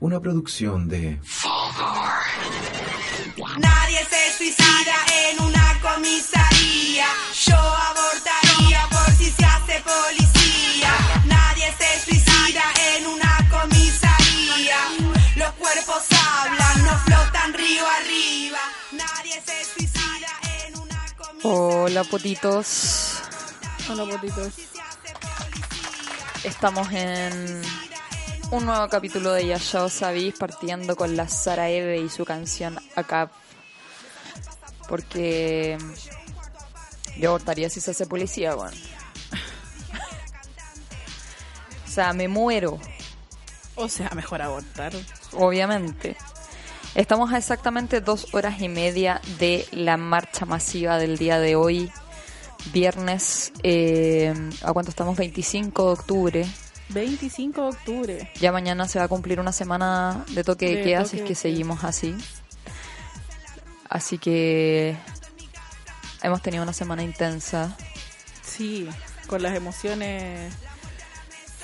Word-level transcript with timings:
Una 0.00 0.20
producción 0.20 0.86
de 0.86 1.20
Nadie 3.58 3.98
se 4.08 4.32
suicida 4.38 4.94
en 5.30 5.42
una 5.42 5.80
comisaría. 5.82 7.06
Yo 7.46 7.56
abortaría 7.56 8.86
por 8.90 9.10
si 9.16 9.28
se 9.30 9.44
hace 9.44 9.82
policía. 9.82 10.90
Nadie 11.26 11.74
se 11.76 12.04
suicida 12.04 12.62
en 12.96 13.06
una 13.08 13.48
comisaría. 13.50 14.76
Los 15.34 15.50
cuerpos 15.54 16.02
hablan, 16.12 16.84
no 16.84 16.96
flotan 17.00 17.54
río 17.54 17.84
arriba. 17.84 18.60
Nadie 18.92 19.42
se 19.44 19.64
suicida 19.64 20.28
en 20.64 20.78
una 20.78 21.04
comisaría. 21.16 21.42
Hola 21.42 22.04
potitos, 22.04 23.20
Hola, 23.90 24.04
potitos. 24.04 24.52
estamos 26.44 26.88
en 26.92 27.62
un 28.50 28.64
nuevo 28.64 28.88
capítulo 28.88 29.32
de 29.32 29.46
Ya 29.46 29.56
Ya 29.58 29.84
Os 29.84 29.92
Sabéis 29.92 30.34
partiendo 30.38 30.96
con 30.96 31.16
la 31.16 31.28
Sara 31.28 31.68
Eve 31.68 31.98
y 31.98 32.08
su 32.08 32.24
canción 32.24 32.78
Acá. 32.94 33.30
Porque 34.88 35.76
yo 37.18 37.28
abortaría 37.30 37.68
si 37.68 37.80
se 37.80 37.90
hace 37.90 38.06
policía, 38.06 38.56
weón. 38.56 38.72
o 41.86 41.90
sea, 41.90 42.12
me 42.14 42.28
muero, 42.28 42.78
O 43.74 43.88
sea, 43.88 44.10
mejor 44.14 44.40
abortar. 44.40 44.92
obviamente. 45.32 46.16
Estamos 46.94 47.32
a 47.32 47.38
exactamente 47.38 48.00
dos 48.00 48.32
horas 48.32 48.60
y 48.62 48.68
media 48.68 49.20
de 49.38 49.66
la 49.72 49.98
marcha 49.98 50.46
masiva 50.46 50.96
del 50.96 51.18
día 51.18 51.38
de 51.38 51.54
hoy, 51.54 51.92
viernes, 52.72 53.52
eh, 53.62 54.32
¿a 54.62 54.72
cuánto 54.72 54.90
estamos? 54.90 55.16
25 55.18 55.84
de 55.84 55.92
octubre. 55.92 56.46
25 56.90 57.62
de 57.62 57.68
octubre. 57.68 58.30
Ya 58.40 58.52
mañana 58.52 58.88
se 58.88 58.98
va 58.98 59.06
a 59.06 59.08
cumplir 59.08 59.40
una 59.40 59.52
semana 59.52 60.24
de 60.30 60.44
toque 60.44 60.66
de, 60.66 60.76
De 60.76 60.82
queda, 60.82 61.04
si 61.04 61.18
es 61.18 61.22
que 61.22 61.34
seguimos 61.34 61.84
así. 61.84 62.14
Así 63.88 64.18
que 64.18 64.96
hemos 66.22 66.42
tenido 66.42 66.62
una 66.62 66.72
semana 66.72 67.02
intensa. 67.02 67.76
Sí, 68.42 68.88
con 69.26 69.42
las 69.42 69.54
emociones 69.54 70.52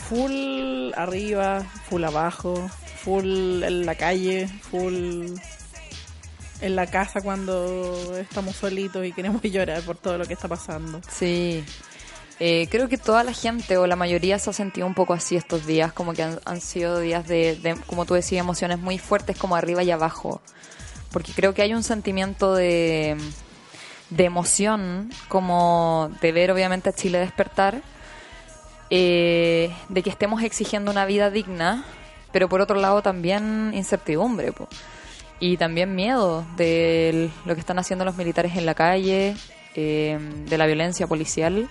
full 0.08 0.92
arriba, 0.96 1.62
full 1.88 2.04
abajo, 2.04 2.70
full 3.02 3.62
en 3.62 3.86
la 3.86 3.94
calle, 3.94 4.48
full 4.48 5.36
en 6.60 6.76
la 6.76 6.86
casa 6.86 7.20
cuando 7.20 8.16
estamos 8.16 8.56
solitos 8.56 9.04
y 9.04 9.12
queremos 9.12 9.42
llorar 9.42 9.82
por 9.82 9.96
todo 9.96 10.18
lo 10.18 10.26
que 10.26 10.34
está 10.34 10.48
pasando. 10.48 11.00
Sí. 11.08 11.64
Eh, 12.40 12.66
creo 12.70 12.88
que 12.88 12.98
toda 12.98 13.22
la 13.22 13.32
gente 13.32 13.76
o 13.76 13.86
la 13.86 13.96
mayoría 13.96 14.38
se 14.38 14.50
ha 14.50 14.52
sentido 14.52 14.86
un 14.86 14.94
poco 14.94 15.14
así 15.14 15.36
estos 15.36 15.66
días, 15.66 15.92
como 15.92 16.14
que 16.14 16.22
han, 16.22 16.60
sido 16.60 16.98
días 16.98 17.26
de, 17.28 17.76
como 17.86 18.06
tú 18.06 18.14
decías, 18.14 18.40
emociones 18.40 18.78
muy 18.80 18.98
fuertes 18.98 19.36
como 19.36 19.56
arriba 19.56 19.82
y 19.82 19.90
abajo. 19.90 20.40
Porque 21.12 21.32
creo 21.32 21.54
que 21.54 21.62
hay 21.62 21.74
un 21.74 21.84
sentimiento 21.84 22.54
de, 22.54 23.16
de 24.10 24.24
emoción, 24.24 25.10
como 25.28 26.10
de 26.20 26.32
ver 26.32 26.50
obviamente 26.50 26.88
a 26.88 26.92
Chile 26.92 27.18
despertar, 27.18 27.82
eh, 28.90 29.72
de 29.88 30.02
que 30.02 30.10
estemos 30.10 30.42
exigiendo 30.42 30.90
una 30.90 31.06
vida 31.06 31.30
digna, 31.30 31.84
pero 32.32 32.48
por 32.48 32.60
otro 32.60 32.76
lado 32.76 33.00
también 33.00 33.72
incertidumbre. 33.74 34.52
Y 35.38 35.56
también 35.56 35.94
miedo 35.94 36.44
de 36.56 37.30
lo 37.44 37.54
que 37.54 37.60
están 37.60 37.78
haciendo 37.78 38.04
los 38.04 38.16
militares 38.16 38.56
en 38.56 38.66
la 38.66 38.74
calle, 38.74 39.36
eh, 39.74 40.18
de 40.48 40.58
la 40.58 40.66
violencia 40.66 41.06
policial. 41.06 41.68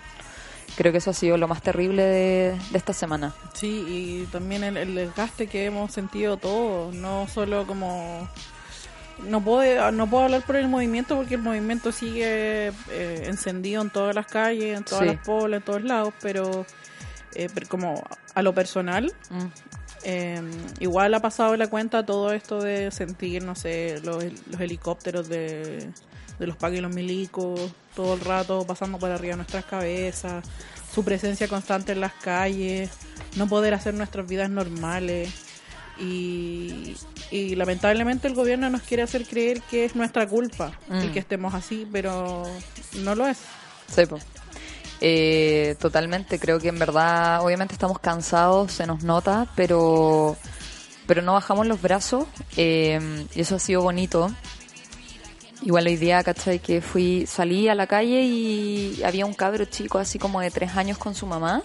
Creo 0.76 0.92
que 0.92 0.98
eso 0.98 1.12
ha 1.12 1.14
sido 1.14 1.38
lo 1.38 1.48
más 1.48 1.62
terrible 1.62 2.04
de, 2.04 2.58
de 2.72 2.78
esta 2.78 2.94
semana. 2.94 3.34
Sí, 3.54 3.86
y 3.88 4.26
también 4.32 4.64
el, 4.64 4.78
el 4.78 4.96
desgaste 4.96 5.48
que 5.48 5.66
hemos 5.66 5.92
sentido 5.92 6.38
todos, 6.38 6.94
no 6.96 7.28
solo 7.28 7.66
como... 7.68 8.28
No 9.28 9.42
puedo, 9.44 9.92
no 9.92 10.10
puedo 10.10 10.24
hablar 10.24 10.42
por 10.44 10.56
el 10.56 10.68
movimiento 10.68 11.16
porque 11.16 11.36
el 11.36 11.42
movimiento 11.42 11.92
sigue 11.92 12.70
eh, 12.90 13.24
encendido 13.28 13.82
en 13.84 13.92
todas 13.92 14.16
las 14.16 14.26
calles, 14.26 14.76
en 14.76 14.84
todas 14.84 15.02
Sí. 15.08 15.16
las 15.16 15.24
poblas, 15.24 15.60
en 15.60 15.64
todos 15.66 15.84
lados, 15.84 16.14
pero, 16.22 16.66
eh, 17.36 17.48
pero 17.54 17.68
como 17.70 18.04
a 18.34 18.42
lo 18.42 18.54
personal, 18.56 19.14
Mm. 19.30 19.46
eh, 20.06 20.42
igual 20.80 21.14
ha 21.14 21.20
pasado 21.22 21.56
la 21.56 21.68
cuenta 21.68 22.04
todo 22.06 22.34
esto 22.34 22.60
de 22.60 22.90
sentir, 22.90 23.44
no 23.44 23.54
sé, 23.56 24.02
los, 24.04 24.24
los 24.50 24.60
helicópteros 24.60 25.30
de, 25.30 25.90
de 26.44 26.48
los 26.48 26.58
pagos 26.58 26.78
y 26.78 26.82
los 26.82 26.94
milicos, 26.94 27.60
todo 27.96 28.14
el 28.16 28.20
rato 28.22 28.66
pasando 28.66 28.98
por 29.00 29.10
arriba 29.12 29.32
de 29.34 29.38
nuestras 29.38 29.66
cabezas, 29.66 30.44
su 30.94 31.04
presencia 31.04 31.48
constante 31.48 31.92
en 31.94 32.02
las 32.02 32.14
calles, 32.14 32.90
no 33.36 33.48
poder 33.48 33.74
hacer 33.74 33.94
nuestras 33.94 34.28
vidas 34.28 34.50
normales. 34.50 35.30
Y, 36.00 36.96
y 37.30 37.56
lamentablemente 37.56 38.28
el 38.28 38.34
gobierno 38.34 38.68
nos 38.70 38.82
quiere 38.82 39.04
hacer 39.04 39.26
creer 39.26 39.62
que 39.62 39.86
es 39.86 39.96
nuestra 39.96 40.28
culpa 40.28 40.72
el 40.90 41.10
Mm. 41.10 41.14
que 41.14 41.20
estemos 41.20 41.54
así, 41.54 41.88
pero 41.92 42.44
no 43.04 43.14
lo 43.16 43.28
es. 43.28 43.38
Sí. 43.94 44.02
Eh, 45.02 45.76
totalmente, 45.80 46.40
creo 46.40 46.60
que 46.60 46.70
en 46.70 46.80
verdad, 46.80 47.42
obviamente 47.44 47.74
estamos 47.74 48.00
cansados, 48.00 48.72
se 48.72 48.88
nos 48.88 49.04
nota, 49.04 49.48
pero, 49.56 50.38
pero 51.06 51.22
no 51.22 51.34
bajamos 51.34 51.68
los 51.68 51.82
brazos 51.82 52.26
eh, 52.56 53.26
y 53.36 53.42
eso 53.42 53.56
ha 53.56 53.60
sido 53.60 53.82
bonito. 53.82 54.32
Igual 55.64 55.88
hoy 55.88 55.96
día, 55.96 56.24
¿cachai? 56.24 56.60
Que 56.60 56.82
fui, 56.82 57.26
salí 57.26 57.70
a 57.70 57.76
la 57.76 57.88
calle 57.88 58.22
y 58.24 59.02
había 59.04 59.26
un 59.26 59.34
cabro 59.34 59.66
chico 59.66 59.98
así 59.98 60.20
como 60.20 60.42
de 60.42 60.52
tres 60.52 60.76
años 60.76 60.98
con 60.98 61.16
su 61.16 61.26
mamá 61.26 61.64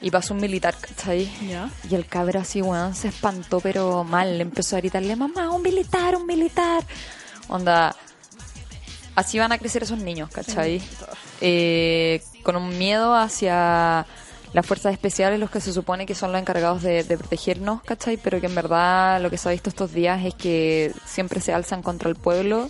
y 0.00 0.10
pasó 0.10 0.34
un 0.34 0.40
militar, 0.40 0.74
¿cachai? 0.80 1.30
¿Ya? 1.48 1.70
Y 1.90 1.94
el 1.94 2.06
cabro 2.06 2.40
así, 2.40 2.62
weón, 2.62 2.94
se 2.94 3.08
espantó, 3.08 3.60
pero 3.60 4.04
mal. 4.04 4.38
Le 4.38 4.42
empezó 4.42 4.76
a 4.76 4.80
gritarle, 4.80 5.16
mamá, 5.16 5.50
un 5.50 5.62
militar, 5.62 6.16
un 6.16 6.26
militar. 6.26 6.84
Onda, 7.48 7.96
así 9.14 9.38
van 9.38 9.52
a 9.52 9.58
crecer 9.58 9.82
esos 9.82 9.98
niños, 9.98 10.30
¿cachai? 10.30 10.82
Eh, 11.40 12.22
con 12.42 12.56
un 12.56 12.76
miedo 12.78 13.14
hacia 13.14 14.06
las 14.52 14.64
fuerzas 14.66 14.92
especiales, 14.92 15.38
los 15.38 15.50
que 15.50 15.60
se 15.60 15.72
supone 15.72 16.06
que 16.06 16.14
son 16.14 16.32
los 16.32 16.40
encargados 16.40 16.82
de, 16.82 17.04
de 17.04 17.18
protegernos, 17.18 17.82
¿cachai? 17.82 18.16
Pero 18.16 18.40
que 18.40 18.46
en 18.46 18.54
verdad 18.54 19.20
lo 19.20 19.30
que 19.30 19.36
se 19.38 19.48
ha 19.48 19.52
visto 19.52 19.68
estos 19.68 19.92
días 19.92 20.24
es 20.24 20.34
que 20.34 20.92
siempre 21.04 21.40
se 21.40 21.52
alzan 21.52 21.82
contra 21.82 22.08
el 22.08 22.16
pueblo, 22.16 22.68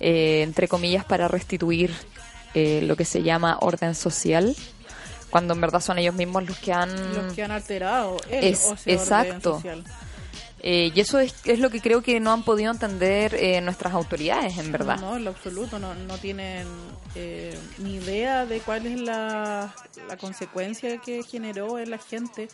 eh, 0.00 0.42
entre 0.42 0.68
comillas, 0.68 1.04
para 1.04 1.28
restituir 1.28 1.92
eh, 2.54 2.80
lo 2.82 2.96
que 2.96 3.04
se 3.04 3.22
llama 3.22 3.58
orden 3.60 3.94
social, 3.94 4.56
cuando 5.30 5.54
en 5.54 5.60
verdad 5.60 5.80
son 5.80 5.98
ellos 5.98 6.14
mismos 6.14 6.46
los 6.48 6.58
que 6.58 6.72
han... 6.72 6.90
Los 7.14 7.32
que 7.34 7.42
han 7.44 7.50
alterado 7.52 8.16
el 8.30 8.44
Es- 8.44 8.66
exacto. 8.86 9.56
social. 9.56 9.84
Eh, 10.60 10.90
y 10.94 11.00
eso 11.00 11.18
es, 11.20 11.34
es 11.44 11.60
lo 11.60 11.70
que 11.70 11.80
creo 11.80 12.02
que 12.02 12.18
no 12.20 12.32
han 12.32 12.42
podido 12.42 12.72
entender 12.72 13.34
eh, 13.34 13.60
nuestras 13.60 13.94
autoridades, 13.94 14.58
en 14.58 14.72
verdad. 14.72 14.96
No, 15.00 15.10
no, 15.10 15.16
en 15.16 15.24
lo 15.24 15.30
absoluto, 15.30 15.78
no, 15.78 15.94
no 15.94 16.18
tienen 16.18 16.66
eh, 17.14 17.56
ni 17.78 17.94
idea 17.96 18.44
de 18.46 18.60
cuál 18.60 18.86
es 18.86 18.98
la, 19.00 19.72
la 20.08 20.16
consecuencia 20.16 20.98
que 20.98 21.22
generó 21.22 21.78
en 21.78 21.90
la 21.90 21.98
gente 21.98 22.48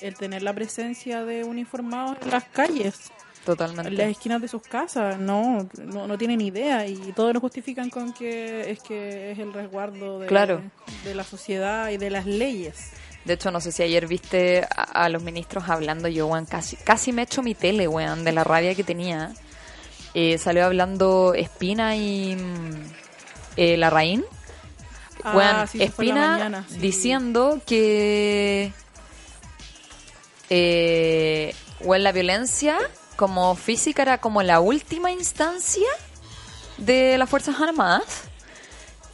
el 0.00 0.14
tener 0.14 0.42
la 0.42 0.54
presencia 0.54 1.24
de 1.24 1.44
uniformados 1.44 2.16
en 2.22 2.30
las 2.30 2.44
calles, 2.44 2.94
en 3.10 3.12
las 3.36 3.44
Totalmente. 3.44 4.08
esquinas 4.10 4.40
de 4.40 4.48
sus 4.48 4.62
casas. 4.62 5.18
No, 5.18 5.68
no, 5.84 6.06
no 6.06 6.16
tienen 6.18 6.40
idea 6.40 6.86
y 6.86 6.96
todo 7.14 7.32
lo 7.34 7.40
justifican 7.40 7.90
con 7.90 8.12
que 8.14 8.70
es 8.70 8.80
que 8.80 9.32
es 9.32 9.38
el 9.38 9.52
resguardo 9.52 10.18
de, 10.20 10.26
Claro. 10.26 10.62
de 11.04 11.14
la 11.14 11.24
sociedad 11.24 11.90
y 11.90 11.98
de 11.98 12.08
las 12.10 12.24
leyes. 12.24 12.92
De 13.30 13.34
hecho, 13.34 13.52
no 13.52 13.60
sé 13.60 13.70
si 13.70 13.84
ayer 13.84 14.08
viste 14.08 14.66
a, 14.74 15.04
a 15.04 15.08
los 15.08 15.22
ministros 15.22 15.68
hablando, 15.68 16.08
yo, 16.08 16.26
weón, 16.26 16.46
casi, 16.46 16.74
casi 16.74 17.12
me 17.12 17.22
echo 17.22 17.44
mi 17.44 17.54
tele, 17.54 17.86
weón, 17.86 18.24
de 18.24 18.32
la 18.32 18.42
rabia 18.42 18.74
que 18.74 18.82
tenía. 18.82 19.30
Eh, 20.14 20.36
salió 20.36 20.64
hablando 20.66 21.32
Espina 21.34 21.94
y 21.94 22.34
mm, 22.34 22.92
eh, 23.56 23.76
Larraín. 23.76 24.24
Ah, 25.22 25.36
Weón, 25.36 25.68
sí, 25.68 25.80
Espina 25.80 26.32
mañana, 26.32 26.64
sí. 26.68 26.78
diciendo 26.78 27.60
que 27.64 28.72
eh, 30.48 31.54
weón, 31.82 32.02
la 32.02 32.10
violencia 32.10 32.78
como 33.14 33.54
física 33.54 34.02
era 34.02 34.18
como 34.18 34.42
la 34.42 34.58
última 34.58 35.12
instancia 35.12 35.86
de 36.78 37.16
las 37.16 37.30
Fuerzas 37.30 37.60
Armadas 37.60 38.22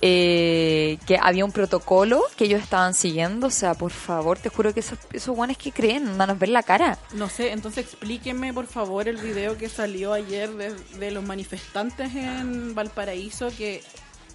eh, 0.03 0.99
que 1.07 1.19
había 1.21 1.45
un 1.45 1.53
protocolo 1.53 2.23
que 2.37 2.45
ellos 2.45 2.63
estaban 2.63 2.95
siguiendo. 2.95 3.47
O 3.47 3.51
sea, 3.51 3.75
por 3.75 3.91
favor, 3.91 4.39
te 4.39 4.49
juro 4.49 4.73
que 4.75 4.81
esos, 4.81 4.99
esos 5.13 5.35
guanes 5.35 5.57
que 5.59 5.73
creen, 5.73 6.17
van 6.19 6.31
a 6.31 6.35
ver 6.35 6.51
la 6.51 6.63
cara. 6.63 6.99
No 7.15 7.29
sé, 7.29 7.53
entonces 7.53 7.85
explíqueme 7.87 8.53
por 8.53 8.67
favor 8.67 9.09
el 9.09 9.17
video 9.17 9.57
que 9.57 9.69
salió 9.69 10.13
ayer 10.13 10.51
de, 10.51 10.75
de 10.99 11.11
los 11.11 11.25
manifestantes 11.25 12.15
en 12.15 12.75
Valparaíso 12.75 13.49
que 13.57 13.83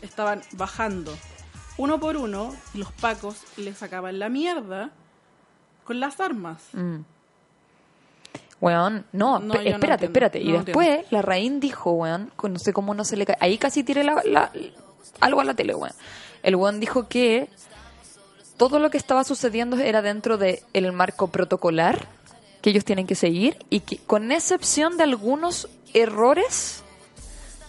estaban 0.01 0.41
bajando 0.53 1.15
uno 1.77 1.99
por 1.99 2.17
uno 2.17 2.55
y 2.73 2.79
los 2.79 2.91
pacos 2.91 3.37
les 3.57 3.77
sacaban 3.77 4.19
la 4.19 4.29
mierda 4.29 4.91
con 5.83 5.99
las 5.99 6.19
armas. 6.19 6.61
Mm. 6.73 6.97
Weón, 8.59 9.05
no, 9.11 9.39
No, 9.39 9.55
espérate, 9.55 10.05
espérate. 10.05 10.39
y 10.39 10.51
después 10.51 11.05
la 11.11 11.23
Raín 11.23 11.59
dijo, 11.59 11.91
weón, 11.93 12.31
no 12.43 12.59
sé 12.59 12.73
cómo 12.73 12.93
no 12.93 13.03
se 13.03 13.17
le 13.17 13.25
cae. 13.25 13.37
Ahí 13.39 13.57
casi 13.57 13.83
tiré 13.83 14.03
la, 14.03 14.21
la- 14.23 14.51
algo 15.19 15.41
a 15.41 15.43
la 15.43 15.53
tele, 15.53 15.75
weón. 15.75 15.93
El 16.43 16.55
weón 16.55 16.79
dijo 16.79 17.07
que 17.07 17.49
todo 18.57 18.79
lo 18.79 18.89
que 18.89 18.97
estaba 18.97 19.23
sucediendo 19.23 19.77
era 19.77 20.01
dentro 20.01 20.37
del 20.37 20.59
el 20.73 20.91
marco 20.91 21.27
protocolar 21.27 22.07
que 22.61 22.69
ellos 22.69 22.85
tienen 22.85 23.07
que 23.07 23.15
seguir 23.15 23.57
y 23.69 23.79
que 23.81 23.97
con 23.97 24.31
excepción 24.31 24.97
de 24.97 25.03
algunos 25.03 25.67
errores 25.93 26.83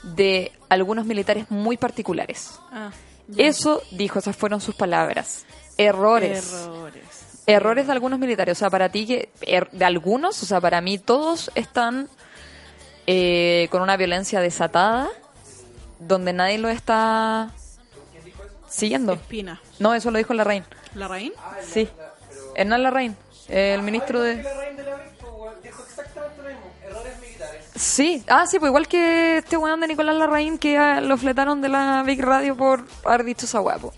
de 0.03 0.53
algunos 0.69 1.07
militares 1.07 1.47
muy 1.51 1.77
particulares. 1.77 2.51
Ah. 2.73 2.91
Eso 3.37 3.83
dijo, 3.93 4.19
esas 4.19 4.37
fueron 4.37 4.61
sus 4.61 4.75
palabras. 4.75 5.47
Errores. 5.79 6.53
Errores. 6.53 7.03
Errores 7.47 7.87
de 7.87 7.93
algunos 7.93 8.19
militares. 8.19 8.59
O 8.59 8.59
sea, 8.59 8.69
para 8.71 8.91
ti, 8.91 9.07
que 9.07 9.29
er- 9.43 9.71
de 9.71 9.85
algunos, 9.85 10.43
o 10.43 10.47
sea, 10.47 10.61
para 10.61 10.81
mí 10.81 10.99
todos 10.99 11.51
están 11.55 12.09
eh, 13.07 13.69
con 13.71 13.81
una 13.83 13.97
violencia 13.97 14.41
desatada, 14.41 15.09
donde 16.07 16.33
nadie 16.33 16.59
lo 16.59 16.69
está 16.69 17.51
siguiendo. 18.69 19.15
Espina. 19.15 19.61
No, 19.79 19.95
eso 19.95 20.11
lo 20.11 20.19
dijo 20.19 20.35
Larraín. 20.35 20.65
¿La 20.95 21.09
Raín? 21.09 21.33
Sí. 21.67 21.89
Hernán 22.55 22.83
Larraín, 22.83 23.17
el 23.49 23.83
ministro 23.83 24.21
de... 24.21 24.45
Sí, 27.75 28.23
ah, 28.29 28.47
sí, 28.47 28.59
pues 28.59 28.69
igual 28.69 28.87
que 28.87 29.39
este 29.39 29.57
weón 29.57 29.81
de 29.81 29.89
Nicolás 29.89 30.15
Larraín 30.17 30.59
que 30.59 30.79
lo 31.01 31.17
fletaron 31.17 31.61
de 31.63 31.69
la 31.69 32.03
Big 32.05 32.23
Radio 32.23 32.57
por 32.57 32.85
haber 33.05 33.25
dicho 33.25 33.47
esa 33.47 33.59
guapo. 33.61 33.93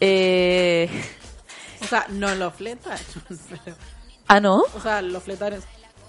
Eh... 0.00 0.88
O 1.82 1.86
sea, 1.86 2.06
no 2.10 2.34
lo 2.36 2.50
fletaron. 2.50 2.98
pero- 3.64 3.76
Ah, 4.28 4.40
¿no? 4.40 4.60
o 4.62 4.80
sea, 4.80 5.02
lo 5.02 5.20
fletaron. 5.20 5.60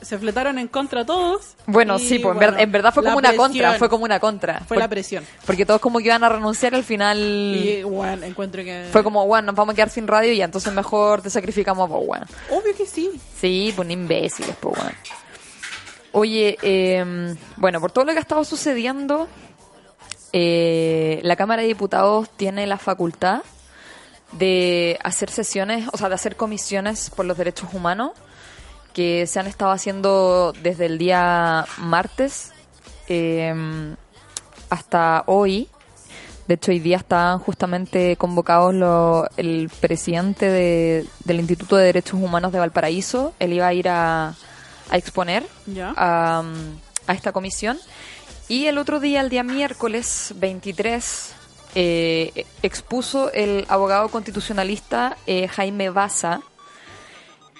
Se 0.04 0.18
fletaron 0.18 0.58
en 0.60 0.68
contra 0.68 1.06
todos. 1.06 1.56
Bueno, 1.66 1.98
sí, 2.00 2.20
pues 2.20 2.34
en, 2.34 2.38
bueno, 2.38 2.52
ver- 2.54 2.62
en 2.62 2.72
verdad 2.72 2.94
fue 2.94 3.04
como 3.04 3.18
una 3.18 3.30
presión. 3.30 3.48
contra, 3.52 3.74
fue 3.74 3.90
como 3.90 4.04
una 4.06 4.20
contra. 4.20 4.60
Fue 4.60 4.68
Por- 4.76 4.78
la 4.80 4.88
presión. 4.90 5.26
Porque 5.46 5.66
todos 5.66 5.80
como 5.82 6.00
que 6.00 6.06
iban 6.06 6.24
a 6.24 6.30
renunciar 6.30 6.76
al 6.76 6.84
final 6.84 7.18
Y 7.20 7.84
bueno, 7.84 8.26
encuentro 8.26 8.64
que. 8.64 8.88
fue 8.92 9.04
como, 9.04 9.26
bueno, 9.28 9.48
nos 9.48 9.56
vamos 9.56 9.74
a 9.74 9.76
quedar 9.76 9.90
sin 9.90 10.08
radio 10.08 10.34
y 10.34 10.42
entonces 10.42 10.74
mejor 10.74 11.22
te 11.22 11.30
sacrificamos 11.30 11.90
a 11.90 11.94
vos, 11.94 12.04
weón. 12.06 12.26
Obvio 12.52 12.76
que 12.76 12.86
sí. 12.86 13.10
Sí, 13.40 13.74
pues 13.76 13.90
imbéciles, 13.90 14.56
pues, 14.60 14.78
weón. 14.78 14.94
Oye, 16.12 16.58
eh, 16.62 17.36
bueno, 17.58 17.82
por 17.82 17.92
todo 17.92 18.06
lo 18.06 18.12
que 18.12 18.20
ha 18.20 18.22
estado 18.22 18.44
sucediendo, 18.44 19.28
eh, 20.32 21.20
la 21.24 21.36
Cámara 21.36 21.62
de 21.62 21.68
Diputados 21.68 22.30
tiene 22.38 22.68
la 22.68 22.78
facultad 22.78 23.42
de 24.34 24.98
hacer 25.04 25.30
sesiones, 25.30 25.88
o 25.92 25.98
sea, 25.98 26.10
de 26.10 26.16
hacer 26.16 26.36
comisiones 26.36 27.10
por 27.12 27.26
los 27.26 27.38
derechos 27.38 27.70
humanos 27.74 28.12
que 28.94 29.26
se 29.28 29.40
han 29.40 29.48
estado 29.48 29.72
haciendo 29.72 30.54
desde 30.62 30.86
el 30.86 30.98
día 30.98 31.66
martes 31.78 32.52
eh, 33.10 33.54
hasta 34.70 35.24
hoy. 35.28 35.70
De 36.48 36.56
hecho, 36.56 36.72
hoy 36.72 36.80
día 36.80 36.98
estaban 36.98 37.40
justamente 37.40 38.18
convocados 38.18 38.74
lo- 38.74 39.28
el 39.38 39.70
presidente 39.80 40.50
de- 40.50 41.06
del 41.24 41.40
Instituto 41.40 41.76
de 41.78 41.86
Derechos 41.86 42.20
Humanos 42.22 42.52
de 42.52 42.60
Valparaíso. 42.60 43.34
Él 43.40 43.54
iba 43.54 43.68
a 43.68 43.74
ir 43.74 43.88
a, 43.90 44.36
a 44.90 44.98
exponer 44.98 45.46
a 47.08 47.14
esta 47.14 47.32
comisión. 47.32 47.78
Y 48.50 48.66
el 48.66 48.78
otro 48.78 49.00
día, 49.00 49.22
el 49.22 49.30
día 49.30 49.44
miércoles 49.44 50.34
23, 50.36 51.34
eh, 51.76 52.46
expuso 52.62 53.32
el 53.32 53.66
abogado 53.70 54.10
constitucionalista 54.10 55.16
eh, 55.26 55.48
Jaime 55.48 55.90
Baza. 55.90 56.42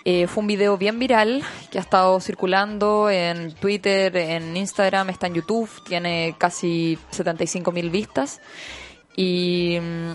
Eh, 0.06 0.28
fue 0.28 0.42
un 0.42 0.48
video 0.48 0.78
bien 0.78 1.00
viral 1.00 1.44
que 1.72 1.78
ha 1.78 1.82
estado 1.82 2.20
circulando 2.20 3.10
en 3.10 3.54
Twitter, 3.54 4.16
en 4.18 4.58
Instagram, 4.58 5.10
está 5.10 5.28
en 5.28 5.36
YouTube, 5.36 5.70
tiene 5.86 6.36
casi 6.38 7.00
75 7.12 7.72
mil 7.72 7.90
vistas. 7.90 8.42
Y 9.16 9.78
mm, 9.82 10.12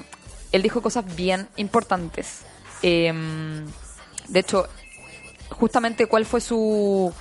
él 0.52 0.62
dijo 0.62 0.82
cosas 0.82 1.16
bien 1.16 1.48
importantes. 1.56 2.42
Em, 2.82 3.64
de 4.28 4.40
hecho, 4.40 4.66
justamente 5.50 6.06
cuál 6.06 6.26
fue 6.26 6.40
su... 6.40 7.12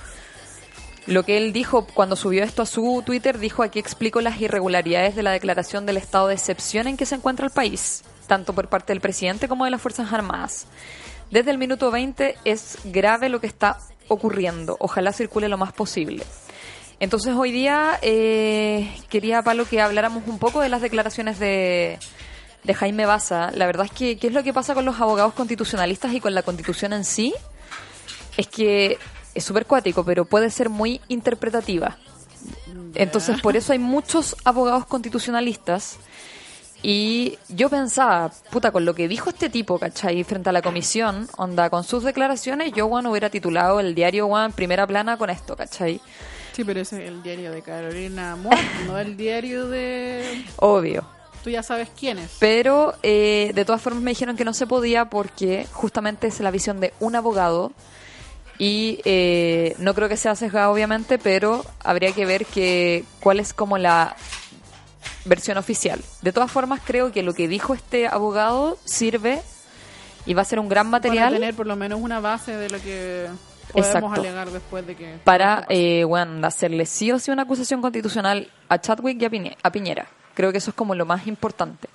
Lo 1.06 1.22
que 1.22 1.38
él 1.38 1.54
dijo 1.54 1.86
cuando 1.86 2.16
subió 2.16 2.44
esto 2.44 2.60
a 2.60 2.66
su 2.66 3.02
Twitter, 3.06 3.38
dijo 3.38 3.62
aquí 3.62 3.78
explico 3.78 4.20
las 4.20 4.42
irregularidades 4.42 5.16
de 5.16 5.22
la 5.22 5.30
declaración 5.30 5.86
del 5.86 5.96
estado 5.96 6.28
de 6.28 6.34
excepción 6.34 6.86
en 6.86 6.98
que 6.98 7.06
se 7.06 7.14
encuentra 7.14 7.46
el 7.46 7.52
país, 7.52 8.04
tanto 8.26 8.52
por 8.52 8.68
parte 8.68 8.92
del 8.92 9.00
presidente 9.00 9.48
como 9.48 9.64
de 9.64 9.70
las 9.70 9.80
Fuerzas 9.80 10.12
Armadas. 10.12 10.66
Desde 11.30 11.50
el 11.50 11.58
minuto 11.58 11.90
20 11.90 12.36
es 12.44 12.78
grave 12.84 13.28
lo 13.28 13.40
que 13.40 13.46
está 13.46 13.78
ocurriendo. 14.08 14.76
Ojalá 14.80 15.12
circule 15.12 15.48
lo 15.48 15.58
más 15.58 15.72
posible. 15.72 16.24
Entonces 17.00 17.34
hoy 17.36 17.52
día 17.52 17.98
eh, 18.02 18.90
quería, 19.08 19.42
Pablo, 19.42 19.66
que 19.66 19.80
habláramos 19.80 20.24
un 20.26 20.38
poco 20.38 20.60
de 20.60 20.68
las 20.68 20.82
declaraciones 20.82 21.38
de, 21.38 21.98
de 22.64 22.74
Jaime 22.74 23.06
Baza. 23.06 23.50
La 23.52 23.66
verdad 23.66 23.86
es 23.86 23.92
que, 23.92 24.18
¿qué 24.18 24.28
es 24.28 24.32
lo 24.32 24.42
que 24.42 24.52
pasa 24.52 24.74
con 24.74 24.84
los 24.84 25.00
abogados 25.00 25.34
constitucionalistas 25.34 26.12
y 26.12 26.20
con 26.20 26.34
la 26.34 26.42
constitución 26.42 26.92
en 26.92 27.04
sí? 27.04 27.34
Es 28.36 28.48
que 28.48 28.98
es 29.34 29.44
súper 29.44 29.66
cuático, 29.66 30.04
pero 30.04 30.24
puede 30.24 30.50
ser 30.50 30.68
muy 30.70 31.00
interpretativa. 31.08 31.98
Entonces, 32.94 33.40
por 33.40 33.56
eso 33.56 33.72
hay 33.72 33.78
muchos 33.78 34.36
abogados 34.44 34.86
constitucionalistas. 34.86 35.98
Y 36.82 37.38
yo 37.48 37.68
pensaba, 37.68 38.30
puta, 38.50 38.70
con 38.70 38.84
lo 38.84 38.94
que 38.94 39.08
dijo 39.08 39.30
este 39.30 39.50
tipo, 39.50 39.78
¿cachai? 39.78 40.22
Frente 40.22 40.50
a 40.50 40.52
la 40.52 40.62
comisión, 40.62 41.28
onda, 41.36 41.70
con 41.70 41.82
sus 41.82 42.04
declaraciones, 42.04 42.72
yo, 42.72 42.88
Juan, 42.88 43.06
hubiera 43.06 43.30
titulado 43.30 43.80
el 43.80 43.94
diario, 43.94 44.28
Juan, 44.28 44.52
primera 44.52 44.86
plana 44.86 45.16
con 45.16 45.28
esto, 45.28 45.56
¿cachai? 45.56 46.00
Sí, 46.52 46.64
pero 46.64 46.80
ese 46.80 47.02
es 47.02 47.08
el 47.08 47.22
diario 47.22 47.50
de 47.50 47.62
Carolina 47.62 48.36
Moore, 48.36 48.58
no 48.86 48.98
el 48.98 49.16
diario 49.16 49.68
de. 49.68 50.44
Obvio. 50.56 51.04
Tú 51.42 51.50
ya 51.50 51.62
sabes 51.62 51.88
quién 51.98 52.18
es. 52.18 52.36
Pero 52.40 52.94
eh, 53.02 53.52
de 53.54 53.64
todas 53.64 53.80
formas 53.80 54.02
me 54.02 54.10
dijeron 54.10 54.36
que 54.36 54.44
no 54.44 54.52
se 54.52 54.66
podía 54.66 55.04
porque 55.04 55.66
justamente 55.72 56.26
es 56.26 56.40
la 56.40 56.50
visión 56.50 56.80
de 56.80 56.92
un 56.98 57.14
abogado 57.14 57.72
y 58.58 59.00
eh, 59.04 59.76
no 59.78 59.94
creo 59.94 60.08
que 60.08 60.16
sea 60.16 60.34
sesgado 60.34 60.72
obviamente, 60.72 61.18
pero 61.18 61.64
habría 61.84 62.12
que 62.12 62.26
ver 62.26 62.44
que 62.44 63.04
cuál 63.20 63.38
es 63.38 63.52
como 63.52 63.78
la 63.78 64.16
versión 65.28 65.58
oficial. 65.58 66.00
De 66.22 66.32
todas 66.32 66.50
formas 66.50 66.80
creo 66.84 67.12
que 67.12 67.22
lo 67.22 67.34
que 67.34 67.48
dijo 67.48 67.74
este 67.74 68.06
abogado 68.08 68.78
sirve 68.84 69.42
y 70.26 70.34
va 70.34 70.42
a 70.42 70.44
ser 70.44 70.58
un 70.58 70.68
gran 70.68 70.90
Para 70.90 70.98
material 71.02 71.34
tener 71.34 71.54
por 71.54 71.66
lo 71.66 71.76
menos 71.76 72.00
una 72.00 72.20
base 72.20 72.56
de 72.56 72.68
lo 72.70 72.80
que 72.80 73.28
podemos 73.72 73.86
Exacto. 73.94 74.20
alegar 74.20 74.50
después 74.50 74.86
de 74.86 74.96
que. 74.96 75.18
para 75.24 75.66
eh, 75.68 76.04
bueno, 76.04 76.46
hacerle 76.46 76.86
sí 76.86 77.12
o 77.12 77.18
sí 77.18 77.30
una 77.30 77.42
acusación 77.42 77.80
constitucional 77.80 78.50
a 78.68 78.78
Chadwick 78.80 79.20
y 79.20 79.24
a, 79.24 79.30
Piñe- 79.30 79.56
a 79.62 79.70
Piñera. 79.70 80.06
Creo 80.34 80.52
que 80.52 80.58
eso 80.58 80.70
es 80.70 80.76
como 80.76 80.94
lo 80.94 81.04
más 81.06 81.26
importante. 81.26 81.88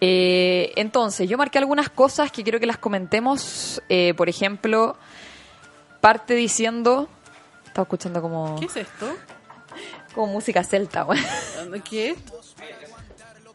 Eh, 0.00 0.72
entonces, 0.76 1.28
yo 1.28 1.38
marqué 1.38 1.58
algunas 1.58 1.88
cosas 1.88 2.32
que 2.32 2.42
quiero 2.42 2.58
que 2.58 2.66
las 2.66 2.78
comentemos. 2.78 3.80
Eh, 3.88 4.12
por 4.16 4.28
ejemplo, 4.28 4.96
parte 6.00 6.34
diciendo... 6.34 7.08
Estaba 7.66 7.84
escuchando 7.84 8.20
como, 8.20 8.56
¿Qué 8.58 8.66
es 8.66 8.76
esto? 8.76 9.06
Como 10.14 10.32
música 10.32 10.62
celta, 10.64 11.02
güey. 11.02 11.20
¿Qué? 11.88 12.16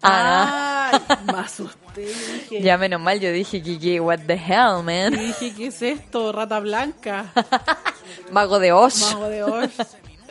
Ah, 0.01 1.01
Ay, 1.09 1.17
me 1.25 1.39
asusté. 1.39 2.01
Dije, 2.49 2.61
ya 2.61 2.77
menos 2.77 3.01
mal, 3.01 3.19
yo 3.19 3.31
dije, 3.31 3.61
Kiki, 3.61 3.99
what 3.99 4.19
the 4.27 4.33
hell, 4.33 4.83
man. 4.83 5.13
dije, 5.17 5.53
¿qué 5.55 5.67
es 5.67 5.81
esto? 5.81 6.31
Rata 6.31 6.59
blanca. 6.59 7.33
Mago 8.31 8.59
de 8.59 8.71
Oz. 8.71 9.13
Mago 9.13 9.29
de 9.29 9.43
Oz. 9.43 9.71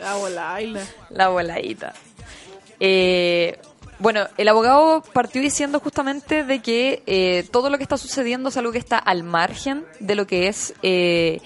Abuela 0.03 0.53
Ayla. 0.53 0.81
La 1.09 1.29
voladita. 1.29 1.93
Eh, 2.79 3.59
bueno, 3.99 4.27
el 4.37 4.47
abogado 4.47 5.01
partió 5.13 5.41
diciendo 5.41 5.79
justamente 5.79 6.43
de 6.43 6.61
que 6.61 7.01
eh, 7.07 7.47
todo 7.51 7.69
lo 7.69 7.77
que 7.77 7.83
está 7.83 7.97
sucediendo 7.97 8.49
es 8.49 8.57
algo 8.57 8.71
que 8.71 8.77
está 8.77 8.99
al 8.99 9.23
margen 9.23 9.85
de 9.99 10.15
lo 10.15 10.27
que 10.27 10.47
es 10.47 10.73
eh, 10.83 11.41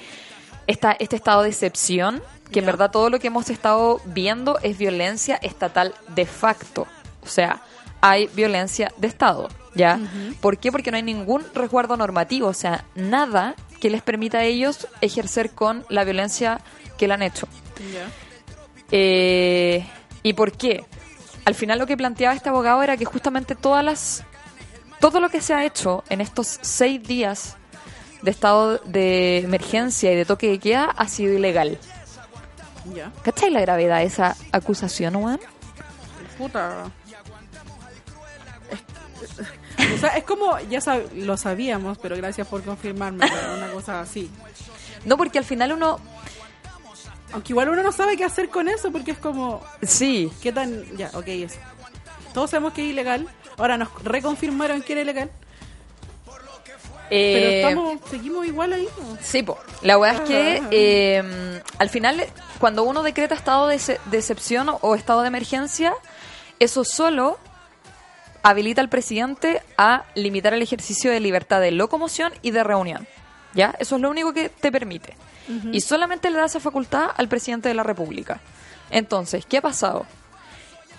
esta, 0.67 0.91
este 0.91 1.15
estado 1.15 1.43
de 1.43 1.49
excepción, 1.49 2.21
que 2.51 2.59
en 2.59 2.65
verdad 2.65 2.91
todo 2.91 3.09
lo 3.09 3.19
que 3.19 3.27
hemos 3.27 3.49
estado 3.49 4.01
viendo 4.05 4.59
es 4.61 4.77
violencia 4.77 5.35
estatal 5.41 5.93
de 6.09 6.25
facto. 6.25 6.87
O 7.23 7.27
sea, 7.27 7.61
hay 8.01 8.27
violencia 8.27 8.91
de 8.97 9.07
Estado, 9.07 9.47
¿ya? 9.75 9.99
¿Por 10.41 10.57
qué? 10.57 10.71
Porque 10.71 10.91
no 10.91 10.97
hay 10.97 11.03
ningún 11.03 11.43
resguardo 11.53 11.95
normativo, 11.97 12.47
o 12.47 12.53
sea, 12.53 12.85
nada 12.95 13.55
que 13.79 13.89
les 13.89 14.01
permita 14.01 14.39
a 14.39 14.43
ellos 14.43 14.87
ejercer 15.01 15.51
con 15.51 15.85
la 15.89 16.03
violencia 16.03 16.61
que 16.97 17.07
le 17.07 17.13
han 17.13 17.21
hecho. 17.21 17.47
Eh, 18.91 19.85
¿Y 20.23 20.33
por 20.33 20.51
qué? 20.51 20.85
al 21.45 21.55
final 21.55 21.79
lo 21.79 21.87
que 21.87 21.97
planteaba 21.97 22.35
este 22.35 22.49
abogado 22.49 22.83
era 22.83 22.97
que 22.97 23.05
justamente 23.05 23.55
todas 23.55 23.83
las 23.83 24.23
todo 24.99 25.19
lo 25.19 25.29
que 25.29 25.41
se 25.41 25.53
ha 25.53 25.65
hecho 25.65 26.03
en 26.09 26.21
estos 26.21 26.59
seis 26.61 27.01
días 27.01 27.55
de 28.21 28.29
estado 28.29 28.77
de 28.79 29.39
emergencia 29.39 30.11
y 30.11 30.15
de 30.15 30.25
toque 30.25 30.47
de 30.49 30.59
queda 30.59 30.85
ha 30.85 31.07
sido 31.07 31.33
ilegal. 31.33 31.79
Ya. 32.95 33.11
¿Cachai 33.23 33.49
la 33.51 33.61
gravedad 33.61 33.99
de 33.99 34.05
esa 34.05 34.35
acusación, 34.51 35.15
weón? 35.17 35.39
Puta. 36.37 36.85
Es- 38.71 39.93
O 39.95 39.97
sea, 39.97 40.09
es 40.17 40.23
como, 40.23 40.57
ya 40.69 40.79
sab- 40.79 41.11
lo 41.13 41.37
sabíamos, 41.37 41.97
pero 41.97 42.15
gracias 42.17 42.47
por 42.47 42.63
confirmarme, 42.63 43.25
una 43.55 43.71
cosa 43.71 44.01
así. 44.01 44.29
No, 45.05 45.17
porque 45.17 45.37
al 45.39 45.45
final 45.45 45.73
uno... 45.73 45.99
Aunque 47.33 47.53
igual 47.53 47.69
uno 47.69 47.81
no 47.81 47.91
sabe 47.91 48.17
qué 48.17 48.25
hacer 48.25 48.49
con 48.49 48.67
eso, 48.67 48.91
porque 48.91 49.11
es 49.11 49.17
como, 49.17 49.63
Sí, 49.81 50.31
¿qué 50.41 50.51
tan...? 50.51 50.83
Ya, 50.97 51.09
ok, 51.13 51.27
eso. 51.27 51.59
Todos 52.33 52.49
sabemos 52.49 52.73
que 52.73 52.83
es 52.83 52.89
ilegal, 52.91 53.27
ahora 53.57 53.77
nos 53.77 53.89
reconfirmaron 54.03 54.81
que 54.81 54.93
era 54.93 55.01
ilegal, 55.01 55.31
eh, 57.11 57.61
pero 57.63 57.69
estamos, 57.69 58.09
seguimos 58.09 58.47
igual 58.47 58.73
ahí. 58.73 58.87
¿no? 58.97 59.17
Sí, 59.21 59.43
po. 59.43 59.59
La 59.81 59.97
weá 59.97 60.13
es 60.13 60.21
que 60.21 60.63
eh, 60.71 61.61
al 61.77 61.89
final, 61.89 62.25
cuando 62.57 62.83
uno 62.83 63.03
decreta 63.03 63.35
estado 63.35 63.67
de, 63.67 63.79
de 64.05 64.17
excepción 64.17 64.69
o 64.81 64.95
estado 64.95 65.21
de 65.21 65.27
emergencia, 65.27 65.93
eso 66.59 66.85
solo 66.85 67.37
habilita 68.43 68.81
al 68.81 68.89
presidente 68.89 69.61
a 69.77 70.05
limitar 70.15 70.53
el 70.53 70.61
ejercicio 70.61 71.11
de 71.11 71.19
libertad 71.19 71.59
de 71.59 71.71
locomoción 71.71 72.31
y 72.41 72.51
de 72.51 72.63
reunión. 72.63 73.07
¿Ya? 73.53 73.75
Eso 73.79 73.97
es 73.97 74.01
lo 74.01 74.09
único 74.09 74.33
que 74.33 74.47
te 74.47 74.71
permite. 74.71 75.15
Y 75.73 75.81
solamente 75.81 76.29
le 76.29 76.37
da 76.37 76.45
esa 76.45 76.61
facultad 76.61 77.09
al 77.17 77.27
presidente 77.27 77.67
de 77.67 77.75
la 77.75 77.83
República. 77.83 78.39
Entonces, 78.89 79.45
¿qué 79.45 79.57
ha 79.57 79.61
pasado? 79.61 80.05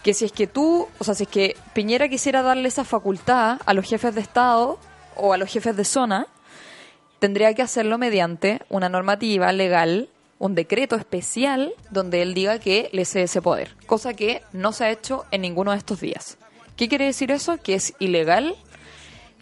Que 0.02 0.12
si 0.12 0.26
es 0.26 0.32
que 0.32 0.46
tú, 0.46 0.88
o 0.98 1.04
sea, 1.04 1.14
si 1.14 1.22
es 1.22 1.28
que 1.30 1.56
Piñera 1.72 2.06
quisiera 2.10 2.42
darle 2.42 2.68
esa 2.68 2.84
facultad 2.84 3.60
a 3.64 3.72
los 3.72 3.88
jefes 3.88 4.14
de 4.14 4.20
Estado 4.20 4.78
o 5.16 5.32
a 5.32 5.36
los 5.36 5.50
jefes 5.50 5.76
de 5.76 5.84
zona, 5.84 6.26
tendría 7.18 7.54
que 7.54 7.62
hacerlo 7.62 7.98
mediante 7.98 8.62
una 8.68 8.88
normativa 8.88 9.52
legal, 9.52 10.08
un 10.38 10.54
decreto 10.54 10.96
especial 10.96 11.72
donde 11.90 12.22
él 12.22 12.34
diga 12.34 12.58
que 12.58 12.88
le 12.92 13.04
cede 13.04 13.24
ese 13.24 13.40
poder, 13.40 13.76
cosa 13.86 14.14
que 14.14 14.42
no 14.52 14.72
se 14.72 14.84
ha 14.84 14.90
hecho 14.90 15.24
en 15.30 15.42
ninguno 15.42 15.70
de 15.70 15.78
estos 15.78 16.00
días. 16.00 16.36
¿Qué 16.76 16.88
quiere 16.88 17.04
decir 17.04 17.30
eso? 17.30 17.58
Que 17.58 17.74
es 17.74 17.94
ilegal 18.00 18.56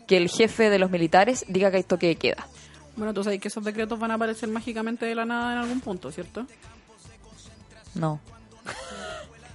que 0.06 0.16
el 0.16 0.28
jefe 0.28 0.70
de 0.70 0.78
los 0.78 0.90
militares 0.90 1.44
diga 1.48 1.70
que 1.70 1.78
hay 1.78 1.82
toque 1.84 2.08
de 2.08 2.16
queda. 2.16 2.46
Bueno, 2.96 3.14
tú 3.14 3.24
sabes 3.24 3.40
que 3.40 3.48
esos 3.48 3.64
decretos 3.64 3.98
van 3.98 4.10
a 4.10 4.14
aparecer 4.14 4.48
mágicamente 4.48 5.06
de 5.06 5.14
la 5.14 5.24
nada 5.24 5.52
en 5.52 5.58
algún 5.58 5.80
punto, 5.80 6.10
¿cierto? 6.12 6.46
No. 7.94 8.20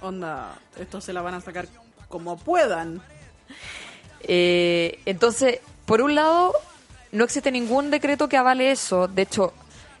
Onda, 0.00 0.58
estos 0.78 1.04
se 1.04 1.12
la 1.12 1.22
van 1.22 1.34
a 1.34 1.40
sacar 1.40 1.68
como 2.08 2.38
puedan. 2.38 3.02
Eh, 4.22 4.98
entonces, 5.06 5.60
por 5.86 6.02
un 6.02 6.14
lado, 6.14 6.52
no 7.12 7.24
existe 7.24 7.50
ningún 7.50 7.90
decreto 7.90 8.28
que 8.28 8.36
avale 8.36 8.70
eso. 8.70 9.08
De 9.08 9.22
hecho, 9.22 9.52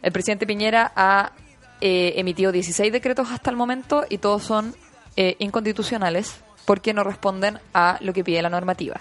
el 0.02 0.12
presidente 0.12 0.46
Piñera 0.46 0.92
ha 0.94 1.32
eh, 1.80 2.14
emitido 2.16 2.52
16 2.52 2.92
decretos 2.92 3.30
hasta 3.30 3.50
el 3.50 3.56
momento 3.56 4.04
y 4.08 4.18
todos 4.18 4.42
son 4.42 4.74
eh, 5.16 5.36
inconstitucionales 5.38 6.40
porque 6.64 6.92
no 6.92 7.04
responden 7.04 7.60
a 7.72 7.98
lo 8.00 8.12
que 8.12 8.24
pide 8.24 8.42
la 8.42 8.50
normativa. 8.50 9.00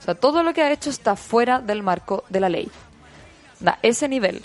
O 0.00 0.02
sea, 0.02 0.14
todo 0.14 0.42
lo 0.42 0.52
que 0.54 0.62
ha 0.62 0.72
hecho 0.72 0.90
está 0.90 1.16
fuera 1.16 1.60
del 1.60 1.82
marco 1.82 2.24
de 2.28 2.40
la 2.40 2.48
ley. 2.48 2.70
Da 3.60 3.78
ese 3.82 4.08
nivel. 4.08 4.44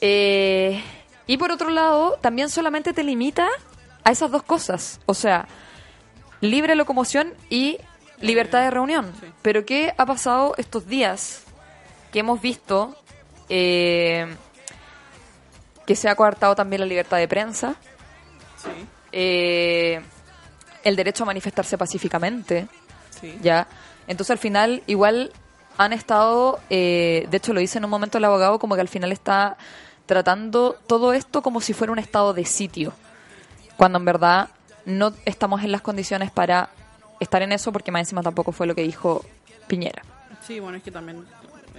Eh, 0.00 0.82
y 1.26 1.36
por 1.36 1.50
otro 1.50 1.70
lado, 1.70 2.18
también 2.20 2.48
solamente 2.50 2.92
te 2.92 3.04
limita 3.04 3.48
a 4.02 4.10
esas 4.10 4.30
dos 4.30 4.42
cosas. 4.42 5.00
O 5.06 5.14
sea, 5.14 5.46
libre 6.40 6.74
locomoción 6.74 7.32
y 7.50 7.78
libertad 8.20 8.62
de 8.62 8.70
reunión. 8.70 9.12
Sí. 9.20 9.26
Pero 9.42 9.64
¿qué 9.64 9.94
ha 9.96 10.06
pasado 10.06 10.54
estos 10.56 10.86
días 10.86 11.44
que 12.12 12.20
hemos 12.20 12.40
visto 12.40 12.96
eh, 13.48 14.34
que 15.86 15.96
se 15.96 16.08
ha 16.08 16.14
coartado 16.14 16.54
también 16.54 16.80
la 16.80 16.86
libertad 16.86 17.18
de 17.18 17.28
prensa, 17.28 17.76
Sí, 18.56 18.70
eh, 19.12 20.00
el 20.82 20.96
derecho 20.96 21.24
a 21.24 21.26
manifestarse 21.26 21.76
pacíficamente, 21.76 22.66
sí. 23.20 23.38
ya? 23.42 23.66
Entonces 24.06 24.30
al 24.30 24.38
final 24.38 24.82
igual 24.86 25.32
han 25.76 25.92
estado, 25.92 26.60
eh, 26.70 27.26
de 27.30 27.36
hecho 27.36 27.52
lo 27.52 27.60
dice 27.60 27.78
en 27.78 27.84
un 27.84 27.90
momento 27.90 28.18
el 28.18 28.24
abogado, 28.24 28.58
como 28.58 28.74
que 28.74 28.80
al 28.80 28.88
final 28.88 29.12
está 29.12 29.56
tratando 30.06 30.78
todo 30.86 31.12
esto 31.12 31.42
como 31.42 31.60
si 31.60 31.72
fuera 31.72 31.92
un 31.92 31.98
estado 31.98 32.32
de 32.32 32.44
sitio, 32.44 32.92
cuando 33.76 33.98
en 33.98 34.04
verdad 34.04 34.48
no 34.84 35.12
estamos 35.24 35.62
en 35.62 35.72
las 35.72 35.80
condiciones 35.80 36.30
para 36.30 36.70
estar 37.20 37.42
en 37.42 37.52
eso, 37.52 37.72
porque 37.72 37.90
más 37.90 38.00
encima 38.00 38.22
tampoco 38.22 38.52
fue 38.52 38.66
lo 38.66 38.74
que 38.74 38.82
dijo 38.82 39.24
Piñera. 39.66 40.02
Sí, 40.46 40.60
bueno, 40.60 40.76
es 40.78 40.82
que 40.82 40.90
también 40.90 41.24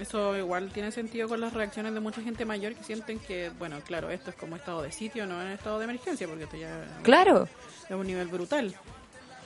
eso 0.00 0.36
igual 0.36 0.70
tiene 0.72 0.90
sentido 0.92 1.28
con 1.28 1.40
las 1.40 1.52
reacciones 1.52 1.94
de 1.94 2.00
mucha 2.00 2.20
gente 2.20 2.44
mayor 2.44 2.74
que 2.74 2.82
sienten 2.84 3.18
que, 3.18 3.50
bueno, 3.58 3.78
claro, 3.86 4.10
esto 4.10 4.30
es 4.30 4.36
como 4.36 4.56
estado 4.56 4.82
de 4.82 4.92
sitio, 4.92 5.26
no 5.26 5.40
en 5.40 5.48
estado 5.48 5.78
de 5.78 5.84
emergencia, 5.84 6.26
porque 6.26 6.44
esto 6.44 6.56
ya 6.56 6.68
Claro, 7.02 7.48
es 7.88 7.90
un 7.94 8.06
nivel 8.06 8.28
brutal. 8.28 8.74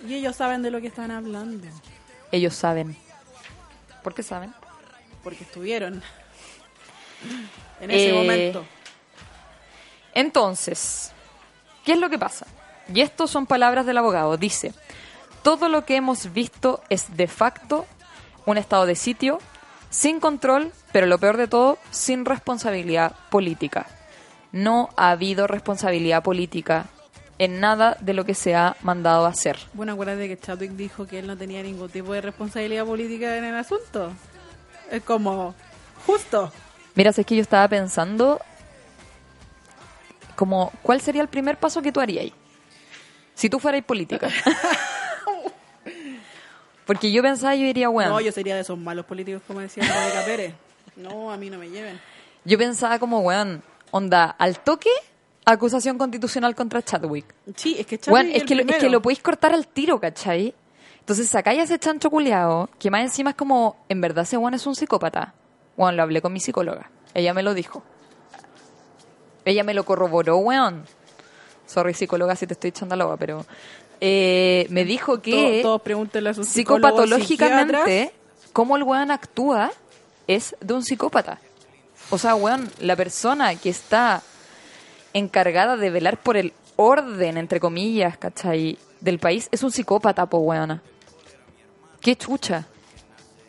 Y 0.08 0.14
ellos 0.14 0.34
saben 0.36 0.62
de 0.62 0.70
lo 0.70 0.80
que 0.80 0.86
están 0.86 1.10
hablando, 1.10 1.66
ellos 2.32 2.54
saben. 2.54 2.96
¿Por 4.02 4.14
qué 4.14 4.22
saben? 4.22 4.52
porque 5.22 5.44
estuvieron 5.44 6.02
en 7.80 7.90
ese 7.90 8.08
Eh, 8.08 8.12
momento. 8.14 8.64
Entonces, 10.14 11.12
¿qué 11.84 11.92
es 11.92 11.98
lo 11.98 12.08
que 12.10 12.18
pasa? 12.18 12.46
Y 12.92 13.00
esto 13.02 13.26
son 13.26 13.46
palabras 13.46 13.86
del 13.86 13.98
abogado. 13.98 14.36
Dice, 14.36 14.72
todo 15.42 15.68
lo 15.68 15.84
que 15.84 15.96
hemos 15.96 16.32
visto 16.32 16.82
es 16.88 17.16
de 17.16 17.26
facto 17.26 17.86
un 18.46 18.58
estado 18.58 18.86
de 18.86 18.94
sitio, 18.94 19.38
sin 19.90 20.20
control, 20.20 20.72
pero 20.92 21.06
lo 21.06 21.18
peor 21.18 21.36
de 21.36 21.48
todo, 21.48 21.78
sin 21.90 22.24
responsabilidad 22.24 23.14
política. 23.30 23.86
No 24.52 24.88
ha 24.96 25.10
habido 25.10 25.46
responsabilidad 25.46 26.22
política 26.22 26.86
en 27.38 27.60
nada 27.60 27.96
de 28.00 28.12
lo 28.12 28.24
que 28.24 28.34
se 28.34 28.54
ha 28.54 28.76
mandado 28.82 29.24
a 29.24 29.30
hacer. 29.30 29.56
Bueno, 29.72 29.92
acuérdate 29.92 30.28
que 30.28 30.38
Chadwick 30.38 30.72
dijo 30.72 31.06
que 31.06 31.18
él 31.18 31.26
no 31.26 31.36
tenía 31.36 31.62
ningún 31.62 31.88
tipo 31.88 32.12
de 32.12 32.20
responsabilidad 32.20 32.84
política 32.84 33.36
en 33.36 33.44
el 33.44 33.54
asunto. 33.54 34.12
Es 34.90 35.02
como, 35.02 35.54
justo. 36.06 36.52
Mira, 36.94 37.10
es 37.10 37.24
que 37.24 37.36
yo 37.36 37.42
estaba 37.42 37.66
pensando 37.68 38.40
como, 40.36 40.72
¿cuál 40.82 41.00
sería 41.00 41.22
el 41.22 41.28
primer 41.28 41.56
paso 41.56 41.80
que 41.80 41.92
tú 41.92 42.00
harías? 42.00 42.32
Si 43.34 43.48
tú 43.48 43.58
fueras 43.58 43.82
política. 43.84 44.28
Porque 46.90 47.12
yo 47.12 47.22
pensaba, 47.22 47.54
yo 47.54 47.66
diría, 47.66 47.88
bueno, 47.88 48.10
No, 48.10 48.20
yo 48.20 48.32
sería 48.32 48.56
de 48.56 48.62
esos 48.62 48.76
malos 48.76 49.06
políticos, 49.06 49.42
como 49.46 49.60
decía 49.60 49.84
Rebeca 49.84 50.24
Pérez. 50.24 50.54
No, 50.96 51.30
a 51.30 51.36
mí 51.36 51.48
no 51.48 51.56
me 51.56 51.70
lleven. 51.70 52.00
yo 52.44 52.58
pensaba 52.58 52.98
como, 52.98 53.20
weón, 53.20 53.62
onda, 53.92 54.24
al 54.24 54.58
toque, 54.58 54.90
acusación 55.44 55.98
constitucional 55.98 56.56
contra 56.56 56.82
Chadwick. 56.82 57.32
Sí, 57.54 57.76
es 57.78 57.86
que 57.86 57.96
Chadwick 57.96 58.12
Weón, 58.12 58.34
es 58.34 58.42
que, 58.42 58.56
lo, 58.56 58.62
es 58.62 58.76
que 58.78 58.90
lo 58.90 59.00
podéis 59.00 59.20
cortar 59.22 59.54
al 59.54 59.68
tiro, 59.68 60.00
¿cachai? 60.00 60.52
Entonces 60.98 61.28
sacáis 61.28 61.60
a 61.60 61.62
ese 61.62 61.78
chancho 61.78 62.10
culiao, 62.10 62.68
que 62.76 62.90
más 62.90 63.02
encima 63.02 63.30
es 63.30 63.36
como, 63.36 63.76
en 63.88 64.00
verdad 64.00 64.24
ese 64.24 64.36
weón 64.36 64.54
es 64.54 64.66
un 64.66 64.74
psicópata. 64.74 65.32
Weón, 65.76 65.96
lo 65.96 66.02
hablé 66.02 66.20
con 66.20 66.32
mi 66.32 66.40
psicóloga. 66.40 66.90
Ella 67.14 67.32
me 67.32 67.44
lo 67.44 67.54
dijo. 67.54 67.84
Ella 69.44 69.62
me 69.62 69.74
lo 69.74 69.84
corroboró, 69.84 70.38
weón. 70.38 70.86
Sorry, 71.66 71.94
psicóloga, 71.94 72.34
si 72.34 72.48
te 72.48 72.54
estoy 72.54 72.70
echando 72.70 72.96
la 72.96 73.04
agua, 73.04 73.16
pero... 73.16 73.46
eh, 74.00 74.66
me 74.70 74.84
dijo 74.84 75.20
que 75.20 75.62
a 75.62 76.44
psicopatológicamente, 76.44 78.12
cómo 78.52 78.76
el 78.76 78.82
weón 78.82 79.10
actúa 79.10 79.70
es 80.26 80.56
de 80.60 80.74
un 80.74 80.82
psicópata. 80.82 81.38
O 82.10 82.18
sea, 82.18 82.34
weón, 82.34 82.70
la 82.80 82.96
persona 82.96 83.54
que 83.56 83.68
está 83.68 84.22
encargada 85.12 85.76
de 85.76 85.90
velar 85.90 86.16
por 86.18 86.36
el 86.36 86.52
orden, 86.76 87.36
entre 87.36 87.60
comillas, 87.60 88.16
¿cachai? 88.16 88.78
Del 89.00 89.18
país 89.18 89.48
es 89.52 89.62
un 89.62 89.70
psicópata, 89.70 90.26
po, 90.26 90.38
weona. 90.38 90.82
Qué 92.00 92.16
chucha. 92.16 92.66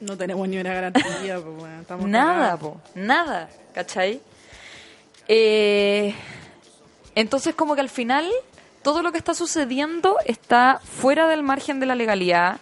No 0.02 0.18
tenemos 0.18 0.48
ni 0.50 0.58
una 0.58 0.74
garantía, 0.74 1.38
bueno, 1.38 1.82
estamos 1.82 2.08
Nada, 2.08 2.58
po. 2.58 2.82
Nada, 2.96 3.50
¿cachai? 3.74 4.20
Eh, 5.28 6.14
entonces, 7.16 7.56
como 7.56 7.76
que 7.76 7.82
al 7.82 7.90
final, 7.90 8.30
todo 8.84 9.02
lo 9.02 9.12
que 9.12 9.18
está 9.18 9.34
sucediendo 9.34 10.18
está 10.26 10.80
fuera 10.84 11.28
del 11.28 11.44
margen 11.44 11.80
de 11.80 11.86
la 11.86 11.96
legalidad. 11.96 12.60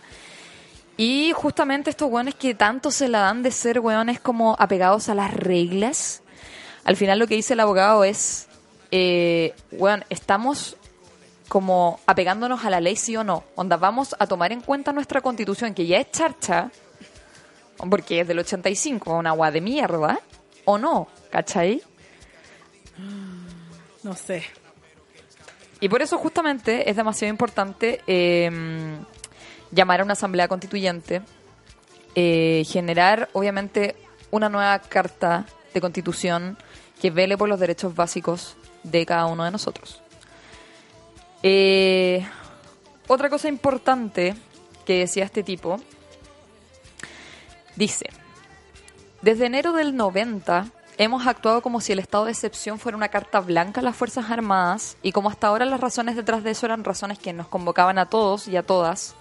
Y 0.97 1.31
justamente 1.33 1.89
estos 1.89 2.11
weones 2.11 2.35
que 2.35 2.53
tanto 2.53 2.91
se 2.91 3.07
la 3.07 3.19
dan 3.19 3.41
de 3.41 3.51
ser 3.51 3.79
weones 3.79 4.19
como 4.19 4.55
apegados 4.59 5.07
a 5.07 5.15
las 5.15 5.33
reglas, 5.33 6.21
al 6.83 6.97
final 6.97 7.19
lo 7.19 7.27
que 7.27 7.35
dice 7.35 7.53
el 7.53 7.61
abogado 7.61 8.03
es, 8.03 8.47
eh, 8.91 9.53
estamos 10.09 10.75
como 11.47 11.99
apegándonos 12.05 12.63
a 12.65 12.69
la 12.69 12.81
ley 12.81 12.95
sí 12.95 13.15
o 13.15 13.23
no. 13.23 13.43
Onda, 13.55 13.77
vamos 13.77 14.15
a 14.19 14.27
tomar 14.27 14.51
en 14.51 14.61
cuenta 14.61 14.91
nuestra 14.91 15.21
constitución, 15.21 15.73
que 15.73 15.87
ya 15.87 15.99
es 15.99 16.11
charcha, 16.11 16.71
porque 17.89 18.21
es 18.21 18.27
del 18.27 18.39
85, 18.39 19.17
una 19.17 19.31
agua 19.31 19.51
de 19.51 19.61
mierda, 19.61 20.19
o 20.65 20.77
no, 20.77 21.07
¿cachai? 21.31 21.81
No 24.03 24.15
sé. 24.15 24.43
Y 25.79 25.89
por 25.89 26.01
eso 26.01 26.17
justamente 26.17 26.89
es 26.89 26.95
demasiado 26.95 27.31
importante 27.31 28.01
eh, 28.07 28.49
llamar 29.71 30.01
a 30.01 30.03
una 30.03 30.13
asamblea 30.13 30.47
constituyente, 30.47 31.21
eh, 32.15 32.63
generar 32.67 33.29
obviamente 33.33 33.95
una 34.31 34.49
nueva 34.49 34.79
carta 34.79 35.45
de 35.73 35.81
constitución 35.81 36.57
que 37.01 37.11
vele 37.11 37.37
por 37.37 37.47
los 37.47 37.59
derechos 37.59 37.95
básicos 37.95 38.57
de 38.83 39.05
cada 39.05 39.25
uno 39.25 39.45
de 39.45 39.51
nosotros. 39.51 40.01
Eh, 41.43 42.25
otra 43.07 43.29
cosa 43.29 43.47
importante 43.47 44.35
que 44.85 44.99
decía 44.99 45.23
este 45.23 45.43
tipo, 45.43 45.79
dice, 47.75 48.09
desde 49.21 49.45
enero 49.45 49.71
del 49.71 49.95
90 49.95 50.67
hemos 50.99 51.25
actuado 51.25 51.61
como 51.61 51.81
si 51.81 51.93
el 51.93 51.99
estado 51.99 52.25
de 52.25 52.31
excepción 52.31 52.77
fuera 52.77 52.97
una 52.97 53.07
carta 53.07 53.39
blanca 53.39 53.79
a 53.79 53.83
las 53.83 53.95
Fuerzas 53.95 54.29
Armadas 54.29 54.97
y 55.01 55.13
como 55.13 55.29
hasta 55.29 55.47
ahora 55.47 55.65
las 55.65 55.79
razones 55.79 56.15
detrás 56.15 56.43
de 56.43 56.51
eso 56.51 56.65
eran 56.67 56.83
razones 56.83 57.17
que 57.17 57.33
nos 57.33 57.47
convocaban 57.47 57.97
a 57.97 58.05
todos 58.07 58.47
y 58.47 58.57
a 58.57 58.63
todas 58.63 59.15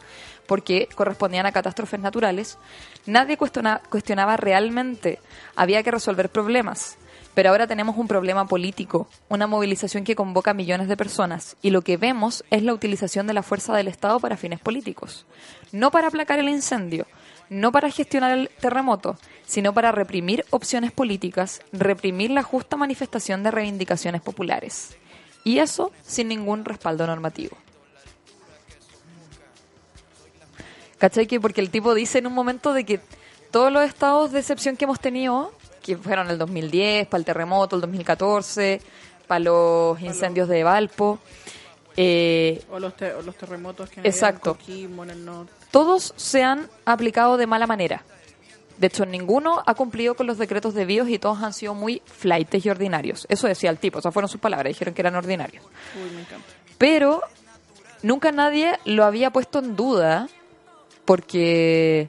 porque 0.47 0.89
correspondían 0.95 1.47
a 1.47 1.53
catástrofes 1.53 2.01
naturales, 2.01 2.59
nadie 3.07 3.37
cuestiona- 3.37 3.81
cuestionaba 3.91 4.37
realmente. 4.39 5.21
Había 5.57 5.83
que 5.83 5.91
resolver 5.91 6.31
problemas. 6.31 6.97
Pero 7.35 7.51
ahora 7.51 7.69
tenemos 7.69 7.97
un 7.97 8.09
problema 8.09 8.47
político, 8.49 9.07
una 9.29 9.47
movilización 9.47 10.03
que 10.03 10.17
convoca 10.17 10.51
a 10.51 10.55
millones 10.55 10.89
de 10.89 10.97
personas, 10.97 11.55
y 11.63 11.71
lo 11.71 11.83
que 11.83 11.97
vemos 11.97 12.43
es 12.51 12.65
la 12.65 12.73
utilización 12.73 13.29
de 13.29 13.35
la 13.35 13.45
fuerza 13.45 13.77
del 13.77 13.87
Estado 13.87 14.19
para 14.19 14.37
fines 14.37 14.59
políticos. 14.59 15.25
No 15.71 15.93
para 15.93 16.09
aplacar 16.09 16.41
el 16.41 16.49
incendio, 16.49 17.07
no 17.51 17.73
para 17.73 17.91
gestionar 17.91 18.33
el 18.37 18.51
terremoto, 18.61 19.17
sino 19.47 19.73
para 19.73 19.93
reprimir 19.93 20.45
opciones 20.51 20.93
políticas, 20.93 21.63
reprimir 21.73 22.31
la 22.31 22.43
justa 22.43 22.77
manifestación 22.77 23.43
de 23.43 23.51
reivindicaciones 23.51 24.21
populares. 24.21 24.97
Y 25.45 25.59
eso 25.61 25.93
sin 26.03 26.29
ningún 26.29 26.65
respaldo 26.65 27.07
normativo. 27.07 27.57
¿Cachai? 30.99 31.27
Que 31.27 31.41
porque 31.41 31.61
el 31.61 31.71
tipo 31.71 31.95
dice 31.95 32.19
en 32.19 32.27
un 32.27 32.33
momento 32.35 32.73
de 32.73 32.85
que 32.85 33.01
todos 33.51 33.73
los 33.73 33.85
estados 33.85 34.33
de 34.33 34.41
excepción 34.41 34.77
que 34.77 34.85
hemos 34.85 35.01
tenido, 35.01 35.53
que 35.83 35.97
fueron 35.97 36.29
el 36.29 36.39
2010, 36.39 37.07
para 37.07 37.19
el 37.21 37.25
terremoto, 37.25 37.77
el 37.77 37.83
2014, 37.83 38.81
para 39.27 39.39
los 39.41 40.01
incendios 40.01 40.49
de 40.49 40.65
Valpo, 40.65 41.19
eh, 41.97 42.63
O 42.71 42.79
los, 42.79 42.97
te- 42.97 43.13
o 43.15 43.23
los 43.23 43.37
terremotos 43.37 43.91
que 43.91 44.01
Exacto. 44.01 44.51
en 44.51 44.57
Coquimbo, 44.57 45.03
en 45.05 45.11
el 45.11 45.25
norte. 45.25 45.53
Todos 45.71 46.15
se 46.17 46.43
han 46.43 46.69
aplicado 46.85 47.37
de 47.37 47.47
mala 47.47 47.67
manera. 47.67 48.03
De 48.79 48.87
hecho, 48.87 49.05
ninguno 49.05 49.63
ha 49.67 49.75
cumplido 49.75 50.15
con 50.15 50.27
los 50.27 50.39
decretos 50.39 50.73
debidos 50.73 51.09
y 51.09 51.19
todos 51.19 51.43
han 51.43 51.53
sido 51.53 51.75
muy 51.75 52.01
flightes 52.05 52.65
y 52.65 52.71
ordinarios. 52.71 53.27
Eso 53.29 53.49
decía 53.49 53.71
el 53.71 53.79
tipo, 53.79 53.99
esas 53.99 54.15
fueron 54.15 54.29
sus 54.29 54.41
palabras, 54.41 54.71
dijeron 54.71 54.95
que 54.95 55.03
eran 55.03 55.17
ordinarios. 55.17 55.65
Uy, 55.97 56.15
me 56.15 56.21
encanta. 56.21 56.47
Pero 56.79 57.23
nunca 58.03 58.31
nadie 58.31 58.79
lo 58.85 59.05
había 59.05 59.31
puesto 59.31 59.59
en 59.59 59.75
duda 59.75 60.29
porque, 61.05 62.09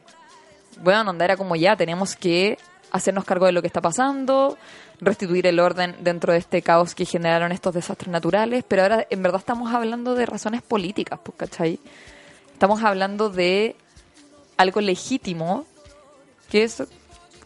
bueno, 0.84 1.10
onda 1.10 1.26
era 1.26 1.38
como 1.38 1.56
ya, 1.56 1.76
tenemos 1.76 2.16
que 2.16 2.60
hacernos 2.92 3.26
cargo 3.26 3.48
de 3.48 3.52
lo 3.52 3.62
que 3.62 3.68
está 3.68 3.82
pasando, 3.82 4.58
restituir 5.00 5.48
el 5.48 5.60
orden 5.60 5.96
dentro 6.02 6.34
de 6.34 6.40
este 6.40 6.62
caos 6.62 6.94
que 6.94 7.06
generaron 7.06 7.52
estos 7.52 7.74
desastres 7.74 8.10
naturales, 8.10 8.64
pero 8.68 8.84
ahora 8.84 9.08
en 9.10 9.24
verdad 9.24 9.40
estamos 9.40 9.74
hablando 9.74 10.16
de 10.16 10.26
razones 10.26 10.62
políticas, 10.62 11.20
pues, 11.24 11.38
¿cachai? 11.38 11.80
Estamos 12.60 12.84
hablando 12.84 13.30
de 13.30 13.78
algo 14.58 14.82
legítimo, 14.82 15.66
que 16.52 16.64
es 16.64 16.84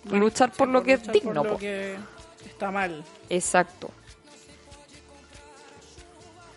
luchar 0.09 0.51
por 0.51 0.67
lo 0.69 0.81
que 0.81 0.93
es 0.93 1.03
digno. 1.03 1.35
Por 1.35 1.45
lo 1.45 1.53
po. 1.53 1.59
que 1.59 1.95
está 2.43 2.71
mal. 2.71 3.03
Exacto. 3.29 3.91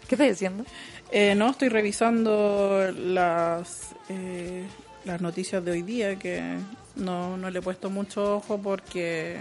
¿Qué 0.09 0.15
estás 0.15 0.29
diciendo? 0.29 0.65
Eh, 1.13 1.35
no, 1.35 1.51
estoy 1.51 1.69
revisando 1.69 2.91
las 2.97 3.95
eh, 4.09 4.65
las 5.05 5.21
noticias 5.21 5.63
de 5.63 5.73
hoy 5.73 5.83
día 5.83 6.19
que 6.19 6.57
no, 6.95 7.37
no 7.37 7.51
le 7.51 7.59
he 7.59 7.63
puesto 7.63 7.91
mucho 7.91 8.37
ojo 8.37 8.57
porque 8.57 9.39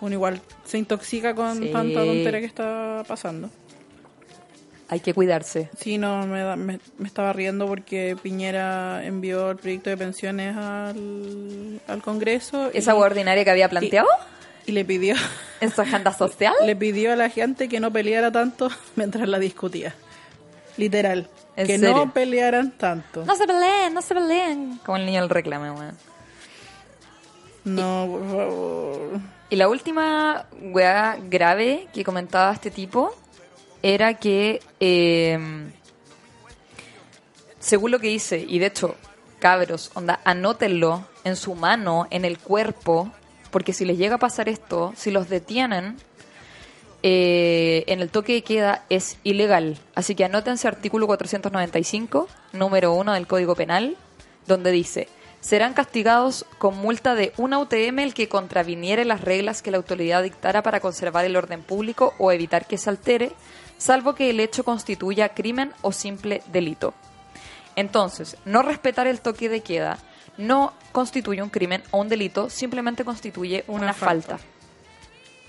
uno 0.00 0.12
igual 0.14 0.40
se 0.64 0.78
intoxica 0.78 1.34
con 1.34 1.58
Sí. 1.58 1.72
tanta 1.72 2.04
tontería 2.04 2.38
que 2.38 2.46
está 2.46 3.02
pasando. 3.08 3.50
Hay 4.88 5.00
que 5.00 5.14
cuidarse. 5.14 5.68
Sí, 5.78 5.98
no, 5.98 6.26
me, 6.26 6.54
me, 6.56 6.78
me 6.98 7.08
estaba 7.08 7.32
riendo 7.32 7.66
porque 7.66 8.16
Piñera 8.22 9.04
envió 9.04 9.50
el 9.50 9.56
proyecto 9.56 9.90
de 9.90 9.96
pensiones 9.96 10.56
al, 10.56 11.80
al 11.88 12.02
Congreso. 12.02 12.70
y- 12.72 12.78
Esa 12.78 12.94
hueá 12.94 13.06
ordinaria 13.06 13.44
que 13.44 13.50
había 13.50 13.68
planteado 13.68 14.06
y 14.64 14.72
le 14.72 14.84
pidió 14.84 15.16
en 15.60 15.70
su 15.72 15.80
agenda 15.82 16.12
social. 16.12 16.54
le 16.64 16.76
pidió 16.76 17.12
a 17.12 17.16
la 17.16 17.30
gente 17.30 17.68
que 17.68 17.80
no 17.80 17.90
peleara 17.92 18.30
tanto 18.30 18.70
mientras 18.96 19.28
la 19.28 19.38
discutía. 19.40 19.94
Literal. 20.76 21.28
¿En 21.56 21.66
que 21.66 21.78
serio? 21.78 21.96
no 21.96 22.12
pelearan 22.12 22.70
tanto. 22.72 23.24
No 23.24 23.34
se 23.34 23.46
peleen, 23.46 23.92
no 23.94 24.02
se 24.02 24.14
peleen. 24.14 24.78
Como 24.84 24.98
el 24.98 25.06
niño 25.06 25.22
del 25.22 25.30
reclame, 25.30 25.70
weón. 25.70 25.96
No, 27.64 28.06
por 28.08 28.30
favor. 28.30 29.20
Y 29.50 29.56
la 29.56 29.68
última 29.68 30.46
weá 30.60 31.16
grave 31.28 31.88
que 31.92 32.04
comentaba 32.04 32.52
este 32.52 32.70
tipo 32.70 33.14
era 33.82 34.14
que, 34.14 34.60
eh, 34.80 35.38
según 37.58 37.90
lo 37.90 37.98
que 37.98 38.08
dice, 38.08 38.44
y 38.46 38.58
de 38.58 38.66
hecho, 38.66 38.96
cabros, 39.38 39.90
onda, 39.94 40.20
anótenlo 40.24 41.04
en 41.24 41.36
su 41.36 41.54
mano, 41.54 42.06
en 42.10 42.24
el 42.24 42.38
cuerpo, 42.38 43.10
porque 43.50 43.72
si 43.72 43.84
les 43.84 43.98
llega 43.98 44.16
a 44.16 44.18
pasar 44.18 44.48
esto, 44.48 44.92
si 44.96 45.10
los 45.10 45.28
detienen, 45.28 45.96
eh, 47.02 47.84
en 47.86 48.00
el 48.00 48.10
toque 48.10 48.32
de 48.32 48.42
queda 48.42 48.84
es 48.88 49.18
ilegal. 49.22 49.78
Así 49.94 50.14
que 50.14 50.24
anótense 50.24 50.66
artículo 50.66 51.06
495, 51.06 52.28
número 52.52 52.94
1 52.94 53.12
del 53.12 53.26
Código 53.26 53.54
Penal, 53.54 53.96
donde 54.46 54.72
dice, 54.72 55.08
serán 55.40 55.74
castigados 55.74 56.46
con 56.58 56.76
multa 56.76 57.14
de 57.14 57.32
una 57.36 57.58
UTM 57.58 58.00
el 58.00 58.14
que 58.14 58.28
contraviniere 58.28 59.04
las 59.04 59.20
reglas 59.20 59.62
que 59.62 59.70
la 59.70 59.76
autoridad 59.76 60.24
dictara 60.24 60.62
para 60.62 60.80
conservar 60.80 61.24
el 61.24 61.36
orden 61.36 61.62
público 61.62 62.14
o 62.18 62.32
evitar 62.32 62.66
que 62.66 62.78
se 62.78 62.90
altere, 62.90 63.30
salvo 63.78 64.14
que 64.14 64.30
el 64.30 64.40
hecho 64.40 64.64
constituya 64.64 65.30
crimen 65.30 65.72
o 65.82 65.92
simple 65.92 66.42
delito. 66.52 66.94
Entonces, 67.76 68.36
no 68.44 68.62
respetar 68.62 69.06
el 69.06 69.20
toque 69.20 69.48
de 69.48 69.60
queda 69.60 69.98
no 70.38 70.72
constituye 70.92 71.42
un 71.42 71.48
crimen 71.48 71.82
o 71.90 71.98
un 72.00 72.08
delito, 72.10 72.50
simplemente 72.50 73.04
constituye 73.04 73.64
una, 73.68 73.84
Una 73.84 73.92
falta. 73.94 74.36
falta. 74.38 74.44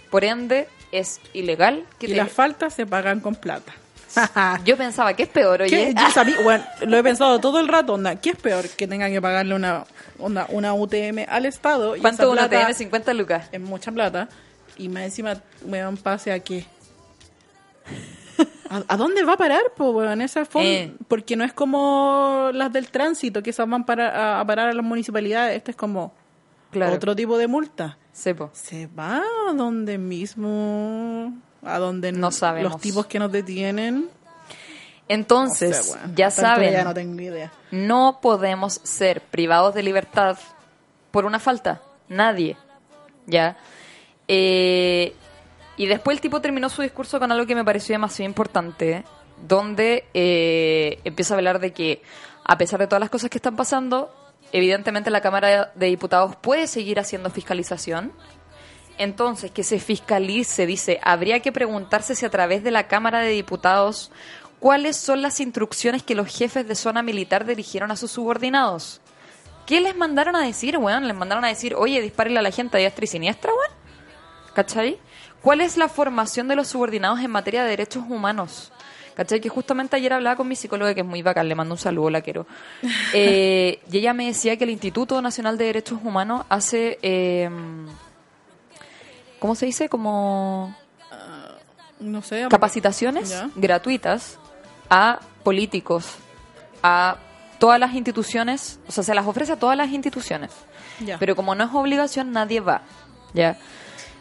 Por 0.10 0.24
ende, 0.24 0.70
es 0.94 1.20
ilegal 1.34 1.86
que 2.00 2.06
Y 2.06 2.10
te- 2.12 2.16
las 2.16 2.32
faltas 2.32 2.74
se 2.74 2.86
pagan 2.86 3.20
con 3.20 3.36
plata. 3.36 3.74
Yo 4.64 4.78
pensaba 4.78 5.14
que 5.14 5.24
es 5.24 5.30
peor, 5.30 5.64
oye. 5.64 5.70
¿Qué? 5.70 5.94
Yo 5.94 6.10
sabía- 6.14 6.40
bueno, 6.42 6.64
lo 6.86 6.98
he 6.98 7.04
pensado 7.04 7.40
todo 7.42 7.60
el 7.60 7.68
rato, 7.68 7.94
onda. 7.96 8.16
¿Qué 8.16 8.30
es 8.30 8.38
peor? 8.38 8.68
Que 8.70 8.88
tengan 8.88 9.12
que 9.12 9.22
pagarle 9.22 9.54
una, 9.56 9.84
onda, 10.20 10.48
una 10.50 10.74
UTM 10.74 11.26
al 11.28 11.46
Estado. 11.46 11.98
y 11.98 12.00
¿Cuánto 12.00 12.32
plata 12.32 12.50
tiene? 12.50 12.74
50 12.74 13.14
lucas. 13.14 13.48
Es 13.52 13.60
mucha 13.60 13.92
plata. 13.92 14.30
Y 14.78 14.88
más 14.88 15.04
encima 15.04 15.42
me 15.66 15.80
dan 15.80 15.98
pase 15.98 16.32
a 16.32 16.40
qué. 16.40 16.66
¿A, 18.70 18.84
a 18.88 18.98
dónde 18.98 19.24
va 19.24 19.34
a 19.34 19.38
parar, 19.38 19.62
po, 19.76 19.92
weón? 19.92 20.22
Esa 20.22 20.46
fon- 20.46 20.64
Eh. 20.64 20.94
Porque 21.08 21.36
no 21.36 21.44
es 21.44 21.54
como 21.54 22.50
las 22.54 22.72
del 22.74 22.90
tránsito, 22.90 23.42
que 23.44 23.50
esas 23.52 23.68
van 23.70 23.86
para, 23.86 24.10
a, 24.38 24.40
a 24.42 24.46
parar 24.46 24.70
a 24.70 24.74
las 24.74 24.86
municipalidades. 24.86 25.58
Este 25.58 25.72
es 25.72 25.78
como 25.78 26.14
Claro. 26.72 26.94
otro 26.96 27.16
tipo 27.16 27.38
de 27.38 27.48
multa. 27.48 27.98
Sepo. 28.12 28.50
Se 28.54 28.88
va 28.88 29.22
a 29.50 29.54
donde 29.54 29.98
mismo, 29.98 31.34
a 31.64 31.78
donde 31.80 32.12
No 32.12 32.32
sabemos. 32.32 32.72
los 32.74 32.82
tipos 32.82 33.06
que 33.06 33.20
nos 33.20 33.32
detienen. 33.32 34.10
Entonces, 35.08 35.80
O 35.80 35.84
sea, 35.84 35.98
bueno, 36.02 36.14
ya 36.18 36.32
saben, 36.32 36.74
Ya 36.74 36.84
no 36.84 36.94
tengo 36.94 37.22
idea. 37.22 37.52
no 37.72 38.20
podemos 38.22 38.82
ser 38.84 39.22
privados 39.22 39.74
de 39.74 39.84
libertad 39.84 40.38
por 41.12 41.24
una 41.26 41.40
falta. 41.40 41.82
Nadie. 42.10 42.58
¿Ya? 43.26 43.56
Eh, 44.28 45.16
y 45.78 45.86
después 45.86 46.18
el 46.18 46.22
tipo 46.22 46.42
terminó 46.42 46.70
su 46.70 46.82
discurso 46.82 47.20
con 47.20 47.32
algo 47.32 47.46
que 47.46 47.56
me 47.56 47.64
pareció 47.64 47.94
demasiado 47.94 48.28
importante, 48.28 49.04
donde 49.48 50.06
eh, 50.14 51.00
empieza 51.04 51.36
a 51.36 51.38
hablar 51.38 51.60
de 51.60 51.72
que, 51.72 52.02
a 52.44 52.58
pesar 52.58 52.80
de 52.80 52.88
todas 52.88 53.00
las 53.00 53.12
cosas 53.12 53.30
que 53.30 53.38
están 53.38 53.56
pasando, 53.56 54.12
evidentemente 54.52 55.12
la 55.12 55.22
Cámara 55.22 55.72
de 55.76 55.86
Diputados 55.86 56.36
puede 56.36 56.66
seguir 56.66 57.00
haciendo 57.00 57.30
fiscalización. 57.30 58.12
Entonces, 58.98 59.52
que 59.52 59.64
se 59.64 59.80
fiscalice, 59.80 60.66
dice, 60.66 61.00
habría 61.04 61.40
que 61.42 61.52
preguntarse 61.52 62.16
si 62.16 62.26
a 62.26 62.32
través 62.32 62.64
de 62.64 62.72
la 62.72 62.88
Cámara 62.88 63.20
de 63.20 63.30
Diputados 63.30 64.12
cuáles 64.60 64.98
son 64.98 65.22
las 65.22 65.40
instrucciones 65.40 66.02
que 66.02 66.16
los 66.16 66.36
jefes 66.36 66.68
de 66.68 66.74
zona 66.74 67.04
militar 67.04 67.46
dirigieron 67.46 67.92
a 67.92 67.96
sus 67.96 68.10
subordinados. 68.10 69.00
¿Qué 69.68 69.82
les 69.82 69.96
mandaron 69.96 70.36
a 70.36 70.44
decir, 70.44 70.78
weón? 70.80 71.08
Les 71.08 71.16
mandaron 71.16 71.46
a 71.46 71.50
decir, 71.50 71.76
oye, 71.76 72.02
dispárenle 72.02 72.40
a 72.40 72.42
la 72.42 72.50
gente 72.50 72.80
diestra 72.80 73.04
y 73.04 73.08
siniestra, 73.08 73.52
weón. 73.52 73.78
¿Cachai? 74.56 75.00
¿Cuál 75.42 75.62
es 75.62 75.78
la 75.78 75.88
formación 75.90 76.48
de 76.48 76.56
los 76.56 76.68
subordinados 76.68 77.20
en 77.20 77.32
materia 77.32 77.64
de 77.64 77.70
derechos 77.70 78.04
humanos? 78.08 78.72
¿Cachai? 79.16 79.40
Que 79.42 79.50
justamente 79.50 79.96
ayer 79.96 80.14
hablaba 80.14 80.36
con 80.36 80.48
mi 80.48 80.56
psicóloga, 80.56 80.94
que 80.94 81.02
es 81.02 81.06
muy 81.08 81.22
bacán, 81.24 81.48
le 81.50 81.56
mando 81.56 81.74
un 81.74 81.80
saludo, 81.80 82.10
la 82.10 82.22
quiero. 82.22 82.46
Eh, 83.14 83.80
y 83.92 83.98
ella 83.98 84.14
me 84.14 84.26
decía 84.28 84.58
que 84.58 84.64
el 84.66 84.70
Instituto 84.70 85.22
Nacional 85.22 85.58
de 85.58 85.66
Derechos 85.66 86.00
Humanos 86.04 86.46
hace... 86.50 87.00
eh, 87.02 87.50
¿Cómo 89.40 89.56
se 89.56 89.66
dice? 89.68 89.90
Como... 89.90 90.76
No 92.00 92.22
sé. 92.22 92.46
capacitaciones 92.50 93.30
Ya. 93.30 93.50
gratuitas 93.56 94.38
a 94.88 95.20
políticos, 95.44 96.06
a 96.84 97.18
todas 97.58 97.80
las 97.80 97.96
instituciones, 97.96 98.80
o 98.88 98.92
sea, 98.92 99.04
se 99.04 99.16
las 99.16 99.26
ofrece 99.26 99.54
a 99.54 99.56
todas 99.58 99.76
las 99.76 99.90
instituciones. 99.90 100.52
Ya. 101.00 101.18
Pero 101.18 101.36
como 101.36 101.56
no 101.56 101.64
es 101.64 101.70
obligación, 101.74 102.32
nadie 102.32 102.60
va. 102.60 102.82
¿Ya? 103.34 103.58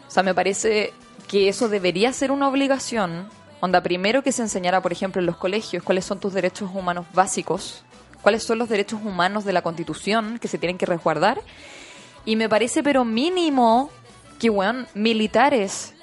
O 0.07 0.11
sea, 0.11 0.23
me 0.23 0.33
parece 0.33 0.91
que 1.27 1.49
eso 1.49 1.69
debería 1.69 2.13
ser 2.13 2.31
una 2.31 2.47
obligación. 2.47 3.27
Onda, 3.59 3.81
primero 3.81 4.23
que 4.23 4.31
se 4.31 4.41
enseñara, 4.43 4.81
por 4.81 4.91
ejemplo, 4.91 5.19
en 5.19 5.25
los 5.25 5.37
colegios 5.37 5.83
cuáles 5.83 6.05
son 6.05 6.19
tus 6.19 6.33
derechos 6.33 6.69
humanos 6.73 7.05
básicos, 7.13 7.83
cuáles 8.21 8.43
son 8.43 8.59
los 8.59 8.69
derechos 8.69 8.99
humanos 9.03 9.45
de 9.45 9.53
la 9.53 9.61
Constitución 9.61 10.37
que 10.39 10.47
se 10.47 10.57
tienen 10.57 10.77
que 10.77 10.85
resguardar. 10.85 11.41
Y 12.25 12.35
me 12.35 12.47
parece, 12.49 12.83
pero 12.83 13.03
mínimo, 13.05 13.89
que, 14.39 14.49
weón, 14.49 14.87
militares 14.93 15.93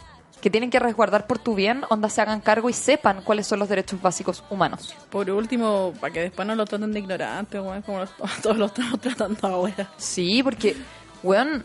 que 0.40 0.50
tienen 0.50 0.68
que 0.68 0.78
resguardar 0.78 1.26
por 1.26 1.38
tu 1.38 1.54
bien, 1.54 1.84
onda 1.88 2.10
se 2.10 2.20
hagan 2.20 2.40
cargo 2.42 2.68
y 2.68 2.74
sepan 2.74 3.22
cuáles 3.22 3.46
son 3.46 3.60
los 3.60 3.68
derechos 3.68 4.02
básicos 4.02 4.44
humanos. 4.50 4.94
Por 5.08 5.30
último, 5.30 5.94
para 6.00 6.12
que 6.12 6.20
después 6.20 6.46
no 6.46 6.54
lo 6.54 6.66
traten 6.66 6.92
de 6.92 6.98
ignorante, 6.98 7.58
weón, 7.60 7.80
como 7.82 8.00
los- 8.00 8.10
todos 8.42 8.58
lo 8.58 8.66
estamos 8.66 9.00
tratando 9.00 9.46
ahora. 9.46 9.90
Sí, 9.96 10.42
porque, 10.42 10.76
weón, 11.22 11.64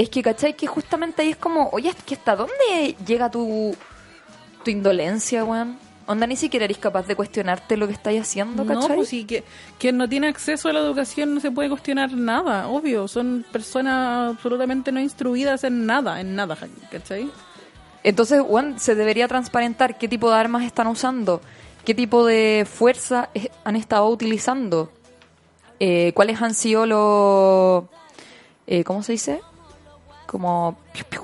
es 0.00 0.08
que, 0.08 0.22
¿cachai? 0.22 0.54
Que 0.56 0.66
justamente 0.66 1.22
ahí 1.22 1.30
es 1.30 1.36
como, 1.36 1.68
oye, 1.72 1.90
es 1.90 1.96
que 1.96 2.14
hasta 2.14 2.34
dónde 2.36 2.96
llega 3.06 3.30
tu, 3.30 3.76
tu 4.64 4.70
indolencia, 4.70 5.44
weón. 5.44 5.78
Onda, 6.06 6.26
ni 6.26 6.34
siquiera 6.34 6.64
eres 6.64 6.78
capaz 6.78 7.06
de 7.06 7.14
cuestionarte 7.14 7.76
lo 7.76 7.86
que 7.86 7.92
estáis 7.92 8.20
haciendo, 8.22 8.64
No, 8.64 8.74
¿cachai? 8.80 8.96
pues 8.96 9.08
sí, 9.08 9.24
que 9.24 9.44
quien 9.78 9.96
no 9.96 10.08
tiene 10.08 10.26
acceso 10.26 10.68
a 10.68 10.72
la 10.72 10.80
educación 10.80 11.34
no 11.34 11.40
se 11.40 11.50
puede 11.52 11.68
cuestionar 11.68 12.12
nada, 12.12 12.66
obvio. 12.66 13.06
Son 13.06 13.44
personas 13.52 14.30
absolutamente 14.30 14.90
no 14.90 15.00
instruidas 15.00 15.62
en 15.62 15.86
nada, 15.86 16.20
en 16.20 16.34
nada, 16.34 16.56
¿cachai? 16.90 17.30
Entonces, 18.02 18.42
weón, 18.44 18.80
se 18.80 18.94
debería 18.96 19.28
transparentar 19.28 19.98
qué 19.98 20.08
tipo 20.08 20.30
de 20.30 20.36
armas 20.36 20.64
están 20.64 20.86
usando, 20.88 21.42
qué 21.84 21.94
tipo 21.94 22.24
de 22.26 22.66
fuerza 22.68 23.28
han 23.62 23.76
estado 23.76 24.08
utilizando, 24.08 24.90
eh, 25.78 26.12
cuáles 26.14 26.40
han 26.42 26.54
sido 26.54 26.86
los... 26.86 27.84
eh, 28.66 28.82
¿Cómo 28.82 29.02
se 29.04 29.12
dice? 29.12 29.42
Como... 30.30 30.76
piu, 30.92 31.04
piu. 31.06 31.22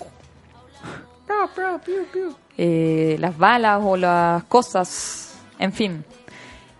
Eh, 2.58 3.16
las 3.20 3.38
balas 3.38 3.80
o 3.84 3.96
las 3.96 4.42
cosas, 4.44 5.38
en 5.60 5.72
fin. 5.72 6.04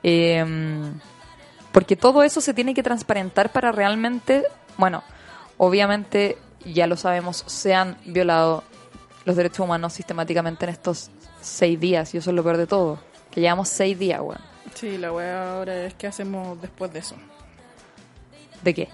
Eh, 0.03 0.45
porque 1.71 1.95
todo 1.95 2.25
eso 2.25 2.41
se 2.41 2.53
tiene 2.53 2.75
que 2.75 2.83
transparentar 2.83 3.53
para 3.53 3.71
realmente, 3.71 4.45
bueno, 4.77 5.05
obviamente 5.57 6.37
ya 6.65 6.89
lo 6.89 6.97
sabemos, 6.97 7.45
se 7.47 7.75
han 7.75 7.97
violado 8.07 8.65
los 9.25 9.37
derechos 9.37 9.61
humanos 9.61 9.93
sistemáticamente 9.93 10.65
en 10.65 10.71
estos 10.71 11.11
seis 11.41 11.79
días, 11.79 12.13
y 12.15 12.19
eso 12.19 12.31
es 12.31 12.37
lo 12.37 12.43
peor 12.43 12.57
de 12.57 12.67
todo, 12.67 12.99
que 13.31 13.41
llevamos 13.41 13.69
seis 13.69 13.97
días, 13.99 14.21
weón. 14.21 14.41
Sí, 14.75 14.99
la 14.99 15.13
weá 15.13 15.53
ahora 15.53 15.85
es 15.85 15.95
qué 15.95 16.09
hacemos 16.09 16.61
después 16.61 16.93
de 16.93 16.99
eso. 16.99 17.15
¿De 18.65 18.75
qué? 18.75 18.89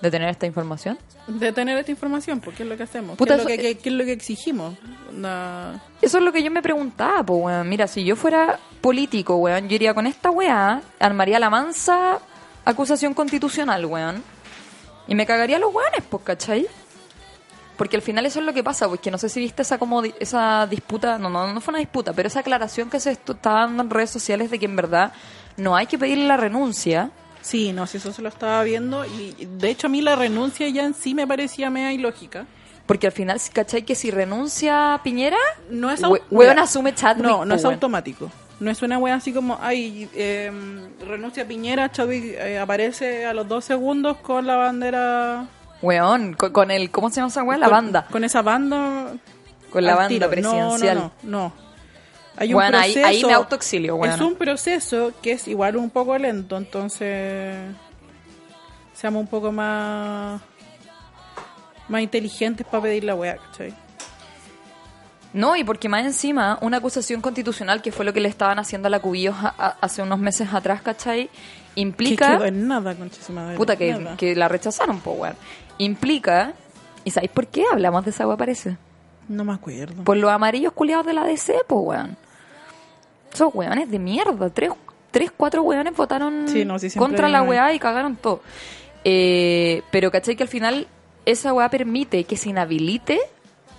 ¿De 0.00 0.10
tener 0.10 0.28
esta 0.28 0.46
información? 0.46 0.96
De 1.26 1.52
tener 1.52 1.76
esta 1.76 1.90
información, 1.90 2.40
porque 2.40 2.62
es 2.62 2.68
lo 2.68 2.76
que 2.76 2.84
hacemos? 2.84 3.16
Puta, 3.16 3.34
¿Qué, 3.34 3.40
es 3.40 3.44
lo 3.44 3.48
que, 3.48 3.58
qué- 3.58 3.78
qué 3.78 3.88
es 3.88 3.94
lo 3.96 4.04
que 4.04 4.12
exigimos? 4.12 4.74
Eso 6.00 6.18
es 6.18 6.24
lo 6.24 6.32
que 6.32 6.42
yo 6.42 6.50
me 6.50 6.62
preguntaba, 6.62 7.22
pues, 7.24 7.40
weón. 7.44 7.68
Mira, 7.68 7.86
si 7.88 8.04
yo 8.04 8.14
fuera 8.16 8.58
político, 8.80 9.36
weón, 9.36 9.68
yo 9.68 9.74
iría 9.74 9.94
con 9.94 10.06
esta 10.06 10.30
weá, 10.30 10.80
armaría 11.00 11.38
la 11.38 11.50
mansa 11.50 12.18
acusación 12.64 13.14
constitucional, 13.14 13.84
weón. 13.86 14.22
Y 15.08 15.14
me 15.14 15.26
cagaría 15.26 15.58
los 15.58 15.74
weones, 15.74 16.02
pues, 16.08 16.22
¿cachai? 16.22 16.66
Porque 17.76 17.96
al 17.96 18.02
final 18.02 18.26
eso 18.26 18.40
es 18.40 18.46
lo 18.46 18.52
que 18.52 18.62
pasa, 18.64 18.88
pues 18.88 19.00
que 19.00 19.10
no 19.10 19.18
sé 19.18 19.28
si 19.28 19.40
viste 19.40 19.62
esa 19.62 19.78
como 19.78 20.02
esa 20.02 20.66
disputa, 20.66 21.16
no, 21.18 21.30
no, 21.30 21.52
no 21.52 21.60
fue 21.60 21.72
una 21.72 21.78
disputa, 21.78 22.12
pero 22.12 22.26
esa 22.26 22.40
aclaración 22.40 22.90
que 22.90 22.98
se 23.00 23.12
está 23.12 23.34
dando 23.52 23.82
en 23.84 23.90
redes 23.90 24.10
sociales 24.10 24.50
de 24.50 24.58
que 24.58 24.66
en 24.66 24.74
verdad 24.76 25.12
no 25.56 25.76
hay 25.76 25.86
que 25.86 25.96
pedirle 25.98 26.24
la 26.26 26.36
renuncia. 26.36 27.10
Sí, 27.40 27.72
no, 27.72 27.86
si 27.86 27.96
eso 27.98 28.12
se 28.12 28.22
lo 28.22 28.28
estaba 28.28 28.62
viendo. 28.64 29.04
Y 29.04 29.34
de 29.58 29.70
hecho, 29.70 29.86
a 29.86 29.90
mí 29.90 30.00
la 30.02 30.16
renuncia 30.16 30.68
ya 30.68 30.84
en 30.84 30.94
sí 30.94 31.14
me 31.14 31.26
parecía 31.26 31.70
media 31.70 31.92
ilógica. 31.92 32.46
Porque 32.86 33.06
al 33.06 33.12
final, 33.12 33.38
¿cachai? 33.52 33.82
Que 33.84 33.94
si 33.94 34.10
renuncia 34.10 35.00
Piñera, 35.04 35.36
No 35.70 35.90
es 35.90 36.02
we- 36.02 36.22
weón 36.30 36.58
asume 36.58 36.94
Chadwick. 36.94 37.26
No, 37.26 37.44
no 37.44 37.54
es 37.54 37.62
weón. 37.62 37.74
automático. 37.74 38.30
No 38.60 38.70
es 38.70 38.82
una 38.82 38.98
wea 38.98 39.14
así 39.14 39.32
como, 39.32 39.58
ay, 39.60 40.08
eh, 40.14 40.50
renuncia 41.06 41.46
Piñera, 41.46 41.92
Chadwick 41.92 42.34
eh, 42.38 42.58
aparece 42.58 43.24
a 43.26 43.32
los 43.34 43.46
dos 43.46 43.64
segundos 43.64 44.16
con 44.16 44.46
la 44.46 44.56
bandera. 44.56 45.46
Weón, 45.82 46.34
con, 46.34 46.50
con 46.52 46.70
el, 46.70 46.90
¿cómo 46.90 47.08
se 47.10 47.16
llama 47.16 47.28
esa 47.28 47.42
weá? 47.44 47.58
La 47.58 47.66
con- 47.66 47.72
banda. 47.74 48.06
Con 48.10 48.24
esa 48.24 48.42
banda. 48.42 49.12
Con 49.70 49.84
la 49.84 49.94
banda 49.94 50.08
tiro. 50.08 50.26
No, 50.26 50.30
presidencial. 50.30 50.96
No, 50.96 51.12
no, 51.22 51.38
no. 51.38 51.67
Hay 52.38 52.48
un 52.48 52.54
Bueno, 52.54 52.78
ahí- 52.78 52.92
proceso. 52.92 53.06
ahí 53.08 53.24
me 53.24 53.32
autoexilio, 53.34 53.94
Es 53.96 54.00
weona. 54.00 54.26
un 54.26 54.34
proceso 54.36 55.12
que 55.22 55.32
es 55.32 55.48
igual 55.48 55.76
un 55.76 55.90
poco 55.90 56.16
lento, 56.16 56.56
entonces. 56.56 57.56
Seamos 58.94 59.20
un 59.20 59.26
poco 59.28 59.50
más. 59.52 60.40
Más 61.88 62.00
inteligentes 62.02 62.66
para 62.66 62.82
pedir 62.84 63.04
la 63.04 63.14
wea, 63.14 63.36
¿cachai? 63.38 63.74
No, 65.32 65.56
y 65.56 65.64
porque 65.64 65.88
más 65.88 66.04
encima, 66.04 66.58
una 66.62 66.78
acusación 66.78 67.20
constitucional, 67.20 67.82
que 67.82 67.92
fue 67.92 68.04
lo 68.04 68.12
que 68.12 68.20
le 68.20 68.28
estaban 68.28 68.58
haciendo 68.58 68.88
a 68.88 68.90
la 68.90 69.00
Cubillos 69.00 69.36
a- 69.38 69.54
a- 69.58 69.76
hace 69.80 70.02
unos 70.02 70.18
meses 70.18 70.52
atrás, 70.52 70.80
¿cachai? 70.82 71.26
Que 71.74 71.80
Implica. 71.80 72.36
quedó 72.38 72.44
en 72.46 72.66
nada, 72.66 72.94
madre. 73.30 73.56
Puta, 73.56 73.76
que, 73.76 73.92
Nada. 73.94 74.16
que 74.16 74.34
la 74.34 74.48
rechazaron, 74.48 75.00
po, 75.00 75.12
weón. 75.12 75.36
Implica. 75.78 76.52
¿Y 77.04 77.10
sabéis 77.10 77.30
por 77.30 77.46
qué 77.46 77.64
hablamos 77.70 78.04
de 78.04 78.10
esa 78.10 78.26
weá, 78.26 78.36
parece? 78.36 78.76
No 79.28 79.44
me 79.44 79.52
acuerdo. 79.52 80.02
Por 80.04 80.16
los 80.16 80.30
amarillos 80.30 80.72
culiados 80.72 81.06
de 81.06 81.12
la 81.12 81.24
DC, 81.24 81.54
po, 81.66 81.76
weón. 81.80 82.16
Esos 83.38 83.54
weones 83.54 83.88
de 83.88 84.00
mierda. 84.00 84.50
Tres, 84.50 84.72
tres 85.12 85.30
cuatro 85.30 85.62
weones 85.62 85.94
votaron 85.94 86.48
Sí, 86.48 86.64
no, 86.64 86.76
sí, 86.80 86.90
contra 86.98 87.28
la 87.28 87.42
weá 87.42 87.72
y 87.72 87.78
cagaron 87.78 88.16
todo. 88.16 88.42
Eh, 89.04 89.82
pero, 89.92 90.10
¿cachai? 90.10 90.34
Que 90.34 90.42
al 90.42 90.48
final 90.48 90.88
esa 91.24 91.52
weá 91.52 91.68
permite 91.68 92.24
que 92.24 92.36
se 92.36 92.48
inhabilite 92.48 93.20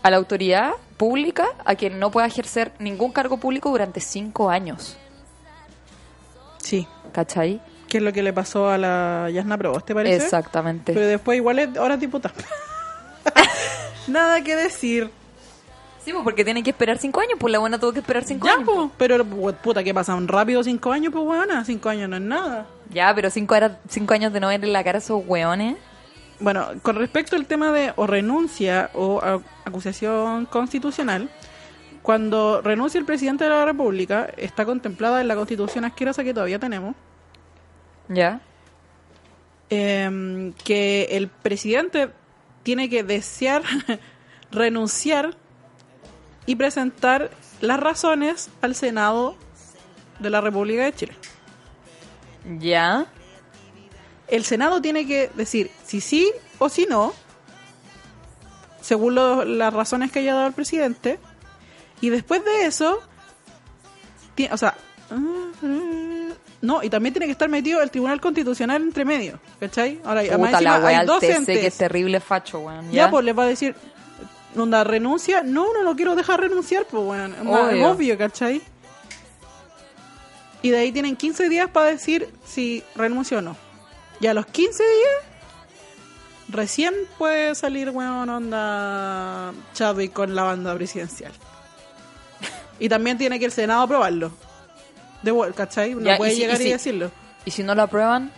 a 0.02 0.10
la 0.12 0.16
autoridad 0.16 0.72
pública 0.96 1.46
a 1.66 1.76
quien 1.76 2.00
no 2.00 2.10
pueda 2.10 2.26
ejercer 2.26 2.72
ningún 2.80 3.12
cargo 3.12 3.36
público 3.36 3.70
durante 3.70 4.00
cinco 4.00 4.50
años. 4.50 4.98
Sí. 6.60 6.88
¿Cachai? 7.12 7.62
¿Qué 7.90 7.98
es 7.98 8.04
lo 8.04 8.14
que 8.14 8.24
le 8.24 8.32
pasó 8.32 8.70
a 8.70 8.78
la 8.78 9.30
Yasna 9.30 9.58
Probos, 9.58 9.84
te 9.84 9.94
parece? 9.94 10.24
Exactamente. 10.24 10.94
Pero 10.94 11.06
después 11.06 11.36
igual 11.36 11.60
es 11.60 11.76
ahora 11.76 11.96
es 11.96 12.00
diputada. 12.00 12.34
Nada 14.08 14.42
que 14.42 14.56
decir. 14.56 15.12
Sí, 16.04 16.12
pues 16.14 16.24
porque 16.24 16.44
tienen 16.46 16.64
que 16.64 16.70
esperar 16.70 16.98
cinco 16.98 17.20
años, 17.20 17.34
pues 17.40 17.52
la 17.52 17.60
buena 17.60 17.78
tuvo 17.80 17.92
que 17.94 18.00
esperar 18.00 18.24
cinco 18.24 18.48
Ya, 18.48 18.54
años. 18.54 18.66
po. 18.66 18.92
Pero 18.98 19.24
pu- 19.26 19.54
puta, 19.56 19.84
que 19.84 19.94
pasan 19.94 20.28
rápido 20.28 20.64
cinco 20.64 20.92
años, 20.92 21.12
pues 21.12 21.26
weona. 21.26 21.64
Cinco 21.66 21.90
años 21.90 22.10
no 22.10 22.16
es 22.16 22.22
nada. 22.22 22.66
Ya, 22.90 23.14
pero 23.14 23.30
cinco, 23.30 23.54
era- 23.56 23.80
cinco 23.90 24.14
años 24.14 24.32
de 24.34 24.40
no 24.40 24.48
verle 24.48 24.68
la 24.68 24.84
cara 24.84 24.98
a 24.98 25.02
esos 25.02 25.22
weones. 25.28 25.76
Bueno, 26.40 26.68
con 26.82 26.96
respecto 26.96 27.36
al 27.36 27.46
tema 27.46 27.72
de 27.74 27.92
o 27.98 28.08
renuncia 28.08 28.90
o 28.94 29.20
a- 29.22 29.42
acusación 29.66 30.46
constitucional, 30.46 31.30
cuando 32.02 32.62
renuncia 32.62 32.98
el 32.98 33.06
presidente 33.06 33.44
de 33.44 33.50
la 33.50 33.66
República, 33.66 34.30
está 34.38 34.64
contemplada 34.66 35.20
en 35.20 35.28
la 35.28 35.36
constitución 35.36 35.84
asquerosa 35.84 36.24
que 36.24 36.34
todavía 36.34 36.58
tenemos, 36.58 36.96
¿Ya? 38.08 38.40
em, 39.70 40.54
que 40.64 41.10
el 41.12 41.28
presidente 41.28 42.10
tiene 42.64 42.90
que 42.90 43.04
desear 43.04 43.62
renunciar 44.52 45.36
y 46.50 46.56
presentar 46.56 47.30
las 47.62 47.80
razones 47.80 48.50
al 48.62 48.74
Senado 48.74 49.36
de 50.18 50.32
la 50.32 50.42
República 50.42 50.84
de 50.84 50.94
Chile. 50.94 51.14
¿Ya? 52.58 53.06
El 54.28 54.44
Senado 54.44 54.82
tiene 54.82 55.06
que 55.06 55.30
decir 55.36 55.70
si 55.86 56.02
sí 56.02 56.32
o 56.58 56.68
si 56.70 56.88
no, 56.88 57.14
según 58.82 59.14
lo- 59.14 59.46
las 59.46 59.72
razones 59.72 60.12
que 60.12 60.20
haya 60.20 60.34
dado 60.34 60.48
el 60.48 60.54
presidente, 60.54 61.20
y 62.02 62.10
después 62.10 62.44
de 62.44 62.66
eso, 62.66 63.00
o 64.52 64.58
sea, 64.58 64.74
no, 66.62 66.82
y 66.84 66.90
también 66.90 67.14
tiene 67.14 67.28
que 67.28 67.32
estar 67.34 67.48
metido 67.50 67.82
el 67.84 67.92
Tribunal 67.92 68.20
Constitucional 68.20 68.82
entre 68.82 69.06
medio, 69.06 69.40
¿cachai? 69.60 70.02
Ahora, 70.04 70.22
además 70.22 70.38
Puta 70.50 70.58
encima 70.58 70.80
wea 70.80 71.00
hay 71.02 71.06
dos 71.06 71.22
entes. 71.24 71.60
que 71.60 71.68
es 71.68 71.78
terrible 71.78 72.20
facho, 72.20 72.60
weón. 72.60 72.86
Ya, 72.92 73.06
¿Ya? 73.06 73.10
pues 73.12 73.24
les 73.24 73.38
va 73.38 73.44
a 73.44 73.48
decir, 73.48 73.76
onda, 74.58 74.84
renuncia. 74.84 75.42
No, 75.44 75.74
no 75.74 75.84
lo 75.84 75.96
quiero 75.96 76.16
dejar 76.16 76.42
renunciar, 76.42 76.86
pues, 76.86 77.04
bueno, 77.04 77.36
más- 77.44 77.72
Obvio. 77.74 77.92
obvio, 77.92 78.18
¿cachai? 78.18 78.62
Y 80.62 80.70
de 80.72 80.78
ahí 80.80 80.92
tienen 80.92 81.16
15 81.16 81.48
días 81.50 81.70
para 81.70 81.88
decir 81.88 82.28
si 82.46 82.84
renuncia 82.96 83.38
o 83.38 83.42
no. 83.42 83.56
Y 84.20 84.28
a 84.28 84.34
los 84.34 84.46
15 84.48 84.84
días, 84.84 85.16
recién 86.50 86.94
puede 87.18 87.56
salir, 87.56 87.90
weón, 87.92 88.30
onda 88.30 89.54
Chadwick 89.74 90.12
con 90.12 90.36
la 90.36 90.44
banda 90.44 90.76
presidencial. 90.76 91.32
Y 92.80 92.90
también 92.90 93.18
tiene 93.18 93.40
que 93.40 93.46
el 93.46 93.52
Senado 93.52 93.84
aprobarlo. 93.84 94.32
De 95.22 95.34
¿cachai? 95.56 95.96
No 95.96 96.02
Ya, 96.02 96.16
y 96.16 96.18
puede 96.18 96.32
si- 96.32 96.40
llegar 96.40 96.62
y 96.62 96.70
decirlo. 96.72 97.12
¿Y 97.46 97.52
si 97.52 97.64
no 97.64 97.76
lo 97.76 97.84
aprueban? 97.84 98.32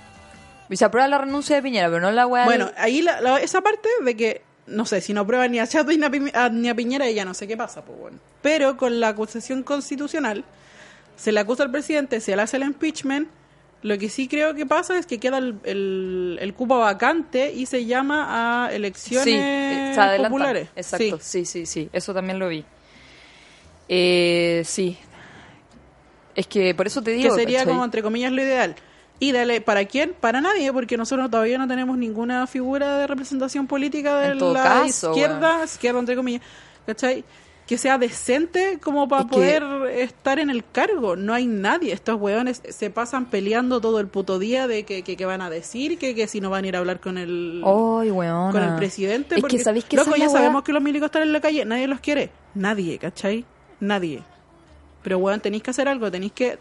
Y 0.70 0.78
se 0.78 0.86
aprueba 0.86 1.08
la 1.08 1.18
renuncia 1.20 1.56
de 1.56 1.62
Piñera, 1.62 1.88
pero 1.90 2.00
no 2.00 2.12
la 2.12 2.26
weá. 2.28 2.46
Bueno, 2.46 2.72
ahí 2.78 3.02
la- 3.02 3.20
la- 3.22 3.40
esa 3.40 3.62
parte 3.62 3.90
de 4.04 4.16
que 4.16 4.42
no 4.72 4.86
sé, 4.86 5.02
si 5.02 5.14
no 5.14 5.26
prueba 5.28 5.48
ni 5.48 5.60
a 5.60 5.68
Chato 5.68 5.92
ni 5.92 6.04
a, 6.04 6.10
Pi- 6.10 6.32
a- 6.34 6.50
ni 6.50 6.70
a 6.70 6.76
Piñera, 6.76 7.10
ya 7.12 7.26
no 7.26 7.34
sé 7.34 7.48
qué 7.48 7.56
pasa, 7.58 7.84
pues 7.86 8.00
bueno. 8.00 8.18
Pero 8.42 8.78
con 8.78 9.00
la 9.00 9.10
acusación 9.10 9.64
constitucional, 9.64 10.44
se 11.16 11.32
le 11.32 11.40
acusa 11.40 11.64
al 11.64 11.72
presidente, 11.72 12.20
se 12.20 12.36
le 12.36 12.42
hace 12.42 12.58
el 12.58 12.64
impeachment. 12.64 13.28
Lo 13.84 13.98
que 13.98 14.10
sí 14.10 14.28
creo 14.28 14.54
que 14.54 14.66
pasa 14.68 14.98
es 15.00 15.06
que 15.08 15.20
queda 15.20 15.40
el, 15.40 15.56
el, 15.64 16.38
el 16.40 16.54
cupo 16.54 16.78
vacante 16.78 17.52
y 17.52 17.66
se 17.66 17.86
llama 17.86 18.66
a 18.68 18.72
elecciones 18.74 19.24
Sí, 19.26 19.34
eh, 19.36 19.94
se 19.96 20.24
populares. 20.24 20.68
Exacto, 20.76 21.18
Sí. 21.20 21.46
sí. 21.46 21.46
sí, 21.46 21.66
sí, 21.66 21.90
Eso 21.92 22.14
también 22.14 22.38
lo 22.38 22.48
vi. 22.48 22.64
Eh, 23.90 24.62
sí. 24.66 24.98
Es 26.36 26.48
que 26.48 26.74
por 26.76 26.88
eso 26.88 27.02
te 27.02 27.12
que 27.12 27.18
digo. 27.18 27.36
sería 27.36 27.60
¿cachai? 27.60 27.74
como 27.74 27.84
entre 27.86 28.02
comillas 28.04 28.32
lo 28.32 28.42
ideal. 28.42 28.76
Y 29.22 29.32
dale, 29.34 29.62
¿para 29.62 29.86
quién? 29.86 30.16
Para 30.20 30.42
nadie, 30.42 30.74
porque 30.74 30.98
nosotros 30.98 31.30
todavía 31.30 31.60
no 31.60 31.68
tenemos 31.68 31.96
ninguna 31.96 32.48
figura 32.48 32.98
de 32.98 33.06
representación 33.06 33.68
política 33.68 34.18
de 34.20 34.30
En 34.32 34.54
la 34.54 34.64
caso, 34.64 35.12
izquierda, 35.12 35.64
izquierda 35.64 36.00
entre 36.00 36.16
comillas, 36.16 36.42
¿cachai? 36.88 37.24
Que 37.68 37.78
sea 37.78 38.00
decente 38.00 38.80
como 38.82 39.08
para 39.08 39.22
Es 39.22 39.28
que- 39.30 39.36
poder 39.36 39.64
estar 40.00 40.40
en 40.40 40.50
el 40.50 40.66
cargo. 40.66 41.16
No 41.16 41.36
hay 41.36 41.46
nadie. 41.46 41.94
Estos 41.94 42.20
weones 42.20 42.64
se 42.68 42.90
pasan 42.90 43.28
peleando 43.28 43.80
todo 43.80 44.00
el 44.00 44.08
puto 44.08 44.40
día 44.40 44.66
de 44.66 44.86
que, 44.86 45.04
que, 45.04 45.16
que 45.16 45.26
van 45.28 45.44
a 45.44 45.52
decir, 45.52 46.00
que, 46.00 46.16
que 46.16 46.28
si 46.28 46.42
no 46.42 46.50
van 46.50 46.66
a 46.66 46.68
ir 46.70 46.76
a 46.76 46.80
hablar 46.80 47.00
con 47.00 47.20
el, 47.20 47.62
con 47.64 48.64
el 48.64 48.76
presidente. 48.76 49.36
Es 49.36 49.42
porque, 49.42 49.58
que 49.58 49.64
sabéis 49.64 49.86
que 49.86 49.98
loco, 49.98 50.16
ya 50.16 50.30
sabemos 50.30 50.64
que 50.64 50.74
los 50.74 50.82
milicos 50.82 51.06
están 51.06 51.22
en 51.22 51.32
la 51.32 51.40
calle. 51.42 51.64
Nadie 51.64 51.88
los 51.88 52.00
quiere. 52.00 52.32
Nadie, 52.56 52.98
¿cachai? 52.98 53.46
Nadie. 53.80 54.24
Pero, 55.04 55.20
weón, 55.20 55.40
tenéis 55.42 55.62
que 55.62 55.70
hacer 55.70 55.88
algo. 55.88 56.10
Tenéis 56.10 56.32
que 56.34 56.58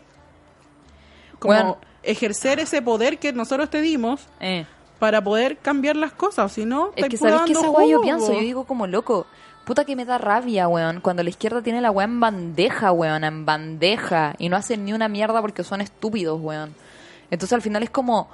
como. 1.39 1.79
Ejercer 2.03 2.61
ese 2.61 2.83
poder 2.83 3.19
que 3.19 3.33
nosotros 3.33 3.71
te 3.71 3.81
dimos 3.81 4.27
Eh. 4.41 4.67
para 4.99 5.23
poder 5.23 5.57
cambiar 5.59 5.97
las 5.97 6.13
cosas. 6.13 6.53
Si 6.53 6.65
no, 6.65 6.93
Es 6.97 7.09
que 7.09 7.17
sabéis 7.17 7.43
que 7.43 7.53
esa 7.53 7.71
weá 7.71 7.87
yo 7.87 7.99
jugo, 7.99 8.03
pienso, 8.03 8.33
yo 8.35 8.41
digo 8.41 8.65
como 8.65 8.87
loco. 8.87 9.27
Puta 9.65 9.85
que 9.85 9.95
me 9.95 10.05
da 10.05 10.19
rabia, 10.19 10.67
weón. 10.69 11.01
Cuando 11.01 11.23
la 11.23 11.31
izquierda 11.31 11.63
tiene 11.63 11.81
la 11.81 11.91
weá 11.91 12.05
en 12.07 12.19
bandeja, 12.21 12.93
weón, 12.93 13.25
en 13.25 13.45
bandeja. 13.47 14.35
Y 14.39 14.49
no 14.49 14.57
hacen 14.57 14.85
ni 14.85 14.93
una 14.93 15.09
mierda 15.09 15.41
porque 15.41 15.63
son 15.65 15.81
estúpidos, 15.81 16.41
weón. 16.41 16.75
Entonces 17.31 17.53
al 17.53 17.63
final 17.63 17.83
es 17.83 17.91
como, 17.91 18.29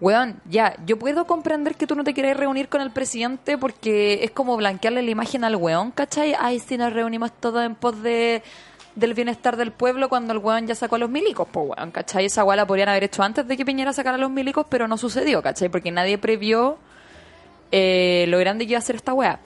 weón, 0.00 0.40
ya, 0.50 0.74
yo 0.84 0.98
puedo 0.98 1.26
comprender 1.26 1.76
que 1.76 1.86
tú 1.86 1.94
no 1.94 2.02
te 2.04 2.12
quieres 2.14 2.36
reunir 2.36 2.68
con 2.68 2.80
el 2.80 2.90
presidente 2.90 3.56
porque 3.56 4.24
es 4.24 4.32
como 4.32 4.56
blanquearle 4.56 5.02
la 5.02 5.10
imagen 5.10 5.44
al 5.44 5.54
weón, 5.56 5.92
¿cachai? 5.92 6.34
Ay, 6.38 6.58
si 6.58 6.76
nos 6.76 6.92
reunimos 6.92 7.30
todos 7.32 7.64
en 7.64 7.74
pos 7.76 8.02
de 8.02 8.42
del 8.94 9.14
bienestar 9.14 9.56
del 9.56 9.72
pueblo 9.72 10.08
cuando 10.08 10.32
el 10.32 10.38
weón 10.38 10.66
ya 10.66 10.74
sacó 10.74 10.96
a 10.96 10.98
los 10.98 11.10
milicos, 11.10 11.48
pues 11.50 11.66
weón, 11.68 11.90
¿cachai? 11.90 12.26
Esa 12.26 12.44
weá 12.44 12.56
la 12.56 12.66
podrían 12.66 12.88
haber 12.88 13.04
hecho 13.04 13.22
antes 13.22 13.46
de 13.46 13.56
que 13.56 13.64
Piñera 13.64 13.92
sacara 13.92 14.16
a 14.16 14.20
los 14.20 14.30
milicos, 14.30 14.66
pero 14.68 14.86
no 14.88 14.98
sucedió, 14.98 15.42
¿cachai? 15.42 15.68
Porque 15.68 15.90
nadie 15.90 16.18
previó 16.18 16.78
eh, 17.70 18.26
lo 18.28 18.38
grande 18.38 18.66
que 18.66 18.72
iba 18.72 18.78
a 18.78 18.82
ser 18.82 18.96
esta 18.96 19.14
weá. 19.14 19.40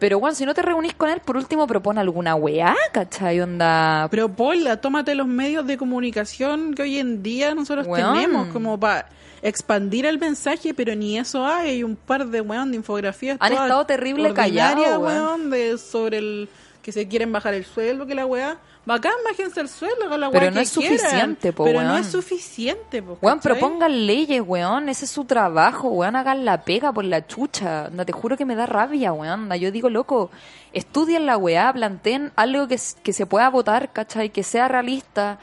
Pero 0.00 0.18
bueno, 0.18 0.34
si 0.34 0.46
no 0.46 0.54
te 0.54 0.62
reunís 0.62 0.94
con 0.94 1.10
él, 1.10 1.20
por 1.20 1.36
último 1.36 1.66
propone 1.66 2.00
alguna 2.00 2.34
weá, 2.34 2.74
¿cachai? 2.92 3.38
Onda. 3.40 4.08
Pero 4.10 4.30
Paula, 4.30 4.80
tómate 4.80 5.14
los 5.14 5.26
medios 5.26 5.66
de 5.66 5.76
comunicación 5.76 6.74
que 6.74 6.82
hoy 6.82 6.98
en 6.98 7.22
día 7.22 7.54
nosotros 7.54 7.86
Weón. 7.86 8.14
tenemos 8.14 8.48
como 8.48 8.80
para 8.80 9.08
expandir 9.42 10.06
el 10.06 10.18
mensaje, 10.18 10.72
pero 10.72 10.94
ni 10.94 11.18
eso 11.18 11.46
hay. 11.46 11.70
Hay 11.70 11.84
un 11.84 11.96
par 11.96 12.26
de 12.26 12.40
weón 12.40 12.70
de 12.70 12.78
infografías. 12.78 13.36
Han 13.40 13.52
estado 13.52 13.84
terrible 13.84 14.32
callados, 14.32 14.86
weón. 14.86 15.02
weón, 15.02 15.50
de 15.50 15.76
sobre 15.76 16.18
el 16.18 16.48
que 16.82 16.92
se 16.92 17.06
quieren 17.06 17.30
bajar 17.30 17.52
el 17.52 17.66
sueldo, 17.66 18.06
que 18.06 18.14
la 18.14 18.24
weá. 18.24 18.56
Bacán, 18.90 19.12
bájense 19.24 19.60
el 19.60 19.68
sueldo 19.68 20.08
con 20.08 20.18
la 20.18 20.32
Pero 20.32 20.50
no 20.50 20.58
es 20.58 20.68
suficiente, 20.68 21.52
po, 21.52 21.62
Pero 21.62 21.82
no 21.82 21.96
es 21.96 22.08
suficiente, 22.08 23.00
po, 23.00 23.18
Weón, 23.22 23.38
¿cachai? 23.38 23.52
propongan 23.52 24.04
leyes, 24.04 24.42
weón. 24.44 24.88
Ese 24.88 25.04
es 25.04 25.12
su 25.12 25.24
trabajo, 25.26 25.90
weón. 25.90 26.16
Hagan 26.16 26.44
la 26.44 26.64
pega 26.64 26.92
por 26.92 27.04
la 27.04 27.24
chucha. 27.24 27.88
No 27.92 28.04
te 28.04 28.10
juro 28.10 28.36
que 28.36 28.44
me 28.44 28.56
da 28.56 28.66
rabia, 28.66 29.12
weón. 29.12 29.48
Yo 29.52 29.70
digo, 29.70 29.90
loco, 29.90 30.32
estudien 30.72 31.24
la 31.24 31.36
weá, 31.36 31.72
planteen 31.72 32.32
algo 32.34 32.66
que, 32.66 32.80
que 33.04 33.12
se 33.12 33.26
pueda 33.26 33.48
votar, 33.48 33.92
¿cachai? 33.92 34.30
Que 34.30 34.42
sea 34.42 34.66
realista. 34.66 35.38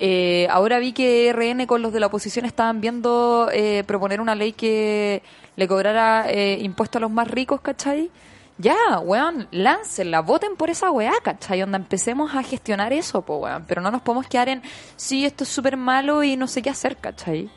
Eh, 0.00 0.46
ahora 0.50 0.78
vi 0.78 0.94
que 0.94 1.30
RN 1.30 1.66
con 1.66 1.82
los 1.82 1.92
de 1.92 2.00
la 2.00 2.06
oposición 2.06 2.46
estaban 2.46 2.80
viendo 2.80 3.50
eh, 3.52 3.84
proponer 3.86 4.22
una 4.22 4.34
ley 4.34 4.54
que 4.54 5.22
le 5.56 5.68
cobrara 5.68 6.24
eh, 6.30 6.56
impuestos 6.62 6.96
a 6.96 7.00
los 7.00 7.10
más 7.10 7.28
ricos, 7.28 7.60
¿cachai? 7.60 8.10
Ya, 8.58 8.98
weón, 8.98 9.46
láncenla, 9.52 10.20
voten 10.20 10.56
por 10.56 10.68
esa 10.68 10.90
weá, 10.90 11.12
¿cachai? 11.22 11.62
Onda, 11.62 11.78
empecemos 11.78 12.34
a 12.34 12.42
gestionar 12.42 12.92
eso, 12.92 13.22
po, 13.22 13.36
weón. 13.36 13.64
Pero 13.68 13.80
no 13.80 13.92
nos 13.92 14.02
podemos 14.02 14.26
quedar 14.26 14.48
en, 14.48 14.62
sí, 14.96 15.24
esto 15.24 15.44
es 15.44 15.50
súper 15.50 15.76
malo 15.76 16.24
y 16.24 16.36
no 16.36 16.48
sé 16.48 16.60
qué 16.60 16.70
hacer, 16.70 16.96
¿cachai? 16.96 17.48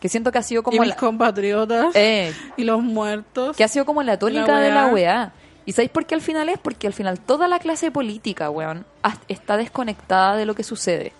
Que 0.00 0.10
siento 0.10 0.30
que 0.30 0.38
ha 0.38 0.42
sido 0.42 0.60
y 0.60 0.64
como 0.64 0.80
mis 0.80 0.90
la, 0.90 0.96
compatriotas 0.96 1.96
eh, 1.96 2.34
y 2.58 2.64
los 2.64 2.82
muertos. 2.82 3.56
que 3.56 3.64
ha 3.64 3.68
sido 3.68 3.86
como 3.86 4.02
la 4.02 4.18
tónica 4.18 4.52
La 4.52 4.60
de 4.60 4.70
la 4.70 4.86
weá. 4.88 5.32
¿Y 5.64 5.72
sabéis 5.72 5.90
por 5.90 6.04
qué 6.04 6.14
al 6.14 6.20
final 6.20 6.50
es? 6.50 6.58
Porque 6.58 6.86
al 6.86 6.92
final 6.92 7.18
toda 7.20 7.48
la 7.48 7.58
clase 7.58 7.90
política, 7.90 8.50
weón, 8.50 8.84
está 9.28 9.56
desconectada 9.56 10.36
de 10.36 10.44
lo 10.44 10.54
que 10.54 10.62
sucede. 10.62 11.14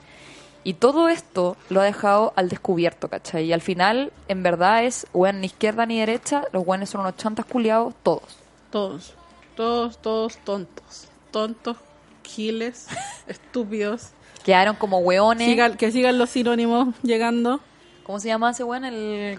Y 0.65 0.75
todo 0.75 1.09
esto 1.09 1.57
lo 1.71 1.81
ha 1.81 1.85
dejado 1.85 2.35
al 2.37 2.51
descubierto, 2.51 3.09
¿cachai? 3.09 3.47
Y 3.47 3.53
al 3.55 3.63
final, 3.63 4.13
en 4.29 4.43
verdad, 4.43 4.85
es, 4.85 5.07
weón, 5.15 5.41
ni 5.41 5.47
izquierda 5.47 5.87
ni 5.87 5.99
derecha, 5.99 6.45
los 6.53 6.67
weones 6.67 6.91
son 6.91 7.01
unos 7.01 7.17
chantas 7.17 7.47
culiados, 7.47 7.95
todos. 8.03 8.44
Todos, 8.75 9.15
todos, 9.55 9.99
todos 9.99 10.37
tontos. 10.39 11.07
Tontos, 11.31 11.77
giles, 12.25 12.89
estúpidos. 13.29 14.09
Quedaron 14.45 14.75
como 14.75 14.99
weones. 14.99 15.47
Sigan- 15.49 15.77
que 15.77 15.93
sigan 15.93 16.19
los 16.19 16.31
sinónimos 16.31 16.89
llegando. 17.05 17.61
¿Cómo 18.03 18.19
se 18.19 18.27
llama 18.27 18.51
ese 18.51 18.65
weón? 18.65 18.85
El, 18.85 19.39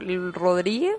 el 0.00 0.32
Rodríguez. 0.32 0.96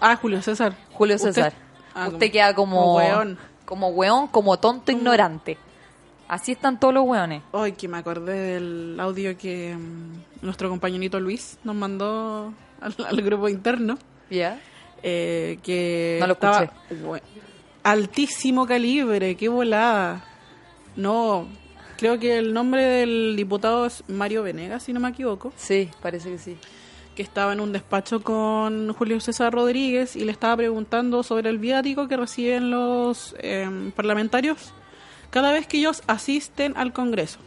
Ah, 0.00 0.16
Julio 0.16 0.42
César. 0.42 0.74
Julio 0.92 1.14
Usted- 1.14 1.32
César. 1.34 1.52
Ah, 1.94 2.08
Usted 2.08 2.32
queda 2.32 2.52
como, 2.52 2.76
como 2.80 2.96
weón. 2.96 3.38
como 3.64 3.88
weón, 3.90 4.26
como 4.26 4.58
tonto 4.58 4.90
ignorante. 4.90 5.58
Así 6.26 6.50
están 6.50 6.80
todos 6.80 6.92
los 6.94 7.04
weones. 7.06 7.42
Hoy 7.52 7.72
que 7.74 7.86
me 7.86 7.98
acordé 7.98 8.32
del 8.54 8.98
audio 8.98 9.38
que 9.38 9.76
mm, 9.78 10.44
nuestro 10.44 10.68
compañerito 10.68 11.20
Luis 11.20 11.58
nos 11.62 11.76
mandó 11.76 12.52
al, 12.80 12.96
al 13.06 13.22
grupo 13.22 13.48
interno. 13.48 13.98
¿Ya? 14.30 14.58
Eh, 15.02 15.58
que 15.62 16.18
No 16.20 16.26
lo 16.26 16.32
estaba- 16.34 16.70
altísimo 17.82 18.66
calibre, 18.66 19.36
qué 19.36 19.48
volada. 19.48 20.24
No, 20.96 21.48
creo 21.96 22.18
que 22.18 22.38
el 22.38 22.52
nombre 22.52 22.82
del 22.82 23.34
diputado 23.36 23.86
es 23.86 24.04
Mario 24.08 24.42
Venegas, 24.42 24.82
si 24.84 24.92
no 24.92 25.00
me 25.00 25.08
equivoco. 25.08 25.52
Sí, 25.56 25.88
parece 26.02 26.30
que 26.30 26.38
sí. 26.38 26.56
que 27.16 27.22
estaba 27.22 27.52
en 27.52 27.60
un 27.60 27.72
despacho 27.72 28.22
con 28.22 28.90
Julio 28.94 29.20
César 29.20 29.52
Rodríguez 29.52 30.16
y 30.16 30.24
le 30.24 30.32
estaba 30.32 30.56
preguntando 30.56 31.22
sobre 31.22 31.50
el 31.50 31.58
viático 31.58 32.08
que 32.08 32.16
reciben 32.16 32.70
los 32.70 33.34
eh, 33.38 33.68
parlamentarios 33.94 34.72
cada 35.30 35.52
vez 35.52 35.66
que 35.66 35.76
ellos 35.78 36.02
asisten 36.06 36.72
al 36.76 36.94
Congreso. 36.94 37.38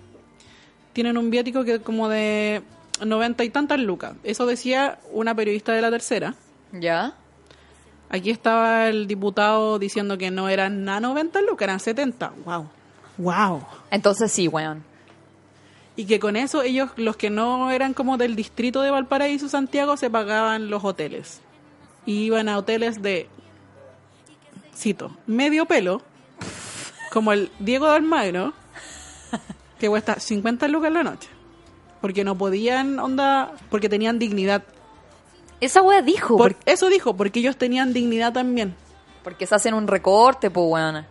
Tienen 0.93 1.17
un 1.17 1.31
viático 1.31 1.63
que 1.63 1.79
como 1.79 2.09
de 2.09 2.61
noventa 3.03 3.43
y 3.43 3.49
tantas 3.49 3.79
lucas. 3.79 4.13
Eso 4.23 4.45
decía 4.45 4.99
una 5.11 5.33
periodista 5.35 5.73
de 5.73 5.81
la 5.81 5.89
tercera. 5.89 6.35
¿Ya? 6.71 7.15
Aquí 8.09 8.29
estaba 8.29 8.87
el 8.87 9.07
diputado 9.07 9.79
diciendo 9.79 10.17
que 10.17 10.31
no 10.31 10.49
eran 10.49 10.85
nada 10.85 10.99
90 10.99 11.41
lucas, 11.41 11.63
eran 11.63 11.79
70. 11.79 12.33
¡Wow! 12.45 12.67
¡Wow! 13.17 13.65
Entonces 13.91 14.31
sí, 14.31 14.47
weón. 14.47 14.83
Y 15.95 16.05
que 16.05 16.19
con 16.19 16.35
eso 16.35 16.61
ellos, 16.61 16.91
los 16.97 17.15
que 17.15 17.29
no 17.29 17.71
eran 17.71 17.93
como 17.93 18.17
del 18.17 18.35
distrito 18.35 18.81
de 18.81 18.91
Valparaíso, 18.91 19.47
Santiago, 19.47 19.95
se 19.95 20.09
pagaban 20.09 20.69
los 20.69 20.83
hoteles. 20.83 21.41
Y 22.05 22.23
iban 22.25 22.49
a 22.49 22.57
hoteles 22.57 23.01
de, 23.01 23.29
cito, 24.75 25.11
medio 25.25 25.65
pelo, 25.65 26.01
como 27.11 27.31
el 27.31 27.49
Diego 27.59 27.87
de 27.87 27.95
Almagro, 27.95 28.53
que 29.79 29.87
cuesta 29.87 30.19
50 30.19 30.67
lucas 30.67 30.91
la 30.91 31.03
noche. 31.03 31.29
Porque 32.01 32.23
no 32.23 32.37
podían, 32.37 32.99
onda, 32.99 33.53
porque 33.69 33.89
tenían 33.89 34.19
dignidad. 34.19 34.63
Esa 35.65 35.81
wea 35.81 36.01
dijo, 36.01 36.37
Por- 36.37 36.53
porque, 36.55 36.71
eso 36.71 36.87
dijo, 36.89 37.15
porque 37.15 37.39
ellos 37.39 37.57
tenían 37.57 37.93
dignidad 37.93 38.33
también. 38.33 38.75
porque 39.23 39.45
se 39.47 39.55
hacen 39.55 39.73
un 39.73 39.87
recorte, 39.87 40.49
pues 40.51 40.65
weón. 40.69 41.05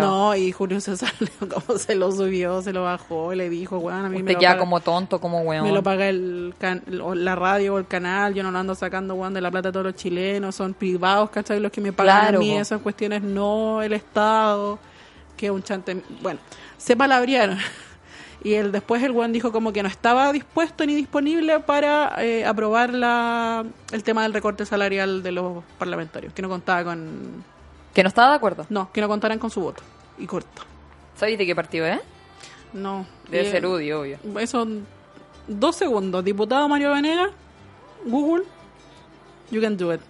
No, 0.00 0.36
y 0.36 0.52
Julio 0.52 0.80
César, 0.80 1.12
como 1.40 1.76
se 1.76 1.96
lo 1.96 2.12
subió, 2.12 2.62
se 2.62 2.72
lo 2.72 2.84
bajó, 2.84 3.34
le 3.34 3.48
dijo, 3.50 3.80
bueno, 3.80 3.98
a 3.98 4.08
mí 4.08 4.16
me 4.16 4.20
Usted 4.22 4.34
lo 4.34 4.38
queda 4.38 4.50
paga- 4.50 4.60
como 4.60 4.78
tonto, 4.80 5.20
como 5.20 5.40
weón. 5.40 5.64
Me 5.64 5.72
lo 5.72 5.82
paga 5.82 6.08
el 6.08 6.54
can- 6.58 6.84
la 6.88 7.34
radio 7.34 7.74
o 7.74 7.78
el 7.78 7.86
canal, 7.88 8.32
yo 8.32 8.44
no 8.44 8.52
lo 8.52 8.58
ando 8.60 8.76
sacando 8.76 9.14
weón, 9.14 9.34
de 9.34 9.40
la 9.40 9.50
plata 9.50 9.68
de 9.68 9.72
todos 9.72 9.86
los 9.86 9.96
chilenos, 9.96 10.54
son 10.54 10.72
privados, 10.74 11.30
¿cachai? 11.30 11.58
Los 11.58 11.72
que 11.72 11.80
me 11.80 11.92
pagan 11.92 12.20
Claro, 12.20 12.38
a 12.38 12.40
mí 12.40 12.52
po. 12.52 12.60
esas 12.60 12.80
cuestiones, 12.80 13.22
no 13.22 13.82
el 13.82 13.92
Estado, 13.92 14.78
que 15.36 15.46
es 15.46 15.52
un 15.52 15.64
chante... 15.64 16.00
Bueno, 16.22 16.38
se 16.78 16.96
palabrearon. 16.96 17.58
Y 18.42 18.54
él, 18.54 18.72
después 18.72 19.02
el 19.02 19.10
weón 19.12 19.32
dijo 19.32 19.52
como 19.52 19.72
que 19.72 19.82
no 19.82 19.88
estaba 19.88 20.32
dispuesto 20.32 20.86
ni 20.86 20.94
disponible 20.94 21.60
para 21.60 22.14
eh, 22.18 22.46
aprobar 22.46 22.94
la, 22.94 23.64
el 23.92 24.02
tema 24.02 24.22
del 24.22 24.32
recorte 24.32 24.64
salarial 24.64 25.22
de 25.22 25.32
los 25.32 25.62
parlamentarios, 25.78 26.32
que 26.32 26.42
no 26.42 26.48
contaba 26.48 26.84
con... 26.84 27.44
Que 27.92 28.02
no 28.02 28.08
estaba 28.08 28.30
de 28.30 28.36
acuerdo. 28.36 28.66
No, 28.70 28.90
que 28.92 29.00
no 29.00 29.08
contaran 29.08 29.38
con 29.38 29.50
su 29.50 29.60
voto. 29.60 29.82
Y 30.16 30.26
corto. 30.26 30.62
¿Sabéis 31.16 31.38
de 31.38 31.44
qué 31.44 31.54
partido 31.54 31.84
es? 31.86 32.00
No. 32.72 33.06
Debe 33.30 33.48
Y, 33.48 33.50
ser 33.50 33.64
eh, 33.64 33.66
UDI, 33.66 33.92
obvio. 33.92 34.18
Eso, 34.38 34.66
dos 35.46 35.76
segundos. 35.76 36.24
Diputado 36.24 36.68
Mario 36.68 36.92
Venegas, 36.92 37.30
Google, 38.06 38.44
you 39.50 39.60
can 39.60 39.76
do 39.76 39.92
it. 39.92 40.00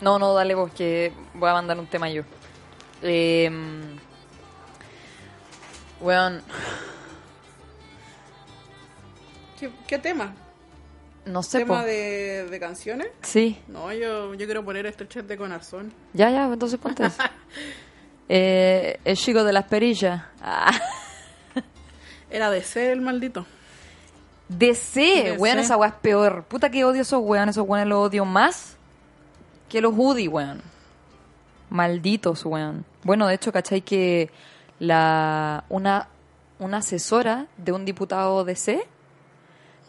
No, 0.00 0.18
no, 0.18 0.34
dale 0.34 0.54
vos, 0.54 0.70
que 0.72 1.12
voy 1.34 1.48
a 1.50 1.54
mandar 1.54 1.78
un 1.78 1.86
tema 1.86 2.08
yo. 2.10 2.22
Eh, 3.02 3.50
weón, 6.00 6.42
¿Qué, 9.64 9.70
qué 9.86 9.98
tema? 9.98 10.34
no 11.24 11.42
sé, 11.42 11.60
¿Tema 11.60 11.80
po. 11.80 11.86
de, 11.86 12.46
de 12.50 12.60
canciones? 12.60 13.06
Sí, 13.22 13.58
No, 13.66 13.90
yo, 13.94 14.34
yo 14.34 14.44
quiero 14.44 14.62
poner 14.62 14.84
este 14.84 15.08
chat 15.08 15.24
de 15.24 15.38
Conarzón. 15.38 15.90
ya, 16.12 16.28
ya, 16.30 16.44
entonces 16.44 16.78
ponte 16.78 17.06
eso. 17.06 17.22
Eh, 18.26 18.98
el 19.04 19.18
chico 19.18 19.44
de 19.44 19.52
las 19.52 19.64
perillas. 19.64 20.22
Ah. 20.40 20.72
Era 22.30 22.50
de 22.50 22.62
ser 22.62 22.92
el 22.92 23.02
maldito. 23.02 23.44
DC, 24.48 25.36
weón, 25.38 25.58
esa 25.58 25.76
weá 25.76 25.90
es 25.90 25.94
peor. 25.96 26.44
Puta 26.44 26.70
que 26.70 26.86
odio 26.86 27.02
esos 27.02 27.20
weón, 27.22 27.50
esos 27.50 27.68
weones 27.68 27.86
los 27.86 27.98
odio 27.98 28.24
más 28.24 28.78
que 29.68 29.82
los 29.82 29.92
hoodie, 29.94 30.26
weón. 30.28 30.62
Malditos, 31.68 32.46
weón. 32.46 32.86
Bueno, 33.02 33.26
de 33.26 33.34
hecho, 33.34 33.52
¿cachai 33.52 33.82
que 33.82 34.30
la 34.78 35.64
una, 35.68 36.08
una 36.58 36.78
asesora 36.78 37.46
de 37.58 37.72
un 37.72 37.84
diputado 37.84 38.42
DC 38.44 38.86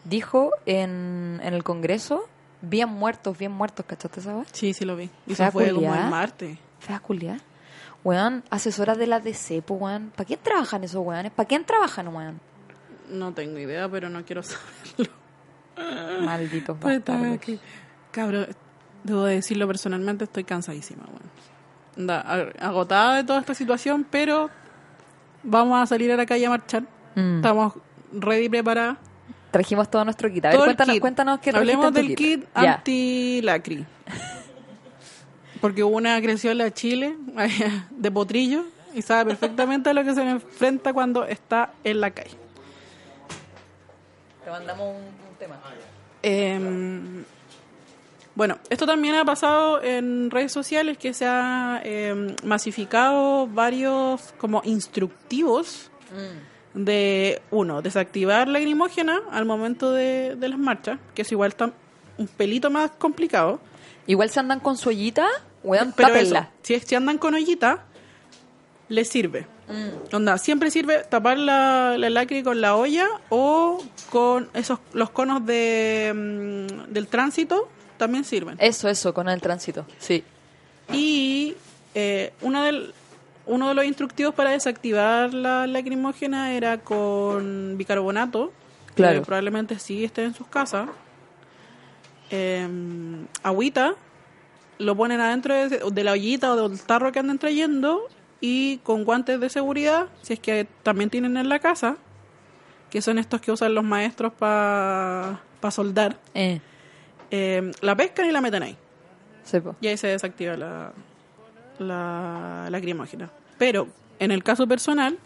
dijo 0.08 0.50
en, 0.66 1.40
en 1.42 1.54
el 1.54 1.62
Congreso, 1.64 2.28
bien 2.62 2.88
muertos, 2.88 3.36
bien 3.38 3.52
muertos, 3.52 3.84
¿cachaste 3.86 4.20
esa? 4.20 4.44
Sí, 4.52 4.72
sí 4.72 4.84
lo 4.84 4.96
vi. 4.96 5.10
Y 5.26 5.32
eso 5.34 5.50
fue 5.50 5.72
como 5.72 5.94
el 5.94 6.10
martes. 6.10 6.58
Fea 6.80 6.98
culiá. 7.00 7.38
Weón, 8.04 8.44
asesora 8.50 8.94
de 8.94 9.06
la 9.08 9.20
DC, 9.20 9.62
pues 9.62 9.80
weón. 9.80 10.12
¿Para 10.14 10.26
quién 10.26 10.38
trabajan 10.42 10.84
esos 10.84 11.04
weones? 11.04 11.32
¿Para 11.32 11.48
quién 11.48 11.64
trabajan, 11.64 12.08
weón? 12.08 12.40
No 13.10 13.32
tengo 13.32 13.58
idea, 13.58 13.88
pero 13.88 14.08
no 14.08 14.24
quiero 14.24 14.42
saberlo. 14.44 15.12
Malditos 16.24 16.76
Pues 16.80 16.98
bastardos. 17.04 17.38
Cabrón, 18.10 18.46
debo 19.04 19.24
decirlo 19.24 19.66
personalmente, 19.66 20.24
estoy 20.24 20.44
cansadísima, 20.44 21.04
weón. 21.04 21.36
Anda, 21.98 22.22
ag- 22.24 22.54
agotada 22.60 23.16
de 23.16 23.24
toda 23.24 23.40
esta 23.40 23.54
situación, 23.54 24.06
pero 24.10 24.50
vamos 25.42 25.80
a 25.82 25.86
salir 25.86 26.10
a 26.12 26.16
la 26.16 26.26
calle 26.26 26.46
a 26.46 26.50
marchar. 26.50 26.84
Mm. 27.14 27.36
Estamos 27.36 27.74
ready 28.12 28.48
preparadas. 28.48 28.98
Trajimos 29.56 29.90
todo 29.90 30.04
nuestro 30.04 30.30
kit. 30.30 30.44
A 30.44 30.48
ver, 30.48 30.56
Todo 30.56 30.66
cuéntanos, 30.66 30.92
kit. 30.92 31.00
cuéntanos 31.00 31.40
qué 31.40 31.50
Hablemos 31.50 31.90
del 31.90 32.14
kit 32.14 32.44
anti-lacri. 32.52 33.86
Porque 35.62 35.82
una 35.82 36.20
creció 36.20 36.50
en 36.50 36.58
la 36.58 36.70
Chile 36.74 37.16
de 37.90 38.10
potrillo 38.10 38.64
y 38.92 39.00
sabe 39.00 39.30
perfectamente 39.30 39.88
a 39.88 39.94
lo 39.94 40.04
que 40.04 40.14
se 40.14 40.22
me 40.22 40.32
enfrenta 40.32 40.92
cuando 40.92 41.24
está 41.24 41.70
en 41.84 42.02
la 42.02 42.10
calle. 42.10 42.36
Te 44.44 44.50
mandamos 44.50 44.94
un, 44.94 45.02
un 45.02 45.36
tema. 45.38 45.58
Eh, 46.22 47.24
bueno, 48.34 48.58
esto 48.68 48.84
también 48.84 49.14
ha 49.14 49.24
pasado 49.24 49.82
en 49.82 50.30
redes 50.30 50.52
sociales 50.52 50.98
que 50.98 51.14
se 51.14 51.24
ha 51.26 51.80
eh, 51.82 52.36
masificado 52.44 53.46
varios 53.46 54.34
como 54.36 54.60
instructivos 54.66 55.90
de, 56.76 57.40
uno, 57.50 57.82
desactivar 57.82 58.46
la 58.46 58.58
lacrimógena 58.58 59.22
al 59.32 59.44
momento 59.46 59.90
de, 59.92 60.36
de 60.36 60.48
las 60.48 60.58
marchas, 60.58 60.98
que 61.14 61.22
es 61.22 61.32
igual 61.32 61.48
está 61.50 61.72
un 62.18 62.26
pelito 62.28 62.70
más 62.70 62.92
complicado. 62.92 63.58
Igual 64.06 64.30
se 64.30 64.38
andan 64.38 64.60
con 64.60 64.76
su 64.76 64.90
ollita, 64.90 65.26
weón, 65.64 65.92
Pero 65.96 66.14
eso, 66.14 66.36
si, 66.62 66.74
es- 66.74 66.84
si 66.84 66.94
andan 66.94 67.18
con 67.18 67.34
ollita, 67.34 67.84
les 68.88 69.08
sirve. 69.08 69.46
Mm. 69.68 70.14
Onda, 70.14 70.38
siempre 70.38 70.70
sirve 70.70 71.02
tapar 71.08 71.38
la, 71.38 71.96
la 71.98 72.08
lacri 72.10 72.44
con 72.44 72.60
la 72.60 72.76
olla 72.76 73.08
o 73.30 73.82
con 74.10 74.48
esos 74.54 74.78
los 74.92 75.10
conos 75.10 75.44
de, 75.44 76.12
mm, 76.14 76.92
del 76.92 77.08
tránsito 77.08 77.68
también 77.96 78.22
sirven. 78.24 78.56
Eso, 78.60 78.88
eso, 78.88 79.12
con 79.12 79.28
el 79.28 79.40
tránsito. 79.40 79.86
Sí. 79.98 80.22
Y 80.92 81.56
eh, 81.94 82.32
uno, 82.42 82.62
del, 82.62 82.94
uno 83.46 83.68
de 83.68 83.74
los 83.74 83.84
instructivos 83.84 84.34
para 84.34 84.50
desactivar 84.50 85.32
la 85.32 85.66
lacrimógena 85.66 86.52
era 86.54 86.78
con 86.78 87.76
bicarbonato, 87.76 88.52
Claro. 88.94 89.20
que 89.20 89.26
probablemente 89.26 89.78
sí 89.78 90.04
esté 90.04 90.24
en 90.24 90.34
sus 90.34 90.46
casas. 90.46 90.88
Eh, 92.30 92.66
agüita, 93.42 93.94
lo 94.78 94.96
ponen 94.96 95.20
adentro 95.20 95.54
de, 95.54 95.68
de 95.90 96.04
la 96.04 96.12
ollita 96.12 96.52
o 96.52 96.68
del 96.68 96.80
tarro 96.80 97.12
que 97.12 97.18
andan 97.20 97.38
trayendo 97.38 98.02
y 98.40 98.78
con 98.78 99.04
guantes 99.04 99.38
de 99.40 99.48
seguridad, 99.48 100.06
si 100.22 100.32
es 100.34 100.40
que 100.40 100.66
también 100.82 101.08
tienen 101.10 101.36
en 101.36 101.48
la 101.48 101.58
casa, 101.58 101.96
que 102.90 103.00
son 103.00 103.18
estos 103.18 103.40
que 103.40 103.52
usan 103.52 103.74
los 103.74 103.84
maestros 103.84 104.32
para 104.32 105.40
soldar, 105.70 106.16
Eh, 106.34 106.60
eh, 107.30 107.70
la 107.80 107.96
pescan 107.96 108.26
y 108.26 108.32
la 108.32 108.40
meten 108.40 108.62
ahí. 108.62 108.76
sepo. 109.44 109.76
Y 109.80 109.86
ahí 109.88 109.96
se 109.96 110.08
desactiva 110.08 110.56
la, 110.56 110.92
la 111.78 112.68
lacrimógena. 112.70 113.30
Pero 113.58 113.88
en 114.18 114.30
el 114.30 114.42
caso 114.42 114.66
personal, 114.66 115.16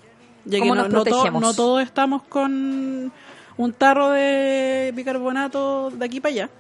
ya 0.45 0.59
que 0.59 0.61
¿Cómo 0.61 0.75
no, 0.75 0.89
no, 0.89 1.05
to- 1.05 1.31
no 1.31 1.55
todos 1.55 1.83
estamos 1.83 2.23
con 2.25 3.13
un 3.57 3.73
tarro 3.75 4.11
de 4.11 4.93
bicarbonato 4.95 5.91
de 5.91 6.05
aquí 6.05 6.21
para 6.21 6.33
allá, 6.33 6.51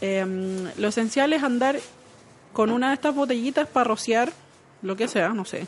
eh, 0.00 0.70
lo 0.76 0.88
esencial 0.88 1.32
es 1.32 1.42
andar 1.42 1.76
con 2.52 2.70
una 2.70 2.88
de 2.88 2.94
estas 2.94 3.14
botellitas 3.14 3.66
para 3.68 3.84
rociar 3.84 4.32
lo 4.82 4.96
que 4.96 5.08
sea, 5.08 5.30
no 5.30 5.44
sé, 5.44 5.66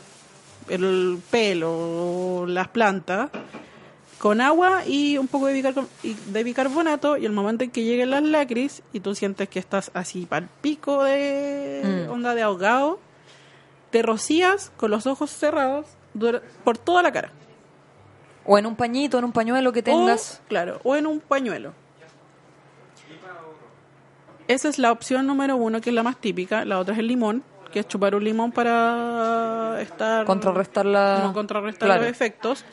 el 0.69 1.19
pelo, 1.31 2.45
las 2.47 2.67
plantas, 2.69 3.29
con 4.17 4.41
agua 4.41 4.83
y 4.85 5.17
un 5.17 5.27
poco 5.27 5.45
de, 5.47 6.43
bicarbonato 6.43 7.17
y 7.17 7.25
el 7.25 7.31
momento 7.33 7.63
en 7.63 7.69
que 7.71 7.83
lleguen 7.83 8.09
las 8.09 8.23
lacris 8.23 8.81
y 8.93 8.99
tú 8.99 9.13
sientes 9.13 9.47
que 9.47 9.59
estás 9.59 9.91
así 9.93 10.25
para 10.25 10.47
pico 10.61 11.03
de 11.03 12.05
Mm. 12.07 12.11
onda 12.11 12.33
de 12.33 12.41
ahogado, 12.41 12.99
te 13.89 14.01
rocías 14.01 14.71
con 14.77 14.91
los 14.91 15.07
ojos 15.07 15.29
cerrados 15.31 15.85
por 16.63 16.77
toda 16.77 17.01
la 17.03 17.11
cara. 17.11 17.31
O 18.45 18.57
en 18.57 18.65
un 18.65 18.75
pañito, 18.75 19.17
en 19.19 19.25
un 19.25 19.31
pañuelo 19.33 19.71
que 19.73 19.83
tengas. 19.83 20.41
O, 20.45 20.47
claro, 20.47 20.79
o 20.83 20.95
en 20.95 21.05
un 21.07 21.19
pañuelo. 21.19 21.73
Esa 24.47 24.69
es 24.69 24.79
la 24.79 24.91
opción 24.91 25.27
número 25.27 25.57
uno, 25.57 25.81
que 25.81 25.89
es 25.89 25.93
la 25.93 26.03
más 26.03 26.17
típica. 26.17 26.63
La 26.63 26.79
otra 26.79 26.93
es 26.93 26.99
el 26.99 27.07
limón, 27.07 27.43
que 27.71 27.79
es 27.81 27.87
chupar 27.87 28.15
un 28.15 28.23
limón 28.23 28.51
para 28.53 29.77
estar... 29.81 30.25
Contrarrestar 30.25 30.85
la- 30.85 31.19
no, 31.23 31.33
contrarrestar 31.33 31.87
Claro. 31.87 32.01
los 32.03 32.09
efectos. 32.11 32.63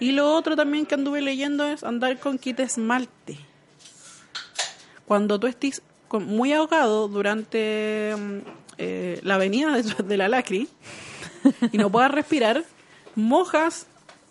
Y 0.00 0.12
lo 0.12 0.34
otro 0.34 0.56
también 0.56 0.86
que 0.86 0.94
anduve 0.96 1.20
leyendo 1.20 1.64
es 1.68 1.84
andar 1.84 2.18
con 2.18 2.38
kit 2.38 2.58
esmalte. 2.60 3.38
Cuando 5.06 5.38
tú 5.38 5.46
estés 5.46 5.82
con- 6.10 6.26
muy 6.26 6.52
ahogado 6.52 7.06
durante 7.08 8.14
mm, 8.18 8.38
eh, 8.78 9.20
la 9.22 9.36
avenida 9.36 9.72
de, 9.72 9.82
de 10.02 10.16
la 10.16 10.28
lacri 10.28 10.68
y 11.72 11.78
no 11.78 11.88
puedas 11.88 12.10
respirar, 12.10 12.64
mojas 13.14 13.86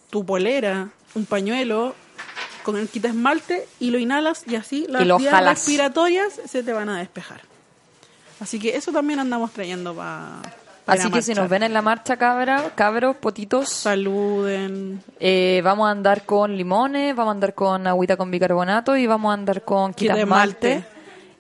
tu 0.09 0.25
polera, 0.25 0.89
un 1.15 1.25
pañuelo 1.25 1.95
con 2.63 2.75
el 2.77 2.87
kit 2.89 3.05
esmalte 3.05 3.65
y 3.79 3.89
lo 3.91 3.97
inhalas 3.97 4.43
y 4.45 4.55
así 4.55 4.85
las 4.89 5.01
Y 5.03 5.05
vías 5.17 5.43
respiratorias 5.43 6.33
se 6.45 6.61
te 6.63 6.73
van 6.73 6.89
a 6.89 6.99
despejar. 6.99 7.41
Así 8.39 8.59
que 8.59 8.75
eso 8.75 8.91
también 8.91 9.19
andamos 9.19 9.51
trayendo 9.51 9.93
para... 9.95 10.41
Así 10.87 11.09
que 11.11 11.21
si 11.21 11.33
nos 11.35 11.47
ven 11.49 11.61
en 11.63 11.71
la 11.73 11.81
marcha, 11.83 12.17
cabra, 12.17 12.71
cabros, 12.75 13.15
potitos, 13.17 13.69
Saluden. 13.69 15.03
eh, 15.19 15.61
vamos 15.63 15.87
a 15.87 15.91
andar 15.91 16.25
con 16.25 16.57
limones, 16.57 17.15
vamos 17.15 17.31
a 17.31 17.35
andar 17.35 17.53
con 17.53 17.85
agüita 17.85 18.17
con 18.17 18.31
bicarbonato 18.31 18.97
y 18.97 19.05
vamos 19.05 19.29
a 19.29 19.33
andar 19.35 19.61
con 19.63 19.93
quita 19.93 20.19
esmalte. 20.19 20.83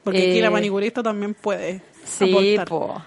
Porque 0.03 0.19
aquí 0.29 0.39
Eh, 0.39 0.41
la 0.41 0.49
manicurista 0.49 1.03
también 1.03 1.33
puede 1.33 1.81
Sí, 2.05 2.57
po. 2.67 3.01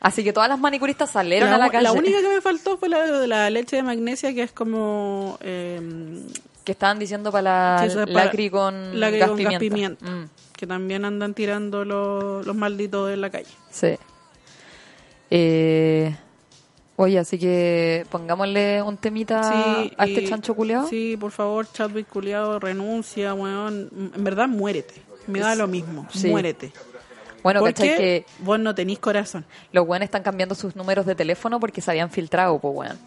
Así 0.00 0.24
que 0.24 0.32
todas 0.32 0.48
las 0.48 0.58
manicuristas 0.58 1.10
salieron 1.10 1.50
La, 1.50 1.56
a 1.56 1.58
la 1.58 1.70
calle. 1.70 1.84
la 1.84 1.92
única 1.92 2.20
que 2.22 2.28
me 2.28 2.40
faltó 2.40 2.78
fue 2.78 2.88
la 2.88 3.02
de 3.04 3.26
la 3.26 3.50
leche 3.50 3.76
de 3.76 3.82
magnesia, 3.82 4.32
que 4.34 4.42
es 4.42 4.52
como... 4.52 5.36
eh, 5.42 5.78
que 6.64 6.72
estaban 6.72 6.98
diciendo 6.98 7.30
para 7.32 7.76
la 7.78 7.86
eso 7.86 8.02
es 8.02 8.08
lacri 8.10 8.48
con 8.50 8.98
lacri 9.00 9.18
gas 9.18 9.28
con 9.28 9.36
pimienta. 9.38 9.58
pimienta, 9.58 10.04
Mm, 10.10 10.28
Que 10.56 10.66
también 10.66 11.04
andan 11.04 11.32
tirando 11.34 11.84
los, 11.84 12.46
los 12.46 12.54
malditos 12.56 13.10
en 13.12 13.20
la 13.20 13.30
calle. 13.30 13.48
sí. 13.70 13.96
Eh, 15.30 16.14
oye, 16.96 17.18
así 17.18 17.38
que 17.38 18.04
pongámosle 18.10 18.82
un 18.82 18.96
temita 18.96 19.42
Sí, 19.44 19.92
a 19.96 20.04
este 20.06 20.22
y- 20.22 20.28
chancho 20.28 20.54
culeado. 20.54 20.88
Sí, 20.88 21.16
por 21.18 21.30
favor, 21.30 21.66
Chadwick 21.72 22.08
culiado, 22.08 22.58
renuncia, 22.58 23.32
weón. 23.34 23.88
En 24.14 24.24
verdad, 24.24 24.48
muérete. 24.48 24.94
Me 25.30 25.40
da 25.40 25.54
lo 25.54 25.66
mismo. 25.66 26.06
Sí. 26.12 26.28
Muérete. 26.28 26.72
Bueno, 27.42 27.62
¿cachai? 27.64 27.96
Que 27.96 28.26
vos 28.40 28.58
no 28.60 28.74
tenís 28.74 28.98
corazón. 28.98 29.44
los 29.72 29.86
weones 29.88 30.08
están 30.08 30.22
cambiando 30.22 30.54
sus 30.54 30.76
números 30.76 31.06
de 31.06 31.14
teléfono 31.14 31.58
porque 31.58 31.80
se 31.80 31.90
habían 31.90 32.10
filtrado, 32.10 32.58
po 32.58 32.70
weón. 32.70 32.98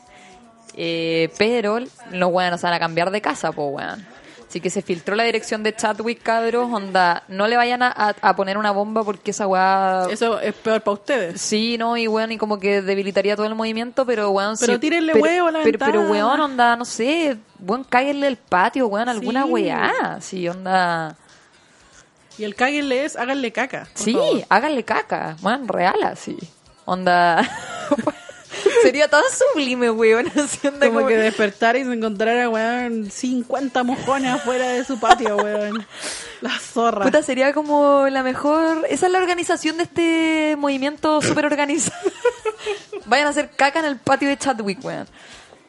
Eh, 0.75 1.31
pero 1.37 1.79
los 2.11 2.31
weones 2.31 2.61
van 2.61 2.73
a 2.73 2.79
cambiar 2.79 3.11
de 3.11 3.21
casa, 3.21 3.51
po 3.51 3.67
weón. 3.67 4.05
Así 4.49 4.59
que 4.61 4.69
se 4.69 4.83
filtró 4.83 5.15
la 5.15 5.23
dirección 5.23 5.63
de 5.63 5.75
Chadwick, 5.75 6.21
cabros, 6.21 6.71
onda, 6.71 7.23
no 7.27 7.47
le 7.47 7.57
vayan 7.57 7.81
a, 7.81 7.87
a- 7.87 8.15
a 8.21 8.35
poner 8.35 8.57
una 8.59 8.69
bomba 8.69 9.03
porque 9.03 9.31
esa 9.31 9.47
weá... 9.47 10.05
Eso 10.11 10.39
es 10.39 10.53
peor 10.53 10.81
para 10.81 10.93
ustedes. 10.93 11.41
Sí, 11.41 11.75
no, 11.79 11.97
y 11.97 12.07
weón, 12.07 12.31
y 12.31 12.37
como 12.37 12.59
que 12.59 12.83
debilitaría 12.83 13.35
todo 13.35 13.47
el 13.47 13.55
movimiento, 13.55 14.05
pero 14.05 14.29
weón... 14.29 14.55
Pero 14.59 14.73
sí, 14.73 14.79
tírenle 14.79 15.13
pero- 15.13 15.23
huevo 15.23 15.47
a 15.47 15.51
la 15.53 15.63
pero, 15.63 15.79
pero 15.79 15.91
ventana. 16.01 16.11
weón, 16.11 16.39
onda, 16.39 16.75
no 16.75 16.85
sé, 16.85 17.35
weón, 17.59 17.83
cáguenle 17.83 18.27
el 18.27 18.37
patio, 18.37 18.85
weón, 18.87 19.09
alguna 19.09 19.43
Sí. 19.45 19.49
weá. 19.51 20.17
Sí, 20.21 20.47
onda... 20.47 21.17
Y 22.37 22.43
el 22.45 22.55
cáguenle 22.55 23.05
es, 23.05 23.15
háganle 23.15 23.51
caca. 23.51 23.87
Sí, 23.93 24.13
favor. 24.13 24.41
háganle 24.49 24.83
caca, 24.83 25.37
man, 25.41 25.67
real 25.67 26.01
así. 26.03 26.37
Onda. 26.85 27.47
Sería 28.83 29.07
tan 29.07 29.23
sublime, 29.53 29.89
weón. 29.91 30.27
onda 30.35 30.87
Como 30.87 30.99
como- 30.99 31.07
que 31.07 31.17
despertar 31.17 31.75
y 31.75 31.83
se 31.83 31.93
encontrara, 31.93 32.49
weón, 32.49 33.09
50 33.09 33.83
mojones 33.83 34.31
afuera 34.33 34.67
de 34.69 34.83
su 34.83 34.99
patio, 34.99 35.35
weón. 35.43 35.85
La 36.41 36.59
zorra. 36.59 37.05
Puta, 37.05 37.23
sería 37.23 37.53
como 37.53 38.07
la 38.09 38.21
mejor. 38.23 38.85
Esa 38.89 39.05
es 39.07 39.11
la 39.11 39.19
organización 39.19 39.77
de 39.77 39.83
este 39.83 40.55
movimiento 40.57 41.21
súper 41.21 41.45
organizado. 41.45 42.11
vayan 43.05 43.27
a 43.27 43.29
hacer 43.29 43.51
caca 43.55 43.79
en 43.79 43.85
el 43.85 43.97
patio 43.97 44.27
de 44.29 44.37
Chadwick, 44.37 44.83
weón. 44.83 45.07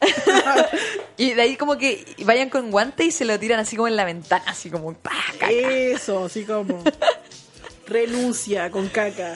y 1.17 1.33
de 1.33 1.41
ahí 1.41 1.55
como 1.55 1.77
que 1.77 2.05
vayan 2.25 2.49
con 2.49 2.71
guante 2.71 3.05
y 3.05 3.11
se 3.11 3.25
lo 3.25 3.37
tiran 3.39 3.59
así 3.59 3.75
como 3.75 3.87
en 3.87 3.95
la 3.95 4.05
ventana, 4.05 4.43
así 4.47 4.69
como 4.69 4.93
¡pah! 4.93 5.11
caca. 5.33 5.51
Eso, 5.51 6.25
así 6.25 6.43
como. 6.43 6.83
Renuncia 7.87 8.71
con 8.71 8.87
caca. 8.89 9.35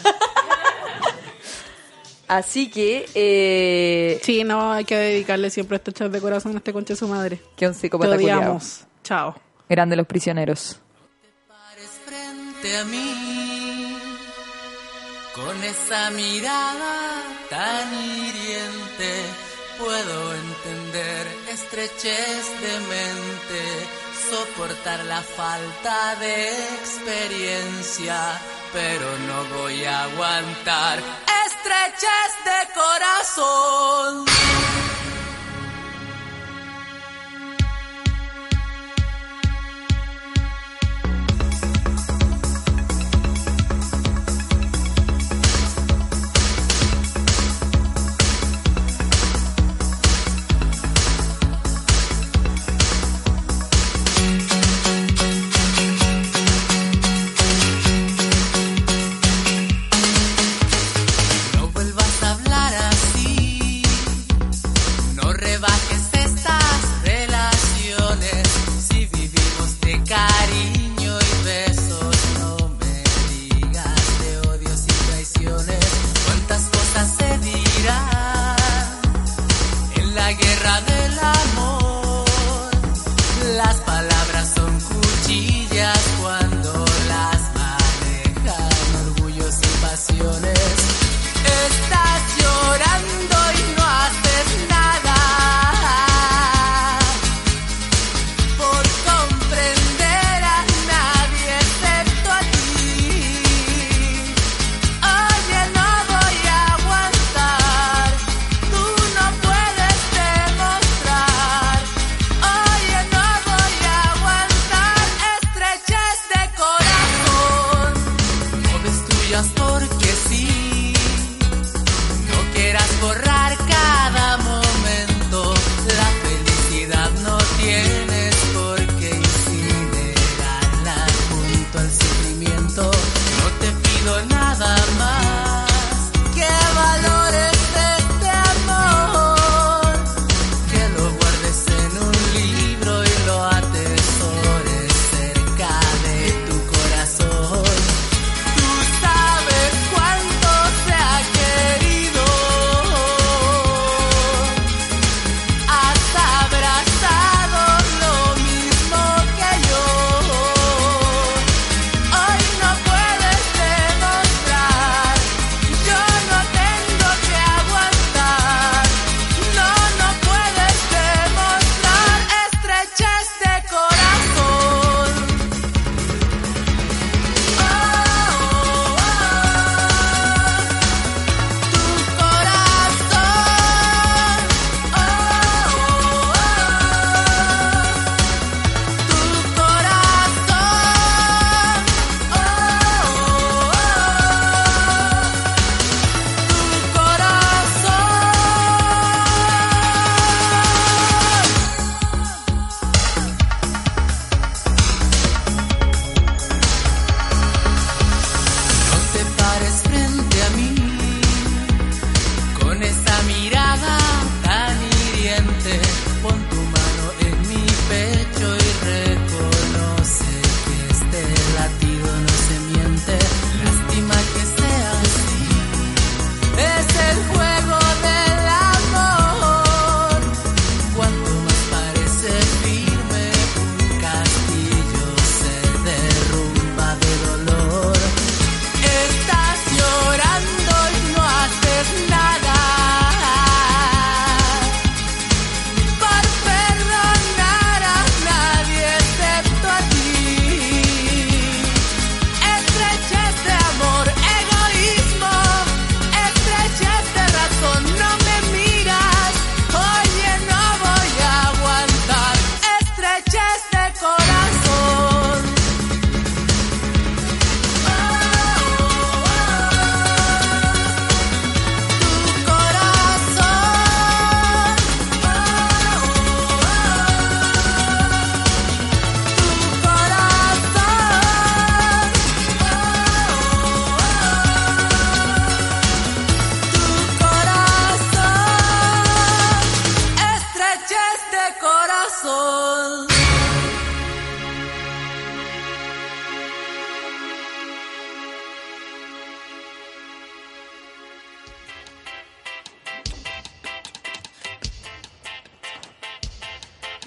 Así 2.28 2.70
que, 2.70 3.10
eh, 3.16 4.20
Sí, 4.24 4.44
no, 4.44 4.72
hay 4.72 4.86
que 4.86 4.96
dedicarle 4.96 5.50
siempre 5.50 5.78
este 5.78 5.92
chat 5.92 6.12
de 6.12 6.22
corazón 6.22 6.54
a 6.54 6.58
este 6.60 6.72
conche 6.74 6.96
su 6.96 7.08
madre. 7.08 7.40
que 7.56 7.66
un 7.68 7.74
Te 7.74 7.80
psicópata 7.80 8.16
odiamos. 8.16 8.82
Chao. 9.04 9.36
Grande 9.68 9.96
los 9.96 10.06
prisioneros. 10.06 10.80
pares 11.48 11.90
frente 12.06 12.78
a 12.78 12.86
mí 12.86 13.98
con 15.34 15.64
esa 15.64 16.12
mirada 16.12 17.24
tan 17.50 17.94
hiriente 17.94 19.24
puedo 19.80 20.34
entender 20.36 21.28
estrechez 21.50 22.44
de 22.62 22.80
mente 22.94 23.64
soportar 24.30 25.06
la 25.06 25.22
falta 25.22 26.16
de 26.20 26.50
experiencia 26.82 28.18
pero 28.74 29.08
no 29.28 29.58
voy 29.58 29.84
a 29.86 30.04
aguantar 30.04 31.00
estrechez 31.46 32.32
de 32.50 32.60
corazón 32.74 34.26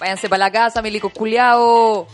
Váyanse 0.03 0.27
para 0.27 0.39
la 0.39 0.51
casa, 0.51 0.81
milicos 0.81 1.13
culiao. 1.13 2.05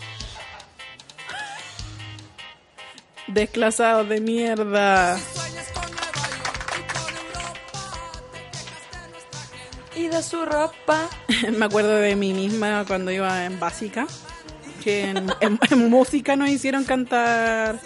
Desclasados 3.25 4.07
de 4.07 4.21
mierda. 4.21 5.17
Y 9.95 10.07
de 10.07 10.21
su 10.21 10.45
ropa. 10.45 11.09
Me 11.57 11.65
acuerdo 11.65 11.95
de 11.95 12.15
mí 12.15 12.31
misma 12.31 12.85
cuando 12.87 13.09
iba 13.11 13.43
en 13.45 13.59
básica, 13.59 14.05
que 14.83 15.09
en, 15.09 15.27
en- 15.41 15.59
en 15.71 15.89
música 15.89 16.35
nos 16.35 16.49
hicieron 16.49 16.83
cantar 16.83 17.79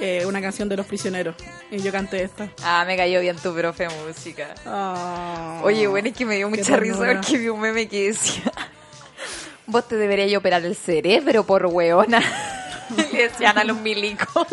eh, 0.00 0.26
una 0.26 0.42
canción 0.42 0.68
de 0.68 0.76
los 0.76 0.84
prisioneros. 0.84 1.34
Y 1.70 1.78
yo 1.78 1.90
canté 1.90 2.22
esta. 2.22 2.50
Ah, 2.62 2.84
me 2.86 2.94
cayó 2.94 3.20
bien 3.20 3.36
tu 3.36 3.54
profe 3.54 3.88
de 3.88 3.94
música. 4.06 4.54
Ah. 4.66 5.60
Oye, 5.64 5.86
bueno, 5.86 6.08
es 6.08 6.14
que 6.14 6.26
me 6.26 6.36
dio 6.36 6.50
mucha 6.50 6.76
risa 6.76 6.98
porque 6.98 7.38
vi 7.38 7.48
un 7.48 7.58
meme 7.60 7.88
que 7.88 8.08
decía: 8.08 8.52
Vos 9.74 9.88
te 9.88 9.96
deberías 9.96 10.38
operar 10.38 10.64
el 10.64 10.76
cerebro 10.76 11.42
por 11.44 11.66
hueona. 11.66 12.22
Le 12.96 13.24
decían 13.24 13.58
a 13.58 13.64
los 13.64 13.76
milicos. 13.76 14.46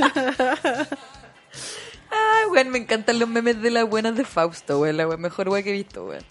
Ay, 2.10 2.46
weón, 2.50 2.70
me 2.70 2.80
encantan 2.80 3.20
los 3.20 3.30
memes 3.30 3.62
de 3.62 3.70
las 3.70 3.88
buenas 3.88 4.16
de 4.16 4.26
Fausto, 4.26 4.80
weón, 4.80 4.98
la 4.98 5.08
weón, 5.08 5.22
mejor 5.22 5.50
weón 5.50 5.64
que 5.64 5.70
he 5.70 5.74
visto, 5.74 6.08
weón. 6.08 6.24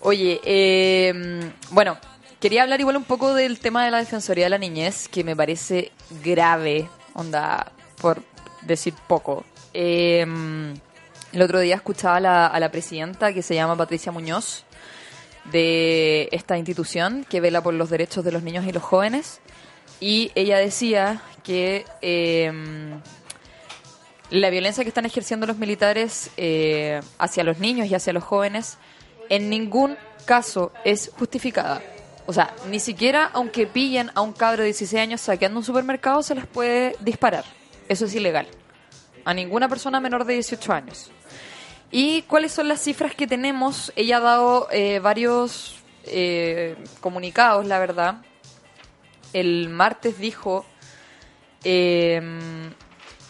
Oye, 0.00 0.40
eh, 0.46 1.52
bueno, 1.72 1.98
quería 2.40 2.62
hablar 2.62 2.80
igual 2.80 2.96
un 2.96 3.04
poco 3.04 3.34
del 3.34 3.60
tema 3.60 3.84
de 3.84 3.90
la 3.90 3.98
Defensoría 3.98 4.44
de 4.44 4.50
la 4.50 4.56
Niñez, 4.56 5.08
que 5.08 5.22
me 5.22 5.36
parece 5.36 5.92
grave, 6.24 6.88
onda, 7.12 7.70
por 8.00 8.22
decir 8.62 8.94
poco. 9.06 9.44
Eh, 9.74 10.24
el 11.32 11.42
otro 11.42 11.60
día 11.60 11.74
escuchaba 11.74 12.16
a 12.16 12.20
la, 12.20 12.46
a 12.46 12.58
la 12.60 12.70
presidenta, 12.70 13.34
que 13.34 13.42
se 13.42 13.54
llama 13.54 13.76
Patricia 13.76 14.10
Muñoz, 14.10 14.64
de 15.52 16.28
esta 16.32 16.56
institución 16.58 17.26
que 17.28 17.40
vela 17.40 17.62
por 17.62 17.74
los 17.74 17.90
derechos 17.90 18.24
de 18.24 18.32
los 18.32 18.42
niños 18.42 18.64
y 18.66 18.72
los 18.72 18.82
jóvenes, 18.82 19.40
y 20.00 20.30
ella 20.34 20.58
decía 20.58 21.22
que... 21.42 21.84
eh, 22.02 22.52
la 24.30 24.50
violencia 24.50 24.82
que 24.82 24.88
están 24.88 25.06
ejerciendo 25.06 25.46
los 25.46 25.56
militares 25.56 26.30
eh, 26.36 27.00
hacia 27.18 27.44
los 27.44 27.58
niños 27.58 27.86
y 27.88 27.94
hacia 27.94 28.12
los 28.12 28.24
jóvenes 28.24 28.78
en 29.28 29.48
ningún 29.50 29.96
caso 30.24 30.72
es 30.84 31.10
justificada. 31.16 31.82
O 32.26 32.32
sea, 32.32 32.54
ni 32.68 32.80
siquiera 32.80 33.30
aunque 33.32 33.66
pillen 33.66 34.10
a 34.14 34.20
un 34.20 34.32
cabro 34.32 34.62
de 34.62 34.66
16 34.66 35.00
años 35.00 35.20
saqueando 35.20 35.60
un 35.60 35.64
supermercado 35.64 36.22
se 36.22 36.34
les 36.34 36.46
puede 36.46 36.96
disparar. 37.00 37.44
Eso 37.88 38.06
es 38.06 38.14
ilegal. 38.14 38.48
A 39.24 39.32
ninguna 39.32 39.68
persona 39.68 40.00
menor 40.00 40.24
de 40.24 40.34
18 40.34 40.72
años. 40.72 41.10
¿Y 41.90 42.22
cuáles 42.22 42.52
son 42.52 42.68
las 42.68 42.80
cifras 42.82 43.14
que 43.14 43.26
tenemos? 43.26 43.92
Ella 43.96 44.18
ha 44.18 44.20
dado 44.20 44.68
eh, 44.70 44.98
varios 44.98 45.76
eh, 46.04 46.76
comunicados, 47.00 47.66
la 47.66 47.78
verdad. 47.78 48.22
El 49.32 49.68
martes 49.68 50.18
dijo... 50.18 50.64
eh, 51.64 52.20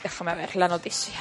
déjame 0.03 0.35
ver 0.35 0.55
la 0.57 0.69
noticia. 0.69 1.15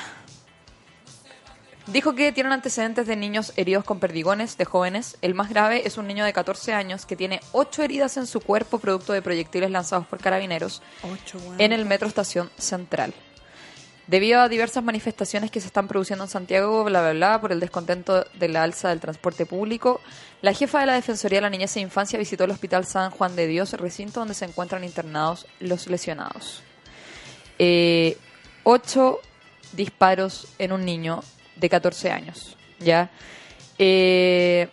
Dijo 1.87 2.15
que 2.15 2.31
tienen 2.31 2.51
antecedentes 2.51 3.05
de 3.05 3.15
niños 3.15 3.53
heridos 3.57 3.83
con 3.83 3.99
perdigones, 3.99 4.57
de 4.57 4.65
jóvenes. 4.65 5.17
El 5.21 5.35
más 5.35 5.49
grave 5.49 5.87
es 5.87 5.97
un 5.97 6.07
niño 6.07 6.25
de 6.25 6.33
14 6.33 6.73
años 6.73 7.05
que 7.05 7.15
tiene 7.15 7.41
8 7.51 7.83
heridas 7.83 8.17
en 8.17 8.25
su 8.25 8.41
cuerpo 8.41 8.79
producto 8.79 9.13
de 9.13 9.21
proyectiles 9.21 9.69
lanzados 9.69 10.07
por 10.07 10.19
carabineros 10.19 10.81
Ocho, 11.03 11.39
en 11.59 11.73
el 11.73 11.85
Metro 11.85 12.07
Estación 12.07 12.49
Central. 12.57 13.13
Debido 14.07 14.39
a 14.39 14.49
diversas 14.49 14.83
manifestaciones 14.83 15.49
que 15.49 15.59
se 15.59 15.67
están 15.67 15.87
produciendo 15.87 16.25
en 16.25 16.29
Santiago, 16.29 16.83
bla, 16.83 17.01
bla, 17.01 17.13
bla, 17.13 17.41
por 17.41 17.51
el 17.51 17.59
descontento 17.59 18.23
de 18.35 18.47
la 18.49 18.61
alza 18.61 18.89
del 18.89 18.99
transporte 18.99 19.47
público, 19.47 19.99
la 20.43 20.53
jefa 20.53 20.79
de 20.79 20.85
la 20.85 20.93
Defensoría 20.93 21.37
de 21.37 21.41
la 21.41 21.49
Niñez 21.49 21.75
e 21.77 21.79
Infancia 21.79 22.19
visitó 22.19 22.43
el 22.43 22.51
Hospital 22.51 22.85
San 22.85 23.09
Juan 23.09 23.35
de 23.35 23.47
Dios, 23.47 23.73
recinto 23.73 24.19
donde 24.19 24.35
se 24.35 24.45
encuentran 24.45 24.83
internados 24.83 25.47
los 25.59 25.87
lesionados. 25.87 26.61
Eh, 27.57 28.17
ocho 28.63 29.21
disparos 29.73 30.49
en 30.59 30.71
un 30.71 30.85
niño 30.85 31.23
de 31.55 31.69
14 31.69 32.11
años, 32.11 32.57
¿ya? 32.79 33.09
Eh, 33.79 34.69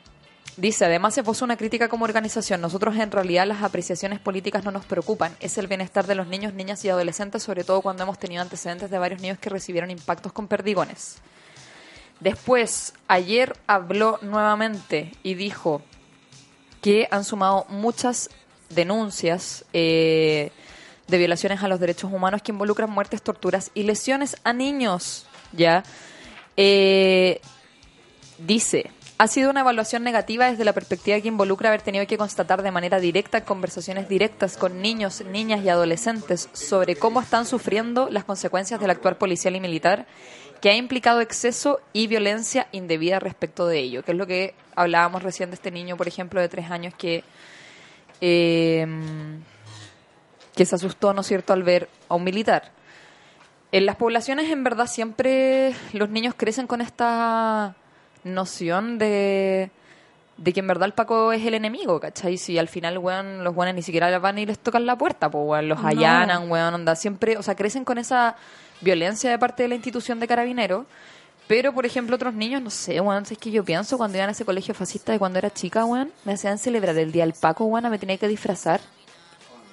dice, 0.56 0.84
además 0.84 1.14
se 1.14 1.22
puso 1.22 1.44
una 1.44 1.56
crítica 1.56 1.88
como 1.88 2.04
organización. 2.04 2.60
Nosotros 2.60 2.96
en 2.96 3.10
realidad 3.10 3.46
las 3.46 3.62
apreciaciones 3.62 4.20
políticas 4.20 4.64
no 4.64 4.70
nos 4.70 4.84
preocupan. 4.84 5.36
Es 5.40 5.58
el 5.58 5.66
bienestar 5.66 6.06
de 6.06 6.14
los 6.14 6.26
niños, 6.26 6.54
niñas 6.54 6.84
y 6.84 6.88
adolescentes, 6.88 7.42
sobre 7.42 7.64
todo 7.64 7.82
cuando 7.82 8.02
hemos 8.02 8.18
tenido 8.18 8.42
antecedentes 8.42 8.90
de 8.90 8.98
varios 8.98 9.20
niños 9.20 9.38
que 9.38 9.50
recibieron 9.50 9.90
impactos 9.90 10.32
con 10.32 10.48
perdigones. 10.48 11.16
Después, 12.20 12.94
ayer 13.08 13.56
habló 13.66 14.18
nuevamente 14.22 15.12
y 15.22 15.34
dijo 15.34 15.82
que 16.80 17.08
han 17.10 17.24
sumado 17.24 17.66
muchas 17.68 18.30
denuncias 18.70 19.64
eh, 19.72 20.52
de 21.08 21.18
violaciones 21.18 21.62
a 21.62 21.68
los 21.68 21.80
derechos 21.80 22.12
humanos 22.12 22.42
que 22.42 22.52
involucran 22.52 22.90
muertes, 22.90 23.22
torturas 23.22 23.70
y 23.74 23.82
lesiones 23.82 24.36
a 24.44 24.52
niños. 24.52 25.26
Ya 25.52 25.82
Eh, 26.56 27.40
dice. 28.38 28.90
Ha 29.18 29.28
sido 29.28 29.50
una 29.50 29.60
evaluación 29.60 30.02
negativa 30.02 30.50
desde 30.50 30.64
la 30.64 30.72
perspectiva 30.72 31.20
que 31.20 31.28
involucra 31.28 31.68
haber 31.68 31.82
tenido 31.82 32.06
que 32.06 32.18
constatar 32.18 32.62
de 32.62 32.72
manera 32.72 32.98
directa 32.98 33.44
conversaciones 33.44 34.08
directas 34.08 34.56
con 34.56 34.82
niños, 34.82 35.24
niñas 35.24 35.64
y 35.64 35.68
adolescentes 35.68 36.48
sobre 36.52 36.96
cómo 36.96 37.20
están 37.20 37.46
sufriendo 37.46 38.08
las 38.10 38.24
consecuencias 38.24 38.80
del 38.80 38.90
actuar 38.90 39.18
policial 39.18 39.54
y 39.54 39.60
militar 39.60 40.06
que 40.60 40.70
ha 40.70 40.76
implicado 40.76 41.20
exceso 41.20 41.80
y 41.92 42.08
violencia 42.08 42.66
indebida 42.72 43.20
respecto 43.20 43.66
de 43.66 43.78
ello, 43.78 44.04
que 44.04 44.12
es 44.12 44.18
lo 44.18 44.26
que 44.26 44.54
hablábamos 44.74 45.22
recién 45.22 45.50
de 45.50 45.54
este 45.54 45.70
niño, 45.70 45.96
por 45.96 46.08
ejemplo, 46.08 46.40
de 46.40 46.48
tres 46.48 46.70
años 46.70 46.94
que 46.94 47.22
eh, 48.20 48.86
que 50.54 50.66
se 50.66 50.74
asustó, 50.74 51.12
¿no 51.14 51.22
es 51.22 51.26
cierto?, 51.26 51.52
al 51.52 51.62
ver 51.62 51.88
a 52.08 52.14
un 52.14 52.24
militar. 52.24 52.72
En 53.72 53.86
las 53.86 53.96
poblaciones, 53.96 54.50
en 54.50 54.64
verdad, 54.64 54.86
siempre 54.86 55.74
los 55.92 56.10
niños 56.10 56.34
crecen 56.36 56.66
con 56.66 56.80
esta 56.80 57.74
noción 58.24 58.98
de, 58.98 59.70
de 60.36 60.52
que 60.52 60.60
en 60.60 60.66
verdad 60.66 60.86
el 60.86 60.92
Paco 60.94 61.32
es 61.32 61.44
el 61.44 61.54
enemigo, 61.54 62.00
¿cachai? 62.00 62.36
Si 62.38 62.58
al 62.58 62.68
final, 62.68 62.98
weón, 62.98 63.44
los 63.44 63.54
weones 63.56 63.74
ni 63.74 63.82
siquiera 63.82 64.16
van 64.18 64.38
y 64.38 64.46
les 64.46 64.58
tocan 64.58 64.86
la 64.86 64.96
puerta, 64.96 65.30
pues, 65.30 65.44
weón, 65.46 65.68
los 65.68 65.80
No. 65.82 65.88
allanan, 65.88 66.50
weón, 66.50 66.74
onda, 66.74 66.94
siempre, 66.96 67.36
o 67.36 67.42
sea, 67.42 67.54
crecen 67.54 67.84
con 67.84 67.98
esa 67.98 68.36
violencia 68.80 69.30
de 69.30 69.38
parte 69.38 69.62
de 69.64 69.68
la 69.70 69.74
institución 69.74 70.20
de 70.20 70.28
carabineros. 70.28 70.86
Pero, 71.48 71.74
por 71.74 71.84
ejemplo, 71.84 72.14
otros 72.16 72.34
niños, 72.34 72.62
no 72.62 72.70
sé, 72.70 73.00
weón, 73.00 73.26
si 73.26 73.34
es 73.34 73.40
que 73.40 73.50
yo 73.50 73.64
pienso 73.64 73.98
cuando 73.98 74.16
iban 74.16 74.28
a 74.28 74.32
ese 74.32 74.44
colegio 74.44 74.74
fascista 74.74 75.12
de 75.12 75.18
cuando 75.18 75.38
era 75.38 75.50
chica, 75.50 75.84
weón, 75.84 76.10
me 76.24 76.32
hacían 76.34 76.56
celebrar 76.56 76.96
el 76.96 77.10
día 77.12 77.24
del 77.24 77.34
Paco, 77.34 77.64
weón, 77.64 77.90
me 77.90 77.98
tenía 77.98 78.16
que 78.16 78.28
disfrazar. 78.28 78.80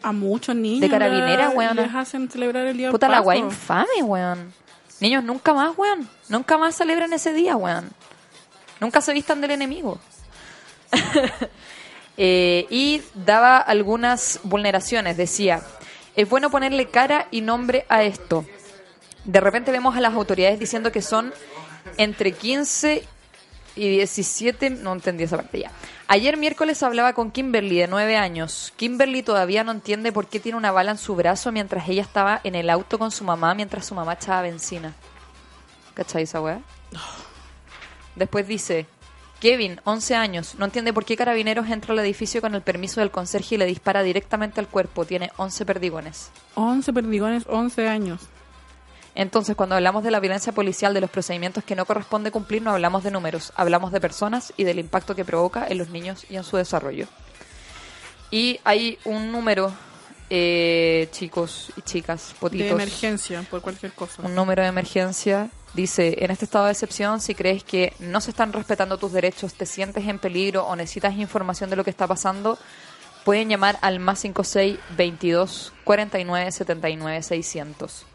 A 0.01 0.11
muchos 0.11 0.55
niños. 0.55 0.81
De 0.81 0.89
carabinera, 0.89 1.49
weona. 1.49 1.81
Les 1.83 1.93
hacen 1.93 2.29
celebrar 2.29 2.65
el 2.65 2.77
día 2.77 2.87
del 2.87 2.91
Puta 2.93 3.07
la 3.09 3.19
guay 3.19 3.39
infame, 3.39 4.01
weón. 4.03 4.53
Niños, 4.99 5.23
nunca 5.23 5.53
más, 5.53 5.77
weón. 5.77 6.09
Nunca 6.27 6.57
más 6.57 6.75
celebren 6.75 7.11
ese 7.13 7.33
día, 7.33 7.55
weón. 7.55 7.89
Nunca 8.79 9.01
se 9.01 9.13
vistan 9.13 9.41
del 9.41 9.51
enemigo. 9.51 9.99
Eh, 12.21 12.67
y 12.69 13.01
daba 13.13 13.59
algunas 13.59 14.41
vulneraciones. 14.43 15.15
Decía, 15.15 15.61
es 16.17 16.29
bueno 16.29 16.49
ponerle 16.49 16.89
cara 16.89 17.29
y 17.31 17.39
nombre 17.39 17.85
a 17.87 18.03
esto. 18.03 18.43
De 19.23 19.39
repente 19.39 19.71
vemos 19.71 19.95
a 19.95 20.01
las 20.01 20.13
autoridades 20.13 20.59
diciendo 20.59 20.91
que 20.91 21.01
son 21.01 21.33
entre 21.95 22.33
15 22.33 23.05
y 23.77 23.89
17, 23.89 24.69
no 24.69 24.91
entendí 24.91 25.23
esa 25.23 25.37
parte 25.37 25.61
ya. 25.61 25.71
Ayer 26.07 26.35
miércoles 26.35 26.83
hablaba 26.83 27.13
con 27.13 27.31
Kimberly 27.31 27.77
de 27.77 27.87
9 27.87 28.17
años. 28.17 28.73
Kimberly 28.75 29.23
todavía 29.23 29.63
no 29.63 29.71
entiende 29.71 30.11
por 30.11 30.27
qué 30.27 30.39
tiene 30.39 30.57
una 30.57 30.71
bala 30.71 30.91
en 30.91 30.97
su 30.97 31.15
brazo 31.15 31.51
mientras 31.53 31.87
ella 31.87 32.01
estaba 32.01 32.41
en 32.43 32.55
el 32.55 32.69
auto 32.69 32.99
con 32.99 33.11
su 33.11 33.23
mamá 33.23 33.53
mientras 33.53 33.85
su 33.85 33.95
mamá 33.95 34.13
echaba 34.13 34.41
benzina. 34.41 34.93
¿Cachai 35.93 36.23
esa 36.23 36.41
weá? 36.41 36.59
Después 38.15 38.47
dice, 38.47 38.85
Kevin, 39.39 39.79
11 39.85 40.15
años, 40.15 40.55
no 40.57 40.65
entiende 40.65 40.91
por 40.91 41.05
qué 41.05 41.15
Carabineros 41.15 41.69
entra 41.69 41.93
al 41.93 41.99
edificio 41.99 42.41
con 42.41 42.55
el 42.55 42.61
permiso 42.61 42.99
del 42.99 43.11
conserje 43.11 43.55
y 43.55 43.57
le 43.57 43.65
dispara 43.65 44.03
directamente 44.03 44.59
al 44.59 44.67
cuerpo. 44.67 45.05
Tiene 45.05 45.31
11 45.37 45.65
perdigones. 45.65 46.31
11 46.55 46.91
perdigones, 46.91 47.45
11 47.47 47.87
años. 47.87 48.21
Entonces, 49.15 49.55
cuando 49.55 49.75
hablamos 49.75 50.03
de 50.03 50.11
la 50.11 50.19
violencia 50.19 50.53
policial, 50.53 50.93
de 50.93 51.01
los 51.01 51.09
procedimientos 51.09 51.63
que 51.63 51.75
no 51.75 51.85
corresponde 51.85 52.31
cumplir, 52.31 52.61
no 52.61 52.71
hablamos 52.71 53.03
de 53.03 53.11
números, 53.11 53.51
hablamos 53.55 53.91
de 53.91 54.01
personas 54.01 54.53
y 54.55 54.65
del 54.65 54.79
impacto 54.79 55.15
que 55.15 55.25
provoca 55.25 55.67
en 55.67 55.77
los 55.77 55.89
niños 55.89 56.25
y 56.29 56.35
en 56.35 56.43
su 56.43 56.57
desarrollo. 56.57 57.07
Y 58.31 58.59
hay 58.63 58.99
un 59.05 59.31
número, 59.31 59.73
eh, 60.29 61.07
chicos 61.11 61.71
y 61.75 61.81
chicas, 61.81 62.35
potitos. 62.39 62.67
De 62.67 62.73
emergencia, 62.73 63.43
por 63.49 63.61
cualquier 63.61 63.93
cosa. 63.93 64.21
Un 64.21 64.35
número 64.35 64.61
de 64.61 64.67
emergencia. 64.67 65.49
Dice, 65.73 66.23
en 66.23 66.31
este 66.31 66.45
estado 66.45 66.65
de 66.65 66.71
excepción, 66.71 67.21
si 67.21 67.35
crees 67.35 67.63
que 67.63 67.93
no 67.99 68.21
se 68.21 68.31
están 68.31 68.53
respetando 68.53 68.97
tus 68.97 69.11
derechos, 69.11 69.53
te 69.53 69.65
sientes 69.65 70.07
en 70.07 70.17
peligro 70.17 70.65
o 70.65 70.75
necesitas 70.75 71.15
información 71.15 71.69
de 71.69 71.75
lo 71.75 71.83
que 71.83 71.91
está 71.91 72.07
pasando, 72.07 72.57
pueden 73.23 73.49
llamar 73.49 73.77
al 73.81 73.99
más 73.99 74.19
56 74.19 74.79
22 74.97 75.73
49 75.83 76.51
79 76.51 77.21
600. 77.21 78.05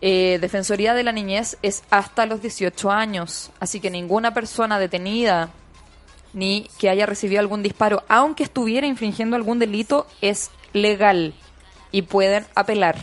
Eh, 0.00 0.38
Defensoría 0.40 0.94
de 0.94 1.04
la 1.04 1.12
Niñez 1.12 1.58
es 1.62 1.84
hasta 1.90 2.26
los 2.26 2.42
18 2.42 2.90
años, 2.90 3.50
así 3.60 3.78
que 3.78 3.88
ninguna 3.88 4.34
persona 4.34 4.80
detenida 4.80 5.50
ni 6.32 6.68
que 6.78 6.88
haya 6.88 7.06
recibido 7.06 7.38
algún 7.38 7.62
disparo, 7.62 8.02
aunque 8.08 8.42
estuviera 8.42 8.88
infringiendo 8.88 9.36
algún 9.36 9.60
delito, 9.60 10.08
es 10.20 10.50
legal 10.72 11.34
y 11.92 12.02
pueden 12.02 12.46
apelar. 12.56 12.96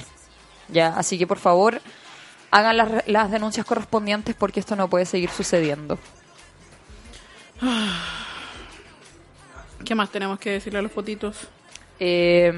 Ya, 0.68 0.90
así 0.90 1.18
que 1.18 1.26
por 1.26 1.40
favor 1.40 1.82
hagan 2.52 2.78
las, 2.78 3.08
las 3.08 3.32
denuncias 3.32 3.66
correspondientes 3.66 4.36
porque 4.36 4.60
esto 4.60 4.76
no 4.76 4.90
puede 4.90 5.06
seguir 5.06 5.30
sucediendo. 5.30 5.98
¿Qué 9.86 9.96
más 9.96 10.12
tenemos 10.12 10.40
que 10.40 10.52
decirle 10.52 10.80
a 10.80 10.82
los 10.82 10.92
fotitos? 10.92 11.48
Eh, 12.00 12.52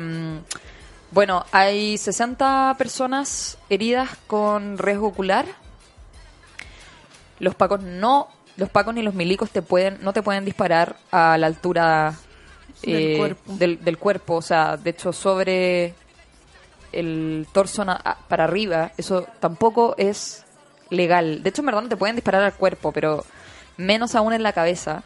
bueno, 1.11 1.45
hay 1.51 1.97
60 1.97 2.75
personas 2.77 3.57
heridas 3.69 4.09
con 4.27 4.77
riesgo 4.77 5.07
ocular. 5.07 5.45
Los 7.39 7.55
pacos 7.55 7.81
no, 7.81 8.29
los 8.55 8.69
pacos 8.69 8.93
ni 8.93 9.01
los 9.01 9.13
milicos 9.13 9.49
te 9.51 9.61
pueden, 9.61 9.97
no 10.01 10.13
te 10.13 10.23
pueden 10.23 10.45
disparar 10.45 10.95
a 11.11 11.37
la 11.37 11.47
altura 11.47 12.13
Del 12.81 12.95
eh, 12.95 13.17
cuerpo. 13.17 13.53
del, 13.53 13.83
del 13.83 13.97
cuerpo, 13.97 14.35
o 14.35 14.41
sea, 14.41 14.77
de 14.77 14.91
hecho 14.91 15.11
sobre 15.11 15.95
el 16.91 17.47
torso 17.51 17.85
para 18.27 18.43
arriba, 18.43 18.91
eso 18.97 19.25
tampoco 19.39 19.95
es 19.97 20.45
legal. 20.89 21.41
De 21.43 21.49
hecho, 21.49 21.61
en 21.61 21.67
verdad 21.67 21.81
no 21.81 21.89
te 21.89 21.97
pueden 21.97 22.15
disparar 22.15 22.43
al 22.43 22.53
cuerpo, 22.53 22.91
pero 22.91 23.25
menos 23.77 24.15
aún 24.15 24.33
en 24.33 24.43
la 24.43 24.53
cabeza. 24.53 25.03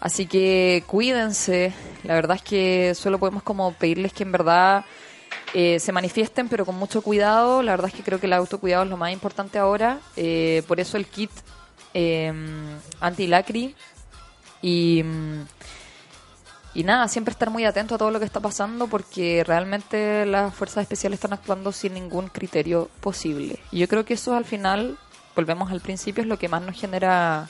Así 0.00 0.26
que 0.26 0.84
cuídense. 0.86 1.72
La 2.02 2.14
verdad 2.14 2.36
es 2.36 2.42
que 2.42 2.94
solo 2.94 3.18
podemos 3.18 3.42
como 3.42 3.72
pedirles 3.72 4.12
que 4.12 4.22
en 4.22 4.32
verdad 4.32 4.84
eh, 5.54 5.78
se 5.80 5.92
manifiesten, 5.92 6.48
pero 6.48 6.66
con 6.66 6.76
mucho 6.76 7.00
cuidado. 7.00 7.62
La 7.62 7.72
verdad 7.72 7.88
es 7.88 7.94
que 7.94 8.02
creo 8.02 8.20
que 8.20 8.26
el 8.26 8.34
autocuidado 8.34 8.84
es 8.84 8.90
lo 8.90 8.96
más 8.96 9.12
importante 9.12 9.58
ahora. 9.58 10.00
Eh, 10.16 10.62
por 10.68 10.78
eso 10.78 10.96
el 10.96 11.06
kit 11.06 11.30
eh, 11.94 12.32
anti-lacri. 13.00 13.74
Y, 14.60 15.02
mm, 15.02 15.44
y 16.74 16.82
nada, 16.84 17.06
siempre 17.08 17.32
estar 17.32 17.50
muy 17.50 17.64
atento 17.64 17.94
a 17.94 17.98
todo 17.98 18.10
lo 18.10 18.18
que 18.18 18.24
está 18.24 18.40
pasando 18.40 18.88
porque 18.88 19.44
realmente 19.46 20.26
las 20.26 20.52
fuerzas 20.54 20.82
especiales 20.82 21.18
están 21.18 21.32
actuando 21.32 21.70
sin 21.72 21.94
ningún 21.94 22.28
criterio 22.28 22.90
posible. 23.00 23.60
Y 23.70 23.78
yo 23.78 23.88
creo 23.88 24.04
que 24.04 24.14
eso 24.14 24.34
al 24.34 24.44
final, 24.44 24.98
volvemos 25.36 25.70
al 25.70 25.80
principio, 25.80 26.22
es 26.22 26.28
lo 26.28 26.38
que 26.38 26.48
más 26.48 26.62
nos 26.62 26.78
genera 26.78 27.48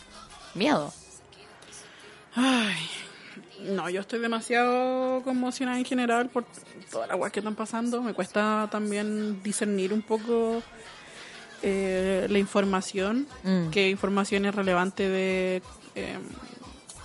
miedo. 0.55 0.93
Ay, 2.35 2.75
no, 3.63 3.89
yo 3.89 4.01
estoy 4.01 4.19
demasiado 4.19 5.23
conmocionada 5.23 5.79
en 5.79 5.85
general 5.85 6.29
por 6.29 6.45
todas 6.91 7.09
las 7.09 7.19
weas 7.19 7.33
que 7.33 7.41
están 7.41 7.55
pasando. 7.55 8.03
Me 8.03 8.13
cuesta 8.13 8.69
también 8.71 9.43
discernir 9.43 9.93
un 9.93 10.03
poco 10.03 10.63
eh, 11.63 12.27
la 12.29 12.39
información, 12.39 13.27
Mm. 13.43 13.71
qué 13.71 13.89
información 13.89 14.45
es 14.45 14.55
relevante 14.55 15.09
de, 15.09 15.63
eh, 15.95 16.19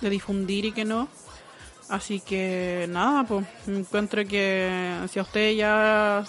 de 0.02 0.10
difundir 0.10 0.66
y 0.66 0.72
qué 0.72 0.84
no. 0.84 1.08
Así 1.90 2.20
que 2.20 2.86
nada, 2.88 3.24
pues 3.24 3.44
encuentro 3.66 4.24
que 4.24 4.96
si 5.10 5.18
a 5.18 5.22
usted 5.22 5.54
ya 5.56 6.24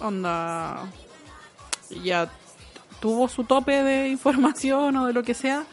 onda 0.00 0.90
ya 2.02 2.30
tuvo 2.98 3.28
su 3.28 3.44
tope 3.44 3.82
de 3.82 4.08
información 4.16 4.96
o 4.96 5.06
de 5.06 5.12
lo 5.12 5.22
que 5.22 5.34
sea, 5.34 5.64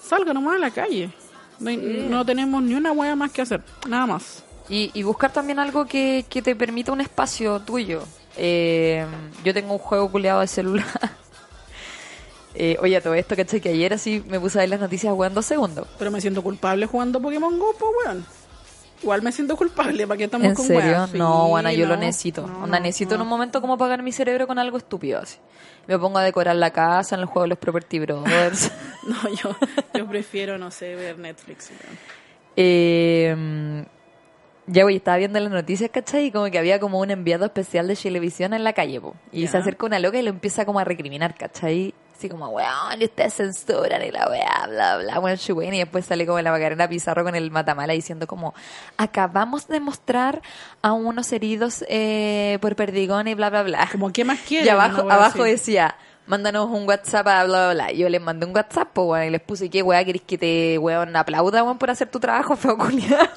salga 0.00 0.32
nomás 0.32 0.56
a 0.56 0.58
la 0.58 0.70
calle. 0.70 1.10
No, 1.58 2.24
tenemos 2.24 2.62
ni 2.62 2.74
una 2.74 2.92
hueá 2.92 3.16
más 3.16 3.32
que 3.32 3.42
hacer, 3.42 3.62
nada 3.88 4.06
más. 4.06 4.44
Y, 4.68 4.92
y 4.94 5.02
buscar 5.02 5.32
también 5.32 5.58
algo 5.58 5.86
que, 5.86 6.24
que 6.28 6.40
te 6.40 6.54
permita 6.54 6.92
un 6.92 7.00
espacio 7.00 7.58
tuyo. 7.60 8.04
Eh, 8.36 9.04
yo 9.42 9.52
tengo 9.52 9.72
un 9.72 9.78
juego 9.78 10.08
culeado 10.08 10.40
de 10.40 10.46
celular. 10.46 10.86
Eh, 12.60 12.76
oye, 12.80 13.00
todo 13.00 13.14
esto, 13.14 13.36
¿cachai? 13.36 13.60
Que 13.60 13.68
ayer 13.68 13.94
así 13.94 14.20
me 14.26 14.40
puse 14.40 14.58
a 14.58 14.62
ver 14.62 14.70
las 14.70 14.80
noticias 14.80 15.12
jugando 15.12 15.36
dos 15.36 15.46
segundos. 15.46 15.86
Pero 15.96 16.10
me 16.10 16.20
siento 16.20 16.42
culpable 16.42 16.86
jugando 16.86 17.22
Pokémon 17.22 17.56
Go, 17.56 17.72
pues 17.78 17.92
weón. 18.04 18.26
Igual 19.00 19.22
me 19.22 19.30
siento 19.30 19.56
culpable, 19.56 20.08
¿para 20.08 20.18
qué 20.18 20.24
estamos 20.24 20.44
¿En 20.48 20.54
con 20.56 20.66
serio? 20.66 21.06
Sí, 21.06 21.16
no, 21.16 21.50
bueno, 21.50 21.70
yo 21.70 21.86
lo 21.86 21.96
necesito. 21.96 22.48
no, 22.48 22.64
Onda, 22.64 22.78
no, 22.78 22.82
necesito 22.82 23.14
en 23.14 23.20
un 23.20 23.28
momento 23.28 23.60
como 23.60 23.74
apagar 23.74 24.02
mi 24.02 24.10
cerebro 24.10 24.48
con 24.48 24.58
algo 24.58 24.76
estúpido 24.76 25.20
así. 25.20 25.38
Me 25.86 25.96
pongo 26.00 26.18
a 26.18 26.24
decorar 26.24 26.56
la 26.56 26.72
casa 26.72 27.14
en 27.14 27.20
el 27.20 27.26
juego 27.26 27.42
de 27.42 27.48
los 27.50 27.58
Property 27.58 28.00
Brothers. 28.00 28.72
No, 29.08 29.16
yo, 29.30 29.56
yo 29.94 30.06
prefiero, 30.06 30.58
no 30.58 30.70
sé, 30.70 30.94
ver 30.94 31.16
Netflix. 31.18 31.70
weón. 31.70 31.98
Eh, 32.56 33.86
ya, 34.70 34.82
güey, 34.82 34.96
estaba 34.96 35.16
viendo 35.16 35.40
las 35.40 35.50
noticias, 35.50 35.90
¿cachai? 35.90 36.26
Y 36.26 36.30
como 36.30 36.50
que 36.50 36.58
había 36.58 36.78
como 36.78 36.98
un 37.00 37.10
enviado 37.10 37.46
especial 37.46 37.88
de 37.88 37.96
televisión 37.96 38.52
en 38.52 38.64
la 38.64 38.74
calle, 38.74 39.00
po. 39.00 39.14
Y 39.32 39.46
se 39.46 39.56
acerca 39.56 39.86
una 39.86 39.98
loca 39.98 40.18
y 40.18 40.22
lo 40.22 40.28
empieza 40.28 40.66
como 40.66 40.78
a 40.78 40.84
recriminar, 40.84 41.34
¿cachai? 41.34 41.94
Así 42.18 42.28
como, 42.28 42.48
weón, 42.48 43.00
y 43.00 43.04
ustedes 43.04 43.34
censuran 43.34 44.02
y 44.02 44.10
la 44.10 44.28
weá, 44.28 44.66
bla, 44.66 44.96
bla, 44.96 45.20
weón, 45.20 45.38
chuwen. 45.38 45.72
Y 45.72 45.78
después 45.78 46.04
sale 46.04 46.26
como 46.26 46.40
la 46.40 46.50
Macarena 46.50 46.88
Pizarro 46.88 47.22
con 47.22 47.36
el 47.36 47.52
matamala 47.52 47.92
diciendo 47.92 48.26
como, 48.26 48.54
acabamos 48.96 49.68
de 49.68 49.78
mostrar 49.78 50.42
a 50.82 50.90
unos 50.94 51.30
heridos 51.32 51.84
eh, 51.88 52.58
por 52.60 52.74
perdigón 52.74 53.28
y 53.28 53.34
bla, 53.34 53.50
bla, 53.50 53.62
bla. 53.62 53.88
Como, 53.92 54.12
¿qué 54.12 54.24
más 54.24 54.40
quieren? 54.48 54.66
Y 54.66 54.68
abajo, 54.68 55.02
abajo 55.08 55.44
decía, 55.44 55.94
mándanos 56.26 56.68
un 56.70 56.88
WhatsApp 56.88 57.28
a 57.28 57.44
bla, 57.44 57.66
bla, 57.66 57.74
bla. 57.74 57.92
Yo 57.92 58.08
les 58.08 58.20
mandé 58.20 58.46
un 58.46 58.52
WhatsApp, 58.52 58.88
pues, 58.92 59.06
weón, 59.06 59.26
y 59.26 59.30
les 59.30 59.40
puse, 59.40 59.70
¿qué 59.70 59.84
weá 59.84 60.04
querés 60.04 60.22
que 60.22 60.36
te, 60.36 60.76
weón, 60.76 61.14
aplauda, 61.14 61.62
weón, 61.62 61.78
por 61.78 61.88
hacer 61.88 62.10
tu 62.10 62.18
trabajo, 62.18 62.56
feo 62.56 62.76
culiao? 62.76 63.28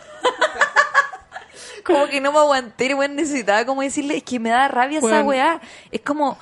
como 1.86 2.08
que 2.08 2.20
no 2.20 2.32
me 2.32 2.40
aguanté, 2.40 2.96
weón, 2.96 3.16
necesitaba 3.16 3.64
como 3.64 3.84
decirle, 3.84 4.18
es 4.18 4.24
que 4.24 4.40
me 4.40 4.50
da 4.50 4.68
rabia 4.68 4.98
esa 4.98 5.22
weá. 5.22 5.62
Es 5.92 6.02
como, 6.02 6.40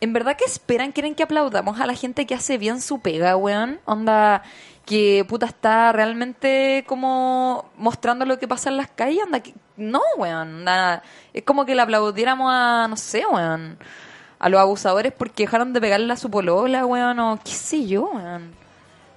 ¿en 0.00 0.12
verdad 0.12 0.36
que 0.36 0.44
esperan? 0.44 0.92
¿Quieren 0.92 1.14
que 1.14 1.22
aplaudamos 1.22 1.80
a 1.80 1.86
la 1.86 1.94
gente 1.94 2.26
que 2.26 2.34
hace 2.34 2.58
bien 2.58 2.80
su 2.80 3.00
pega, 3.00 3.36
weón? 3.36 3.80
Onda, 3.84 4.42
que 4.88 5.24
puta 5.28 5.46
está 5.46 5.92
realmente 5.92 6.84
como 6.86 7.70
mostrando 7.76 8.24
lo 8.24 8.38
que 8.38 8.48
pasa 8.48 8.70
en 8.70 8.78
las 8.78 8.88
calles, 8.88 9.22
anda, 9.22 9.40
que, 9.40 9.54
no, 9.76 10.00
weón, 10.16 10.60
onda, 10.60 11.02
es 11.34 11.42
como 11.42 11.66
que 11.66 11.74
le 11.74 11.82
aplaudiéramos 11.82 12.50
a, 12.50 12.86
no 12.88 12.96
sé, 12.96 13.24
weón, 13.26 13.78
a 14.38 14.48
los 14.48 14.60
abusadores 14.60 15.12
porque 15.12 15.42
dejaron 15.42 15.72
de 15.72 15.80
pegarle 15.80 16.12
a 16.12 16.16
su 16.16 16.30
polola, 16.30 16.86
weón, 16.86 17.18
o 17.18 17.38
qué 17.44 17.52
sé 17.52 17.86
yo, 17.86 18.10
weón. 18.14 18.54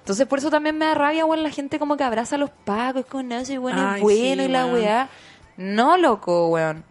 Entonces 0.00 0.26
por 0.26 0.40
eso 0.40 0.50
también 0.50 0.76
me 0.76 0.84
da 0.84 0.94
rabia, 0.94 1.24
weón, 1.24 1.42
la 1.42 1.50
gente 1.50 1.78
como 1.78 1.96
que 1.96 2.04
abraza 2.04 2.34
a 2.36 2.38
los 2.38 2.50
pacos 2.50 3.06
con 3.06 3.32
eso 3.32 3.52
y 3.52 3.56
bueno, 3.56 3.94
es 3.94 4.02
bueno 4.02 4.42
sí, 4.42 4.48
y 4.48 4.48
la 4.48 4.66
weón. 4.66 4.74
weá. 4.74 5.08
No, 5.56 5.96
loco, 5.96 6.48
weón. 6.48 6.84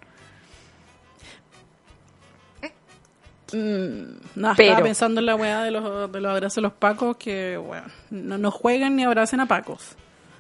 No, 3.54 4.54
Pero- 4.56 4.70
estaba 4.70 4.84
pensando 4.84 5.20
en 5.20 5.26
la 5.26 5.36
weá 5.36 5.62
de 5.64 5.72
los, 5.72 6.12
de 6.12 6.22
los 6.22 6.32
abrazos 6.32 6.56
de 6.56 6.62
los 6.62 6.74
pacos, 6.74 7.18
que, 7.18 7.58
weón, 7.58 7.84
no, 8.10 8.38
no 8.38 8.52
jueguen 8.52 8.95
ni 8.95 9.04
abracen 9.04 9.39
a 9.39 9.45
pacos. 9.45 9.95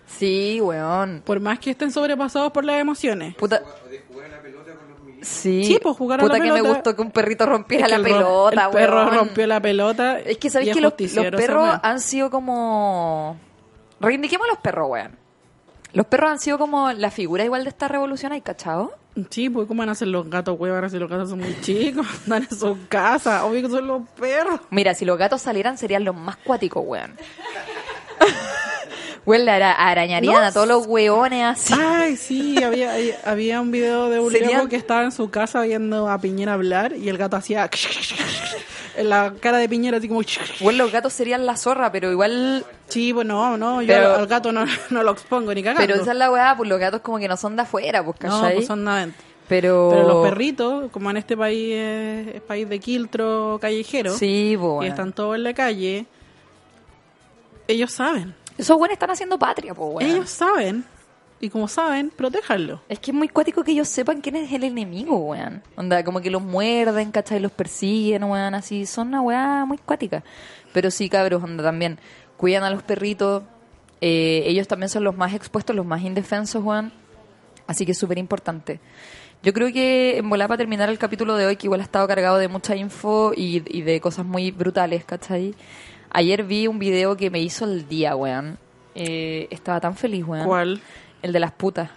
Sí, 0.07 0.59
weón. 0.61 1.21
Por 1.25 1.39
más 1.39 1.59
que 1.59 1.71
estén 1.71 1.91
sobrepasados 1.91 2.51
por 2.51 2.65
las 2.65 2.79
emociones. 2.79 3.35
Puta. 3.35 3.61
Sí, 5.21 5.63
Sí, 5.63 5.79
pues, 5.81 5.95
jugar 5.95 6.19
a 6.19 6.23
puta 6.23 6.37
la 6.39 6.43
que 6.43 6.51
me 6.51 6.61
gustó 6.61 6.95
que 6.95 7.01
un 7.01 7.11
perrito 7.11 7.45
rompiera 7.45 7.85
Es 7.85 7.91
que 7.91 7.97
la 7.99 8.07
el 8.07 8.13
pelota, 8.15 8.65
El 8.65 8.71
perro 8.71 9.03
weón. 9.05 9.13
rompió 9.15 9.47
la 9.47 9.59
pelota. 9.61 10.19
Es 10.19 10.37
que 10.37 10.49
sabéis 10.49 10.73
que 10.73 10.81
los, 10.81 10.93
perros 10.93 11.79
han 11.83 11.99
sido 11.99 12.29
como. 12.31 13.37
Reivindiquemos 13.99 14.47
a 14.47 14.51
los 14.53 14.59
perros, 14.59 14.89
weón. 14.89 15.15
Los 15.93 16.07
perros 16.07 16.31
han 16.31 16.39
sido 16.39 16.57
como 16.57 16.91
la 16.93 17.11
figura 17.11 17.43
igual 17.43 17.63
de 17.63 17.69
esta 17.69 17.87
revolución, 17.87 18.31
¿hay 18.31 18.41
cachado? 18.41 18.93
Sí, 19.29 19.49
pues 19.49 19.67
¿cómo 19.67 19.79
van 19.79 19.89
a 19.89 19.95
ser 19.95 20.07
los 20.07 20.29
gatos, 20.29 20.57
weón? 20.59 20.89
Si 20.89 20.97
los 20.97 21.09
gatos 21.09 21.29
son 21.29 21.39
muy 21.39 21.59
chicos, 21.61 22.07
andan 22.25 22.47
en 22.49 22.57
su 22.57 22.77
casa. 22.87 23.45
Obvio 23.45 23.61
que 23.61 23.69
son 23.69 23.87
los 23.87 24.07
perros. 24.09 24.61
Mira, 24.69 24.93
si 24.93 25.05
los 25.05 25.17
gatos 25.17 25.41
salieran 25.41 25.77
serían 25.77 26.05
los 26.05 26.15
más 26.15 26.37
cuáticos, 26.37 26.83
weón. 26.85 27.13
Weón, 29.25 29.45
le 29.45 29.51
ara- 29.51 29.73
arañarían 29.73 30.43
a 30.43 30.51
todos 30.51 30.67
los 30.67 30.87
weones 30.87 31.43
así. 31.45 31.73
Ay, 31.79 32.17
sí, 32.17 32.61
había, 32.63 32.93
había 33.23 33.61
un 33.61 33.69
video 33.71 34.09
de 34.09 34.19
un 34.19 34.31
Serían- 34.31 34.67
que 34.67 34.75
estaba 34.75 35.03
en 35.03 35.11
su 35.11 35.29
casa 35.29 35.61
viendo 35.61 36.09
a 36.09 36.17
Piñera 36.19 36.53
hablar 36.53 36.93
y 36.95 37.07
el 37.07 37.17
gato 37.19 37.37
hacía 37.37 37.69
en 38.97 39.09
la 39.09 39.33
cara 39.39 39.57
de 39.59 39.69
Piñera 39.69 39.97
así 39.99 40.07
como 40.07 40.21
Weón, 40.61 40.77
los 40.77 40.91
gatos 40.91 41.13
serían 41.13 41.45
la 41.45 41.55
zorra, 41.55 41.91
pero 41.91 42.11
igual. 42.11 42.65
Sí, 42.87 43.13
pues 43.13 43.25
no, 43.27 43.57
no, 43.57 43.81
yo 43.81 43.87
Pero- 43.87 44.15
al 44.15 44.25
gato 44.27 44.51
no, 44.51 44.65
no 44.89 45.03
lo 45.03 45.11
expongo 45.11 45.53
ni 45.53 45.61
cagando. 45.61 45.81
Pero 45.85 46.01
esa 46.01 46.11
es 46.13 46.17
la 46.17 46.31
weá, 46.31 46.55
pues 46.57 46.67
los 46.67 46.79
gatos 46.79 47.01
como 47.01 47.19
que 47.19 47.27
no 47.27 47.37
son 47.37 47.55
de 47.55 47.61
afuera, 47.61 48.03
pues, 48.03 48.17
no, 48.21 48.29
¿cachai? 48.41 48.55
pues 48.55 48.65
son 48.67 48.83
nada. 48.83 49.01
dentro. 49.01 49.21
Pero. 49.47 49.89
Pero 49.91 50.07
los 50.07 50.27
perritos, 50.29 50.89
como 50.91 51.11
en 51.11 51.17
este 51.17 51.37
país 51.37 51.73
es, 51.75 52.41
país 52.41 52.67
de 52.67 52.79
quiltro 52.79 53.59
callejero, 53.61 54.17
Sí, 54.17 54.55
pues. 54.57 54.65
y 54.65 54.77
weón. 54.79 54.85
están 54.85 55.13
todos 55.13 55.35
en 55.35 55.43
la 55.43 55.53
calle, 55.53 56.05
ellos 57.67 57.91
saben. 57.91 58.33
Esos 58.57 58.77
weones 58.77 58.93
están 58.93 59.11
haciendo 59.11 59.37
patria, 59.39 59.73
pues, 59.73 59.89
weón. 59.95 60.11
Ellos 60.11 60.29
saben. 60.29 60.85
Y 61.39 61.49
como 61.49 61.67
saben, 61.67 62.11
protéjanlo. 62.11 62.81
Es 62.87 62.99
que 62.99 63.09
es 63.09 63.17
muy 63.17 63.27
cuático 63.27 63.63
que 63.63 63.71
ellos 63.71 63.87
sepan 63.87 64.21
quién 64.21 64.35
es 64.35 64.51
el 64.53 64.63
enemigo, 64.63 65.17
weón. 65.17 65.63
Onda, 65.75 66.03
como 66.03 66.21
que 66.21 66.29
los 66.29 66.43
muerden, 66.43 67.11
¿cachai? 67.11 67.39
Los 67.39 67.51
persiguen, 67.51 68.23
weón, 68.25 68.53
así. 68.53 68.85
Son 68.85 69.07
una 69.07 69.21
weá 69.21 69.65
muy 69.65 69.79
cuática. 69.79 70.23
Pero 70.71 70.91
sí, 70.91 71.09
cabros, 71.09 71.43
onda, 71.43 71.63
también. 71.63 71.97
Cuidan 72.37 72.63
a 72.63 72.69
los 72.69 72.83
perritos. 72.83 73.43
Eh, 74.01 74.43
ellos 74.45 74.67
también 74.67 74.89
son 74.89 75.03
los 75.03 75.17
más 75.17 75.33
expuestos, 75.33 75.75
los 75.75 75.85
más 75.85 76.03
indefensos, 76.03 76.63
weón. 76.63 76.93
Así 77.65 77.85
que 77.87 77.93
es 77.93 77.97
súper 77.97 78.19
importante. 78.19 78.79
Yo 79.41 79.53
creo 79.53 79.73
que 79.73 80.19
en 80.19 80.29
volar 80.29 80.47
para 80.47 80.59
terminar 80.59 80.89
el 80.89 80.99
capítulo 80.99 81.35
de 81.35 81.47
hoy, 81.47 81.55
que 81.55 81.65
igual 81.65 81.79
ha 81.79 81.83
estado 81.83 82.07
cargado 82.07 82.37
de 82.37 82.47
mucha 82.47 82.75
info 82.75 83.33
y, 83.35 83.63
y 83.65 83.81
de 83.81 83.99
cosas 83.99 84.27
muy 84.27 84.51
brutales, 84.51 85.03
¿cachai? 85.05 85.55
Ayer 86.13 86.43
vi 86.43 86.67
un 86.67 86.79
video 86.79 87.15
que 87.17 87.29
me 87.29 87.39
hizo 87.39 87.65
el 87.65 87.87
día, 87.87 88.15
weón. 88.15 88.57
eh, 88.95 89.47
estaba 89.51 89.79
tan 89.79 89.95
feliz, 89.95 90.25
weón. 90.25 90.45
¿Cuál? 90.45 90.81
El 91.21 91.31
de 91.33 91.39
las 91.39 91.51
putas. 91.53 91.89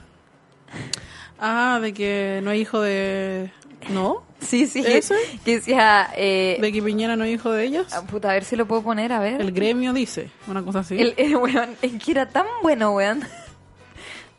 Ah, 1.38 1.78
de 1.82 1.92
que 1.92 2.40
no 2.42 2.50
hay 2.50 2.60
hijo 2.60 2.80
de... 2.80 3.50
¿No? 3.90 4.22
Sí, 4.40 4.66
sí. 4.66 4.82
¿Ese? 4.86 5.14
Que 5.44 5.56
decía, 5.56 6.10
eh, 6.16 6.56
¿De 6.60 6.72
que 6.72 6.82
Piñera 6.82 7.16
no 7.16 7.24
es 7.24 7.34
hijo 7.34 7.50
de 7.50 7.64
ellas? 7.64 7.92
ah, 7.92 8.02
puta, 8.02 8.30
a 8.30 8.34
ver 8.34 8.44
si 8.44 8.56
lo 8.56 8.66
puedo 8.66 8.82
poner, 8.82 9.12
a 9.12 9.18
ver. 9.18 9.40
El 9.40 9.52
gremio 9.52 9.92
dice, 9.92 10.30
una 10.46 10.62
cosa 10.62 10.78
así. 10.80 10.98
El, 10.98 11.14
el 11.18 11.36
weón, 11.36 11.76
es 11.82 11.92
que 12.02 12.10
era 12.12 12.28
tan 12.28 12.46
bueno, 12.62 12.92
weón. 12.92 13.22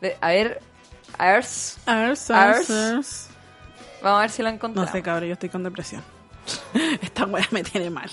De- 0.02 0.16
a 0.22 0.30
ver, 0.30 0.62
Ars, 1.18 1.78
Ars, 1.86 2.32
Ars. 2.32 2.70
ars, 2.72 3.30
vamos 4.02 4.18
a 4.20 4.22
ver 4.22 4.30
si 4.32 4.42
lo 4.42 4.50
No 4.50 4.56
encontramos. 4.56 4.92
sé, 4.92 5.02
cabrón, 5.04 5.28
yo 5.30 5.34
estoy 5.34 5.50
con 5.50 5.64
depresión. 5.64 6.02
Esta 7.02 7.26
weá 7.26 7.46
me 7.52 7.64
tiene 7.64 7.90
mal. 7.90 8.10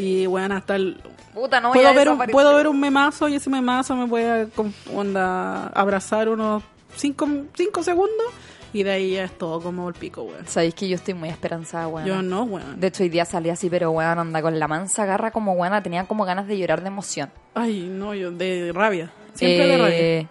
Y 0.00 0.26
weón, 0.26 0.52
hasta 0.52 0.76
el... 0.76 1.00
Puta, 1.34 1.60
no 1.60 1.68
voy 1.68 1.78
Puedo 1.78 1.88
a 1.88 1.92
ver, 1.92 2.08
un, 2.08 2.18
puedo 2.18 2.56
ver 2.56 2.66
un 2.66 2.80
memazo 2.80 3.28
y 3.28 3.36
ese 3.36 3.50
memazo 3.50 3.94
me 3.94 4.06
puede 4.08 4.48
onda, 4.92 5.68
abrazar 5.68 6.28
unos 6.28 6.62
5 6.96 7.28
cinco 7.54 7.82
segundos 7.84 8.26
y 8.72 8.82
de 8.82 8.90
ahí 8.90 9.12
ya 9.12 9.24
es 9.24 9.36
todo 9.36 9.60
como 9.60 9.88
el 9.88 9.94
pico, 9.94 10.22
weón. 10.22 10.46
Sabéis 10.46 10.74
que 10.74 10.88
yo 10.88 10.96
estoy 10.96 11.14
muy 11.14 11.28
esperanzada, 11.28 11.88
weón. 11.88 12.06
Yo 12.06 12.22
no, 12.22 12.44
weón. 12.44 12.80
De 12.80 12.88
hecho, 12.88 13.02
hoy 13.02 13.08
día 13.08 13.24
salí 13.24 13.50
así, 13.50 13.68
pero 13.68 13.90
weón, 13.90 14.18
anda 14.18 14.42
con 14.42 14.58
la 14.58 14.68
mansa 14.68 15.04
garra 15.06 15.30
como 15.30 15.52
weón, 15.52 15.82
tenía 15.82 16.04
como 16.04 16.24
ganas 16.24 16.46
de 16.46 16.58
llorar 16.58 16.80
de 16.80 16.88
emoción. 16.88 17.30
Ay, 17.54 17.88
no, 17.90 18.14
yo 18.14 18.30
de 18.30 18.72
rabia. 18.72 19.10
Siempre 19.34 19.66
de 19.66 19.78
rabia. 19.78 20.28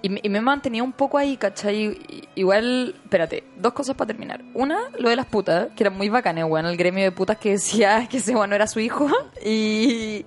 Y 0.00 0.08
me, 0.10 0.20
y 0.22 0.28
me 0.28 0.40
mantenía 0.40 0.82
un 0.84 0.92
poco 0.92 1.18
ahí, 1.18 1.36
¿cachai? 1.36 2.26
Igual, 2.36 2.94
espérate, 3.02 3.42
dos 3.56 3.72
cosas 3.72 3.96
para 3.96 4.06
terminar. 4.06 4.42
Una, 4.54 4.78
lo 4.98 5.08
de 5.08 5.16
las 5.16 5.26
putas, 5.26 5.68
que 5.74 5.82
eran 5.82 5.96
muy 5.96 6.08
bacanes, 6.08 6.44
weón. 6.44 6.66
El 6.66 6.76
gremio 6.76 7.02
de 7.04 7.10
putas 7.12 7.36
que 7.38 7.50
decía 7.50 8.06
que 8.10 8.18
ese 8.18 8.34
weón 8.34 8.50
no 8.50 8.56
era 8.56 8.66
su 8.68 8.78
hijo 8.80 9.08
y 9.44 10.24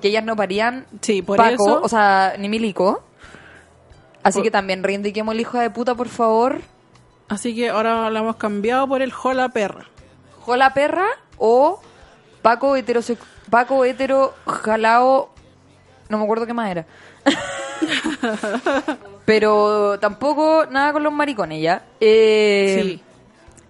que 0.00 0.08
ellas 0.08 0.24
no 0.24 0.36
parían 0.36 0.86
Sí, 1.00 1.22
por 1.22 1.36
Paco, 1.36 1.52
eso- 1.68 1.80
o 1.82 1.88
sea, 1.88 2.34
ni 2.38 2.48
Milico. 2.48 3.02
Así 4.22 4.38
Por- 4.38 4.44
que 4.44 4.50
también 4.50 4.82
reivindiquemos 4.84 5.34
el 5.34 5.40
hijo 5.40 5.58
de 5.58 5.70
puta, 5.70 5.94
por 5.96 6.08
favor. 6.08 6.60
Así 7.28 7.54
que 7.54 7.70
ahora 7.70 8.08
lo 8.10 8.18
hemos 8.20 8.36
cambiado 8.36 8.86
por 8.88 9.02
el 9.02 9.12
jola 9.12 9.48
perra. 9.48 9.86
Jola 10.40 10.72
perra 10.74 11.06
o 11.38 11.80
Paco 12.40 12.76
hetero 12.76 13.00
Paco 13.50 13.84
hetero 13.84 14.32
jalao 14.46 15.30
no 16.08 16.18
me 16.18 16.24
acuerdo 16.24 16.46
qué 16.46 16.54
más 16.54 16.70
era. 16.70 16.86
Pero 19.24 19.98
tampoco 20.00 20.66
nada 20.70 20.92
con 20.92 21.02
los 21.02 21.12
maricones 21.12 21.62
ya. 21.62 21.84
Eh, 22.00 22.80
Sí. 22.82 23.02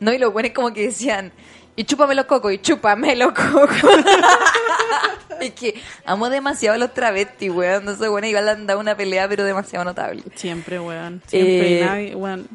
No, 0.00 0.12
y 0.12 0.18
los 0.18 0.32
buenos 0.32 0.52
como 0.52 0.72
que 0.72 0.82
decían, 0.82 1.32
y 1.74 1.84
chúpame 1.84 2.14
los 2.14 2.26
cocos, 2.26 2.52
y 2.52 2.59
chúpame 2.59 3.16
los 3.16 3.32
cocos. 3.32 3.70
es 5.40 5.50
que 5.52 5.74
amo 6.04 6.30
demasiado 6.30 6.76
a 6.76 6.78
los 6.78 6.94
travestis, 6.94 7.50
weón. 7.50 7.84
No 7.84 7.96
sé, 7.96 8.09
bueno, 8.09 8.26
igual 8.28 8.48
han 8.48 8.66
dado 8.66 8.78
una 8.80 8.96
pelea, 8.96 9.28
pero 9.28 9.44
demasiado 9.44 9.84
notable. 9.84 10.22
Siempre, 10.36 10.78
weón. 10.78 11.20
Siempre. 11.26 11.80
Eh, 11.80 11.84
nadie, 11.84 12.14
weón. 12.14 12.48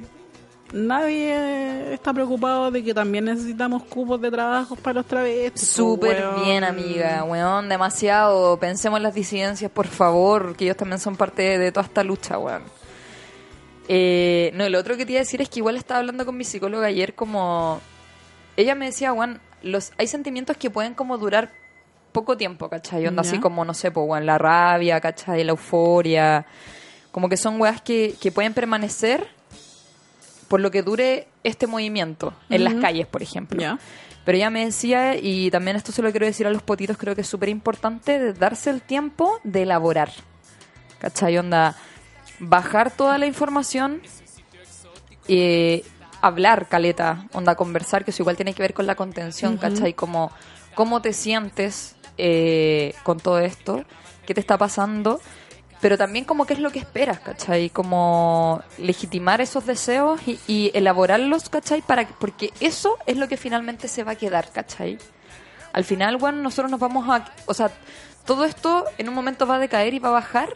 Nadie 0.74 1.94
está 1.94 2.12
preocupado 2.12 2.72
de 2.72 2.84
que 2.84 2.96
también 2.96 3.26
necesitamos 3.26 3.84
cupos 3.84 4.20
de 4.20 4.32
trabajo 4.32 4.76
para 4.76 4.96
los 4.96 5.06
travestis. 5.06 5.70
po, 5.70 5.76
Súper 5.76 6.26
weón. 6.26 6.44
bien, 6.44 6.64
amiga, 6.64 7.24
weón, 7.24 7.70
demasiado. 7.70 8.58
Pensemos 8.58 8.98
en 8.98 9.04
las 9.04 9.14
disidencias, 9.14 9.70
por 9.70 9.86
favor, 9.86 10.56
que 10.56 10.66
ellos 10.66 10.76
también 10.76 10.98
son 10.98 11.16
parte 11.16 11.60
de, 11.60 11.72
toda 11.72 11.86
esta 11.86 12.04
lucha, 12.04 12.40
weón. 12.40 12.64
Eh, 13.88 14.50
no, 14.56 14.68
lo 14.68 14.80
otro 14.80 14.98
que 14.98 15.06
te 15.06 15.12
iba 15.12 15.20
a 15.20 15.22
decir 15.22 15.44
es 15.44 15.50
que 15.50 15.60
igual 15.60 15.76
estaba 15.76 16.00
hablando 16.00 16.26
con 16.26 16.36
mi 16.36 16.44
psicóloga 16.44 16.88
ayer 16.88 17.14
como... 17.14 17.80
Ella 18.58 18.74
me 18.74 18.86
decía, 18.86 19.14
weón, 19.14 19.42
los, 19.62 19.92
hay 20.00 20.08
sentimientos 20.08 20.58
que 20.58 20.72
pueden 20.72 20.96
como 20.96 21.20
durar 21.20 21.52
poco 22.14 22.36
tiempo, 22.36 22.68
¿cachai? 22.68 23.06
Onda 23.06 23.22
así 23.22 23.40
como, 23.40 23.64
no 23.64 23.76
sé, 23.76 23.92
pues, 23.92 24.08
weón, 24.10 24.26
la 24.26 24.40
rabia, 24.40 25.00
¿cachai? 25.00 25.44
La 25.44 25.52
euforia. 25.52 26.48
Como 27.12 27.30
que 27.30 27.38
son 27.38 27.62
weas 27.62 27.80
que, 27.80 28.16
que 28.20 28.32
pueden 28.32 28.56
permanecer 28.56 29.28
por 30.54 30.62
lo 30.62 30.70
que 30.70 30.84
dure 30.84 31.28
este 31.44 31.66
movimiento 31.66 32.32
en 32.48 32.64
las 32.64 32.74
Ujú. 32.74 32.84
calles, 32.84 33.08
por 33.08 33.24
ejemplo. 33.24 33.60
Ya. 33.60 33.80
Pero 34.24 34.36
ella 34.36 34.52
me 34.52 34.64
decía, 34.64 35.16
y 35.16 35.50
también 35.50 35.76
esto 35.76 35.92
se 35.92 36.04
lo 36.04 36.12
quiero 36.12 36.28
decir 36.28 36.46
a 36.46 36.52
los 36.52 36.62
potitos, 36.62 36.96
creo 36.96 37.16
que 37.16 37.22
es 37.22 37.28
súper 37.28 37.50
importante, 37.50 38.20
de 38.20 38.34
darse 38.34 38.70
el 38.70 38.84
tiempo 38.84 39.40
de 39.44 39.64
elaborar. 39.64 40.12
¿Cachai? 41.00 41.40
Onda, 41.40 41.76
bajar 42.38 42.92
toda 42.92 43.18
la 43.18 43.26
información, 43.26 44.04
eh, 45.28 45.84
hablar, 46.22 46.68
caleta, 46.70 47.26
onda, 47.34 47.56
conversar, 47.56 48.06
que 48.06 48.12
eso 48.12 48.22
igual 48.22 48.36
tiene 48.36 48.54
que 48.54 48.62
ver 48.62 48.76
con 48.76 48.86
la 48.86 48.94
contención, 48.94 49.58
¿cachai? 49.58 49.96
Como, 49.96 50.32
cómo 50.76 51.02
te 51.02 51.14
sientes 51.14 51.96
eh, 52.20 52.94
con 53.02 53.20
todo 53.20 53.40
esto, 53.40 53.84
qué 54.28 54.36
te 54.36 54.40
está 54.40 54.60
pasando, 54.60 55.20
pero 55.84 55.98
también 55.98 56.24
como 56.24 56.46
qué 56.46 56.54
es 56.54 56.60
lo 56.60 56.72
que 56.72 56.80
esperas, 56.80 57.20
¿cachai? 57.20 57.70
Como 57.70 58.64
legitimar 58.78 59.42
esos 59.42 59.66
deseos 59.66 60.22
y, 60.26 60.40
y 60.48 60.72
elaborarlos, 60.74 61.50
¿cachai? 61.50 61.82
Para, 61.82 62.08
porque 62.08 62.54
eso 62.62 62.98
es 63.06 63.18
lo 63.18 63.28
que 63.28 63.36
finalmente 63.36 63.90
se 63.90 64.06
va 64.06 64.14
a 64.14 64.16
quedar, 64.16 64.50
¿cachai? 64.50 64.98
Al 65.74 65.84
final, 65.84 66.16
bueno, 66.16 66.42
nosotros 66.42 66.72
nos 66.72 66.80
vamos 66.80 67.10
a... 67.10 67.26
O 67.48 67.54
sea, 67.54 67.70
todo 68.26 68.46
esto 68.46 68.86
en 68.98 69.10
un 69.10 69.14
momento 69.14 69.46
va 69.46 69.56
a 69.56 69.60
decaer 69.60 69.94
y 69.94 70.00
va 70.00 70.08
a 70.08 70.14
bajar, 70.14 70.56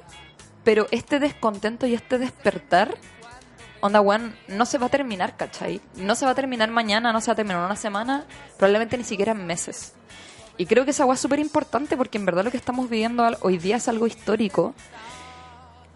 pero 0.63 0.87
este 0.91 1.19
descontento 1.19 1.87
y 1.87 1.93
este 1.93 2.19
despertar, 2.19 2.95
onda, 3.81 3.99
weón, 3.99 4.33
no 4.47 4.65
se 4.65 4.77
va 4.77 4.85
a 4.85 4.89
terminar, 4.89 5.35
¿cachai? 5.35 5.81
No 5.97 6.15
se 6.15 6.23
va 6.23 6.31
a 6.31 6.35
terminar 6.35 6.71
mañana, 6.71 7.11
no 7.11 7.19
se 7.19 7.27
va 7.27 7.33
a 7.33 7.35
terminar 7.35 7.65
una 7.65 7.75
semana, 7.75 8.23
probablemente 8.55 8.97
ni 8.97 9.03
siquiera 9.03 9.33
en 9.33 9.45
meses. 9.45 9.91
Y 10.57 10.65
creo 10.65 10.85
que 10.85 10.91
esa 10.91 11.05
weá 11.05 11.15
es 11.15 11.19
súper 11.19 11.39
importante 11.39 11.95
porque 11.97 12.17
en 12.17 12.25
verdad 12.25 12.43
lo 12.43 12.51
que 12.51 12.57
estamos 12.57 12.89
viviendo 12.89 13.27
hoy 13.41 13.57
día 13.57 13.75
es 13.75 13.87
algo 13.87 14.07
histórico. 14.07 14.73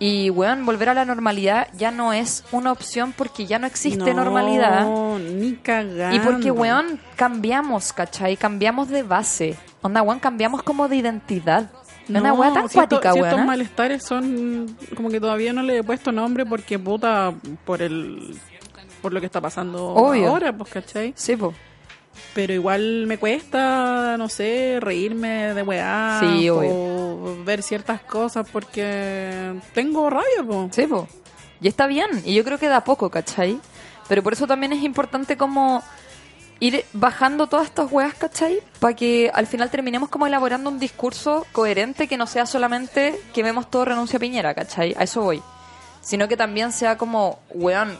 Y, 0.04 0.32
weón, 0.32 0.66
volver 0.66 0.90
a 0.90 0.96
la 0.96 1.06
normalidad 1.06 1.68
ya 1.78 1.92
no 1.92 2.12
es 2.12 2.44
una 2.52 2.72
opción 2.72 3.14
porque 3.16 3.46
ya 3.46 3.60
no 3.60 3.68
existe 3.68 4.16
No, 4.16 4.24
normalidad. 4.24 4.88
ni 5.20 5.54
cagando. 5.58 6.16
Y 6.16 6.20
porque, 6.20 6.50
weón, 6.50 7.00
cambiamos, 7.16 7.94
¿cachai? 7.94 8.36
Cambiamos 8.36 8.90
de 8.90 9.04
base. 9.04 9.56
Onda, 9.84 10.02
weón, 10.02 10.20
cambiamos 10.20 10.64
como 10.64 10.88
de 10.88 10.96
identidad. 10.96 11.70
No, 12.08 12.20
una 12.20 12.34
weá 12.34 12.52
tan 12.52 12.68
cuática, 12.68 13.14
weón. 13.14 13.46
malestares 13.46 14.04
son 14.04 14.76
como 14.96 15.10
que 15.10 15.20
todavía 15.20 15.54
no 15.54 15.62
le 15.62 15.78
he 15.78 15.84
puesto 15.84 16.12
nombre 16.12 16.48
porque 16.48 16.80
puta 16.80 17.32
por 17.64 17.84
el 17.84 18.36
por 19.04 19.14
lo 19.14 19.20
que 19.20 19.28
está 19.28 19.40
pasando 19.40 19.86
Obvio. 19.94 20.30
ahora, 20.30 20.52
pues, 20.52 20.72
¿cachai? 20.72 21.14
Sí, 21.16 21.36
po. 21.36 21.54
Pero 22.34 22.54
igual 22.54 23.08
me 23.08 23.18
cuesta, 23.18 24.16
no 24.18 24.30
sé, 24.30 24.78
reírme 24.80 25.54
de 25.54 25.64
weá 25.64 26.20
Sí, 26.22 26.50
o 26.50 27.38
ver 27.44 27.62
ciertas 27.62 28.02
cosas 28.02 28.48
porque 28.52 29.54
tengo 29.74 30.10
rabia, 30.10 30.44
po. 30.48 30.70
Sí, 30.72 30.88
po. 30.88 31.08
Y 31.60 31.68
está 31.68 31.88
bien. 31.88 32.10
Y 32.26 32.34
yo 32.34 32.44
creo 32.44 32.58
que 32.58 32.68
da 32.68 32.84
poco, 32.84 33.10
¿cachai? 33.10 33.60
Pero 34.08 34.24
por 34.24 34.34
eso 34.34 34.48
también 34.48 34.74
es 34.74 34.84
importante 34.84 35.38
como 35.38 35.84
ir 36.62 36.86
bajando 36.94 37.48
todas 37.48 37.68
estas 37.68 37.92
weas, 37.92 38.14
¿cachai? 38.14 38.60
Para 38.80 38.96
que 38.96 39.32
al 39.34 39.48
final 39.48 39.70
terminemos 39.70 40.10
como 40.10 40.28
elaborando 40.28 40.70
un 40.70 40.80
discurso 40.80 41.46
coherente 41.52 42.08
que 42.08 42.18
no 42.18 42.28
sea 42.28 42.46
solamente 42.46 43.20
que 43.34 43.44
vemos 43.44 43.70
todo 43.70 43.86
renuncia 43.86 44.18
a 44.18 44.20
Piñera, 44.20 44.54
¿cachai? 44.54 44.96
A 44.98 45.04
eso 45.04 45.22
voy. 45.22 45.42
Sino 46.02 46.28
que 46.28 46.38
también 46.38 46.72
sea 46.72 46.98
como, 46.98 47.40
weón, 47.50 47.98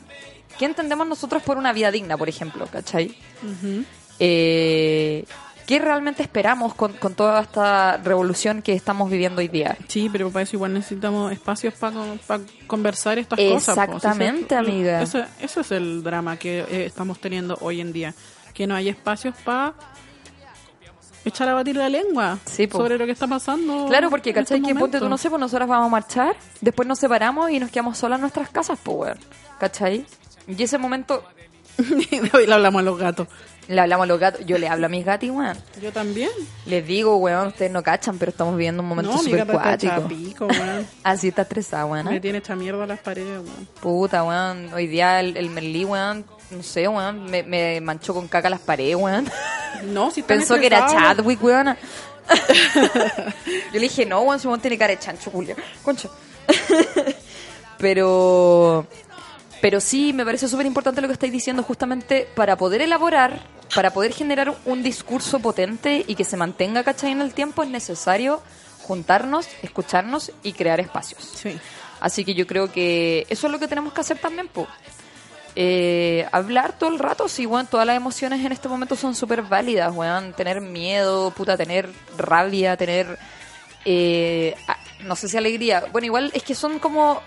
¿qué 0.58 0.66
entendemos 0.66 1.08
nosotros 1.08 1.42
por 1.44 1.58
una 1.58 1.74
vida 1.74 1.92
digna, 1.92 2.18
por 2.18 2.30
ejemplo, 2.30 2.68
¿cachai? 2.68 3.16
Eh, 4.24 5.26
¿Qué 5.66 5.80
realmente 5.80 6.22
esperamos 6.22 6.76
con, 6.76 6.94
con 6.94 7.16
toda 7.16 7.42
esta 7.42 7.98
revolución 7.98 8.62
que 8.62 8.74
estamos 8.74 9.10
viviendo 9.10 9.40
hoy 9.40 9.48
día? 9.48 9.76
Sí, 9.88 10.10
pero 10.12 10.30
para 10.30 10.44
eso 10.44 10.56
igual 10.56 10.74
necesitamos 10.74 11.32
espacios 11.32 11.74
para 11.74 11.96
conversar 12.68 13.18
estas 13.18 13.40
cosas. 13.40 13.76
po. 13.88 13.96
Exactamente, 13.96 14.56
amiga. 14.56 15.02
Eso, 15.02 15.24
eso 15.40 15.62
es 15.62 15.72
el 15.72 16.04
drama 16.04 16.38
que 16.38 16.60
eh, 16.60 16.86
estamos 16.86 17.20
teniendo 17.20 17.58
hoy 17.62 17.82
en 17.82 17.94
día. 17.94 18.14
Que 18.54 18.68
no 18.68 18.76
hay 18.76 18.90
espacios 18.90 19.34
para 19.44 19.74
echar 21.26 21.50
a 21.50 21.54
batir 21.54 21.76
la 21.76 21.90
lengua 21.90 22.38
Sí, 22.46 22.68
sobre 22.72 22.98
lo 22.98 23.06
que 23.06 23.14
está 23.14 23.28
pasando. 23.28 23.88
Claro, 23.88 24.10
porque, 24.12 24.34
¿cachai? 24.34 24.58
estos 24.58 24.74
Que 24.74 24.80
ponte 24.80 25.00
tú, 25.00 25.10
no 25.10 25.18
sé, 25.18 25.30
pues 25.30 25.40
nosotras 25.40 25.68
vamos 25.68 25.88
a 25.88 25.90
marchar, 25.90 26.36
después 26.60 26.88
nos 26.88 27.00
separamos 27.00 27.50
y 27.50 27.60
nos 27.60 27.72
quedamos 27.72 27.98
solas 27.98 28.18
en 28.18 28.22
nuestras 28.22 28.50
casas, 28.50 28.78
pues. 28.84 29.16
¿Cachai? 29.60 30.06
Y 30.48 30.62
ese 30.62 30.78
momento 30.78 31.24
le 32.46 32.54
hablamos 32.54 32.82
a 32.82 32.84
los 32.84 33.00
gatos. 33.00 33.28
Le 33.72 33.82
hablamos 33.82 34.04
a 34.04 34.08
los 34.08 34.20
gatos, 34.20 34.46
yo 34.46 34.58
le 34.58 34.68
hablo 34.68 34.86
a 34.86 34.90
mis 34.90 35.06
gatos, 35.06 35.30
weón. 35.30 35.58
Yo 35.82 35.92
también. 35.92 36.30
Les 36.66 36.86
digo, 36.86 37.16
weón, 37.18 37.48
ustedes 37.48 37.72
no 37.72 37.82
cachan, 37.82 38.18
pero 38.18 38.32
estamos 38.32 38.56
viviendo 38.56 38.84
un 38.84 38.90
momento 38.90 39.12
no, 39.14 39.18
súper 39.18 39.48
cuático. 39.48 40.08
pico, 40.08 40.48
weón. 40.48 40.86
Así 41.04 41.30
está 41.30 41.44
estresada, 41.44 41.86
weón. 41.86 42.06
Me 42.06 42.20
tiene 42.20 42.40
hecha 42.40 42.56
mierda 42.56 42.86
las 42.86 43.00
paredes, 43.00 43.40
weón. 43.40 43.68
Puta, 43.80 44.24
weón. 44.24 44.74
Hoy 44.74 44.88
día 44.88 45.20
el, 45.22 45.38
el 45.38 45.50
Merlí, 45.50 45.86
weón, 45.86 46.26
no 46.52 46.64
sé, 46.64 46.88
weón, 46.88 47.26
me, 47.26 47.44
me 47.44 47.80
manchó 47.82 48.14
con 48.14 48.28
caca 48.28 48.50
las 48.50 48.60
paredes, 48.60 48.96
weón. 48.96 49.30
No, 49.86 50.12
si 50.12 50.22
Pensó 50.22 50.60
que 50.60 50.68
era 50.68 50.86
Chadwick, 50.86 51.42
weón. 51.42 51.68
Yo 52.76 53.74
le 53.74 53.80
dije, 53.80 54.06
no, 54.06 54.22
weón, 54.22 54.40
weón 54.44 54.60
tiene 54.60 54.78
cara 54.78 54.92
de 54.94 55.00
chancho, 55.00 55.32
Julio. 55.32 55.56
Concha. 55.82 56.10
pero, 57.80 58.86
pero 59.62 59.80
sí, 59.80 60.14
me 60.14 60.26
parece 60.26 60.48
súper 60.48 60.66
importante 60.66 61.02
lo 61.02 61.08
que 61.08 61.14
estáis 61.14 61.32
diciendo, 61.32 61.64
justamente 61.64 62.28
para 62.36 62.58
poder 62.58 62.82
elaborar, 62.82 63.40
para 63.76 63.92
poder 63.92 64.14
generar 64.14 64.56
un 64.66 64.84
discurso 64.84 65.40
potente 65.40 66.04
y 66.08 66.16
que 66.16 66.26
se 66.26 66.38
mantenga, 66.38 66.84
¿cachai? 66.84 67.12
En 67.12 67.22
el 67.22 67.34
tiempo, 67.34 67.64
es 67.64 67.70
necesario 67.70 68.42
juntarnos, 68.84 69.48
escucharnos 69.62 70.32
y 70.44 70.54
crear 70.54 70.80
espacios. 70.80 71.24
Sí. 71.24 71.58
Así 72.00 72.26
que 72.26 72.34
yo 72.34 72.48
creo 72.48 72.72
que 72.72 73.26
eso 73.30 73.48
es 73.48 73.54
lo 73.54 73.60
que 73.60 73.68
tenemos 73.68 73.94
que 73.94 74.02
hacer 74.02 74.18
también, 74.18 74.48
po. 74.48 74.68
Eh, 75.56 76.26
hablar 76.32 76.78
todo 76.78 76.90
el 76.90 77.00
rato, 77.00 77.28
sí, 77.28 77.46
weón, 77.46 77.68
todas 77.68 77.86
las 77.86 77.98
emociones 77.98 78.44
en 78.46 78.52
este 78.52 78.70
momento 78.70 78.96
son 78.96 79.16
súper 79.16 79.44
válidas, 79.44 79.94
weón. 79.94 80.34
Tener 80.34 80.62
miedo, 80.62 81.32
puta, 81.32 81.58
tener 81.58 81.90
rabia, 82.18 82.76
tener, 82.78 83.20
eh, 83.86 84.56
no 85.02 85.16
sé 85.16 85.28
si 85.28 85.38
alegría. 85.38 85.86
Bueno, 85.92 86.06
igual 86.06 86.32
es 86.34 86.44
que 86.44 86.56
son 86.56 86.80
como, 86.80 87.22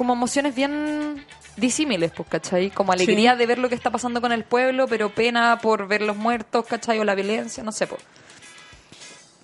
como 0.00 0.14
emociones 0.14 0.54
bien 0.54 1.22
disímiles, 1.58 2.10
pues, 2.16 2.26
¿cachai? 2.26 2.70
Como 2.70 2.90
alegría 2.90 3.32
Sí. 3.32 3.38
de 3.38 3.44
ver 3.46 3.58
lo 3.58 3.68
que 3.68 3.74
está 3.74 3.90
pasando 3.90 4.22
con 4.22 4.32
el 4.32 4.44
pueblo, 4.44 4.86
pero 4.88 5.10
pena 5.14 5.58
por 5.60 5.86
ver 5.88 6.00
los 6.00 6.16
muertos, 6.16 6.64
¿cachai? 6.66 6.98
O 7.00 7.04
la 7.04 7.14
violencia, 7.14 7.62
no 7.62 7.70
sé, 7.70 7.86
pues. 7.86 8.00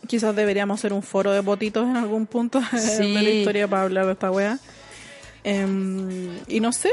Quizás 0.06 0.34
deberíamos 0.34 0.80
hacer 0.80 0.94
un 0.94 1.02
foro 1.02 1.30
de 1.32 1.40
botitos 1.40 1.86
en 1.86 1.94
algún 1.98 2.24
punto 2.24 2.62
Sí. 2.70 3.12
de 3.14 3.22
la 3.22 3.28
historia 3.28 3.68
para 3.68 3.82
hablar 3.82 4.06
de 4.06 4.12
esta 4.12 4.30
wea. 4.30 4.58
Em, 5.44 6.38
y 6.48 6.60
no 6.60 6.72
sé, 6.72 6.90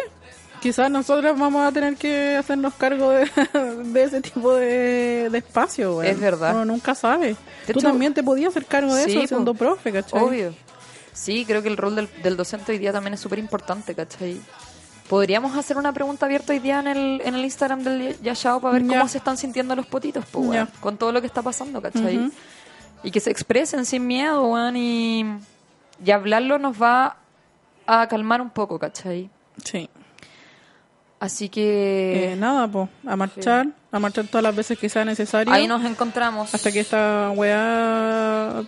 quizás 0.62 0.92
nosotros 0.92 1.40
vamos 1.40 1.66
a 1.66 1.72
tener 1.72 1.96
que 1.96 2.36
hacernos 2.36 2.74
cargo 2.74 3.12
de, 3.12 3.30
de 3.86 4.04
ese 4.04 4.20
tipo 4.20 4.54
de, 4.56 5.30
de 5.32 5.38
espacio, 5.38 6.00
weón. 6.00 6.12
Es 6.12 6.20
verdad. 6.20 6.54
Uno 6.54 6.66
nunca 6.66 6.96
sabe. 6.96 7.30
De 7.66 7.74
Tú 7.74 7.80
hecho- 7.80 7.88
también 7.88 8.14
te 8.14 8.24
podías 8.24 8.50
hacer 8.50 8.66
cargo 8.66 8.94
de 8.94 9.06
Sí, 9.06 9.12
eso 9.20 9.28
siendo 9.28 9.54
profe, 9.54 9.94
¿cachai? 9.94 10.22
Obvio. 10.22 10.54
Sí, 11.14 11.46
creo 11.46 11.62
que 11.62 11.70
el 11.70 11.78
rol 11.78 11.96
del, 11.96 12.10
del 12.24 12.36
docente 12.38 12.72
hoy 12.72 12.78
día 12.80 12.92
también 12.92 13.14
es 13.14 13.20
súper 13.20 13.40
importante, 13.40 13.94
¿cachai? 13.96 14.42
Podríamos 15.08 15.56
hacer 15.56 15.78
una 15.78 15.92
pregunta 15.94 16.26
abierta 16.26 16.54
hoy 16.54 16.60
día 16.60 16.80
en 16.80 16.88
el, 16.88 17.22
en 17.24 17.36
el 17.36 17.44
Instagram 17.44 17.84
del 17.84 18.20
Yashao 18.22 18.60
para 18.62 18.74
ver 18.74 18.88
cómo 18.88 19.08
se 19.08 19.18
están 19.20 19.38
sintiendo 19.38 19.76
los 19.76 19.86
potitos, 19.86 20.26
pues, 20.32 20.52
Ya. 20.52 20.68
con 20.80 20.98
todo 20.98 21.12
lo 21.12 21.22
que 21.22 21.28
está 21.28 21.42
pasando, 21.42 21.82
¿cachai? 21.82 22.32
Y 23.04 23.12
que 23.12 23.20
se 23.20 23.30
expresen 23.30 23.86
sin 23.86 24.08
miedo, 24.08 24.44
weón, 24.48 24.76
y, 24.78 25.26
y 26.04 26.12
hablarlo 26.12 26.58
nos 26.58 26.82
va 26.82 27.18
a 27.86 28.08
calmar 28.08 28.42
un 28.42 28.50
poco, 28.50 28.80
¿cachai? 28.80 29.30
Sí. 29.64 29.90
Así 31.20 31.48
que 31.50 32.34
Eh, 32.34 32.36
nada, 32.36 32.68
pues, 32.68 32.90
a 33.06 33.16
marchar, 33.16 33.68
a 33.92 34.00
marchar 34.00 34.26
todas 34.28 34.44
las 34.44 34.56
veces 34.56 34.80
que 34.80 34.90
sea 34.90 35.06
necesario. 35.06 35.54
ahí 35.54 35.68
nos 35.68 35.84
encontramos. 35.86 36.54
hasta 36.54 36.72
que 36.72 36.80
esta 36.80 37.32
weá 37.36 38.64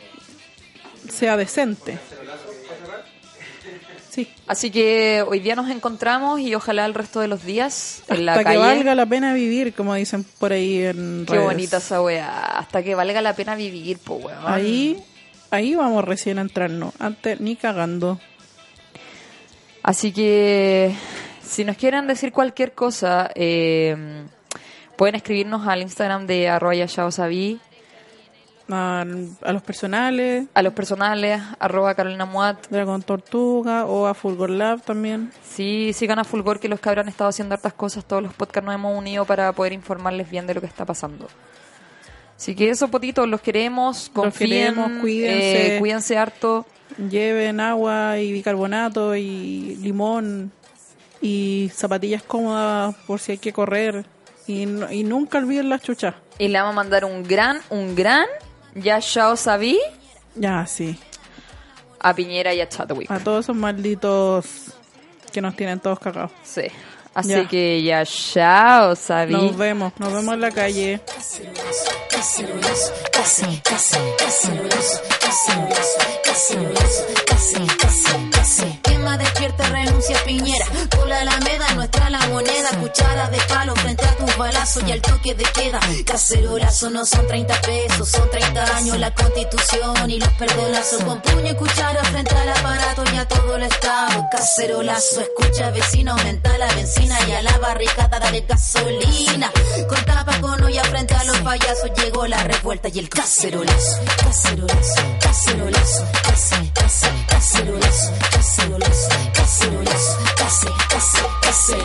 sea 1.10 1.38
decente. 1.38 1.98
Sí. 4.16 4.30
Así 4.48 4.72
que 4.72 5.26
hoy 5.28 5.42
día 5.42 5.56
nos 5.58 5.70
encontramos 5.70 6.40
y 6.40 6.56
ojalá 6.56 6.86
el 6.86 6.94
resto 6.94 7.20
de 7.20 7.28
los 7.28 7.44
días 7.44 8.02
en 8.08 8.26
la 8.26 8.32
Hasta 8.32 8.44
que 8.44 8.58
calle. 8.58 8.58
valga 8.60 8.96
la 8.96 9.06
pena 9.06 9.34
vivir, 9.34 9.74
como 9.74 9.94
dicen 9.94 10.24
por 10.40 10.54
ahí 10.54 10.84
en 10.84 11.26
Qué 11.28 11.34
redes. 11.34 11.46
bonita 11.46 11.78
esa 11.78 12.02
weá. 12.02 12.58
Hasta 12.58 12.82
que 12.82 12.96
valga 12.96 13.22
la 13.22 13.34
pena 13.36 13.56
vivir, 13.56 13.98
po 14.00 14.14
weón. 14.16 14.38
Ahí, 14.46 15.04
ahí 15.52 15.76
vamos 15.76 16.06
recién 16.06 16.38
a 16.40 16.44
entrarnos. 16.44 16.94
Antes 16.98 17.42
ni 17.42 17.58
cagando. 17.58 18.18
Así 19.84 20.14
que 20.14 20.96
si 21.44 21.66
nos 21.66 21.76
quieren 21.76 22.08
decir 22.08 22.32
cualquier 22.32 22.72
cosa, 22.72 23.30
eh, 23.36 24.24
pueden 24.98 25.16
escribirnos 25.16 25.68
al 25.68 25.82
Instagram 25.82 26.26
de 26.26 26.44
yayaosabi, 26.44 27.60
A, 28.68 29.06
a 29.44 29.54
los 29.54 29.62
personales, 29.62 30.48
a 30.56 30.64
los 30.64 30.74
personales, 30.74 31.40
arroba 31.60 31.94
Carolina 31.94 32.26
Muat. 32.26 32.68
Dragon 32.70 33.02
Tortuga 33.04 33.86
o 33.86 34.08
a 34.08 34.16
Fulgor 34.16 34.50
Lab 34.50 34.82
también. 34.82 35.32
Sí, 35.48 35.94
sigan 35.94 36.18
a 36.18 36.24
Fulgor, 36.24 36.60
que 36.60 36.68
los 36.68 36.80
cabros 36.80 37.04
han 37.04 37.10
estado 37.10 37.30
haciendo 37.30 37.54
hartas 37.54 37.74
cosas. 37.74 38.06
Todos 38.06 38.24
los 38.24 38.34
podcasts 38.34 38.66
nos 38.66 38.74
hemos 38.74 38.98
unido 38.98 39.26
para 39.26 39.52
poder 39.54 39.74
informarles 39.74 40.30
bien 40.30 40.48
de 40.48 40.56
lo 40.56 40.62
que 40.62 40.68
está 40.68 40.84
pasando. 40.84 41.28
Así 42.36 42.56
que 42.56 42.70
eso, 42.70 42.88
potitos, 42.90 43.28
los 43.30 43.40
queremos, 43.40 44.10
confíen, 44.12 44.74
queremos, 44.74 45.02
cuídense. 45.02 45.76
eh, 45.76 45.80
cuídense 45.80 46.18
harto. 46.18 46.66
Lleven 47.10 47.60
agua 47.60 48.18
y 48.20 48.32
bicarbonato 48.32 49.16
y 49.16 49.76
limón 49.82 50.52
y 51.22 51.72
zapatillas 51.74 52.24
cómodas 52.24 52.96
por 53.08 53.20
si 53.20 53.34
hay 53.34 53.38
que 53.38 53.54
correr. 53.54 54.06
Y, 54.48 54.64
y 54.92 55.04
nunca 55.04 55.38
olviden 55.38 55.70
las 55.70 55.82
chuchas. 55.82 56.16
Y 56.38 56.50
le 56.50 56.60
vamos 56.60 56.74
a 56.74 56.76
mandar 56.76 57.06
un 57.06 57.24
gran, 57.24 57.60
un 57.70 57.96
gran 57.96 58.26
Yashao 58.76 59.36
Sabi 59.38 59.80
Ya, 60.36 60.66
sí. 60.68 60.98
a 62.00 62.14
Piñera 62.14 62.54
y 62.54 62.62
a 62.62 62.70
Chatwick. 62.70 63.10
A 63.10 63.20
todos 63.20 63.46
esos 63.46 63.56
malditos 63.56 64.46
que 65.32 65.42
nos 65.42 65.56
tienen 65.56 65.80
todos 65.80 66.00
cagados. 66.00 66.32
Sí. 66.44 66.64
Así 67.14 67.30
Ya. 67.30 67.48
que 67.48 67.82
Yashao 67.84 68.96
Sabi. 68.96 69.34
Nos 69.34 69.56
vemos, 69.58 69.94
nos 69.98 70.12
vemos 70.14 70.34
en 70.34 70.42
la 70.42 70.52
calle. 70.52 71.02
Casi. 79.06 79.16
Quema 79.16 79.18
despierta, 79.18 79.70
renuncia 79.70 80.18
Piñera. 80.26 80.66
Por 80.90 81.08
la 81.08 81.22
Alameda, 81.22 81.74
nuestra 81.76 82.10
la 82.10 82.20
moneda. 82.28 82.70
Cuchara 82.80 83.30
de 83.30 83.38
palo 83.48 83.76
frente 83.76 84.06
a 84.06 84.16
tus 84.18 84.38
balazos 84.38 84.84
y 84.88 84.92
al 84.92 85.02
toque 85.02 85.36
de 85.36 85.44
queda. 85.44 85.80
Cacerolazo 86.06 86.90
no 86.90 87.06
son 87.06 87.28
30 87.28 87.62
pesos, 87.62 88.10
son 88.10 88.30
30 88.30 88.78
años 88.78 88.98
la 88.98 89.14
constitución 89.14 90.10
y 90.10 90.20
los 90.20 90.30
perdonazos. 90.30 91.04
Con 91.04 91.22
puño 91.22 91.52
y 91.52 91.56
cuchara 91.56 92.04
frente 92.06 92.36
al 92.36 92.50
aparato 92.50 93.04
y 93.14 93.18
a 93.18 93.28
todo 93.28 93.56
el 93.56 93.64
estado. 93.64 94.26
Cacerolazo, 94.32 95.22
escucha 95.22 95.72
vecino, 95.72 96.12
aumenta 96.14 96.58
la 96.58 96.68
benzina 96.74 97.18
y 97.28 97.32
a 97.34 97.42
la 97.44 97.58
barricada 97.60 98.20
dale 98.20 98.42
gasolina. 98.42 99.52
Con 99.88 100.04
tapa 100.06 100.40
con 100.42 100.64
olla 100.64 100.84
frente 100.86 101.14
a 101.14 101.24
los 101.26 101.38
payasos 101.40 101.92
llegó 101.96 102.26
la 102.28 102.44
revuelta 102.44 102.90
y 102.90 103.00
el 103.00 103.10
cacerolazo. 103.10 104.00
Cacerolazo, 104.18 105.02
cacerolazo, 105.20 106.06
case, 106.24 106.72
case, 106.74 107.08
cacerolazo, 107.28 108.12
cacerolazo, 109.34 110.18
case, 110.38 110.68
case, 110.90 111.24
case. 111.42 111.78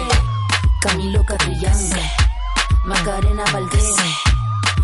Camilo 0.80 1.24
Catrillanza, 1.24 1.96
Macarena 2.84 3.44
Valdés, 3.52 3.94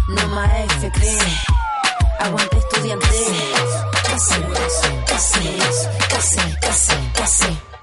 Norma 0.09 0.47
FP, 0.79 1.19
Aguante 2.21 2.59
Estudiante. 2.59 3.07
Cacerolazo, 4.07 4.89
cacerolazo, 5.07 5.89
case, 6.09 6.41
case, 6.61 6.97
case. 7.15 7.76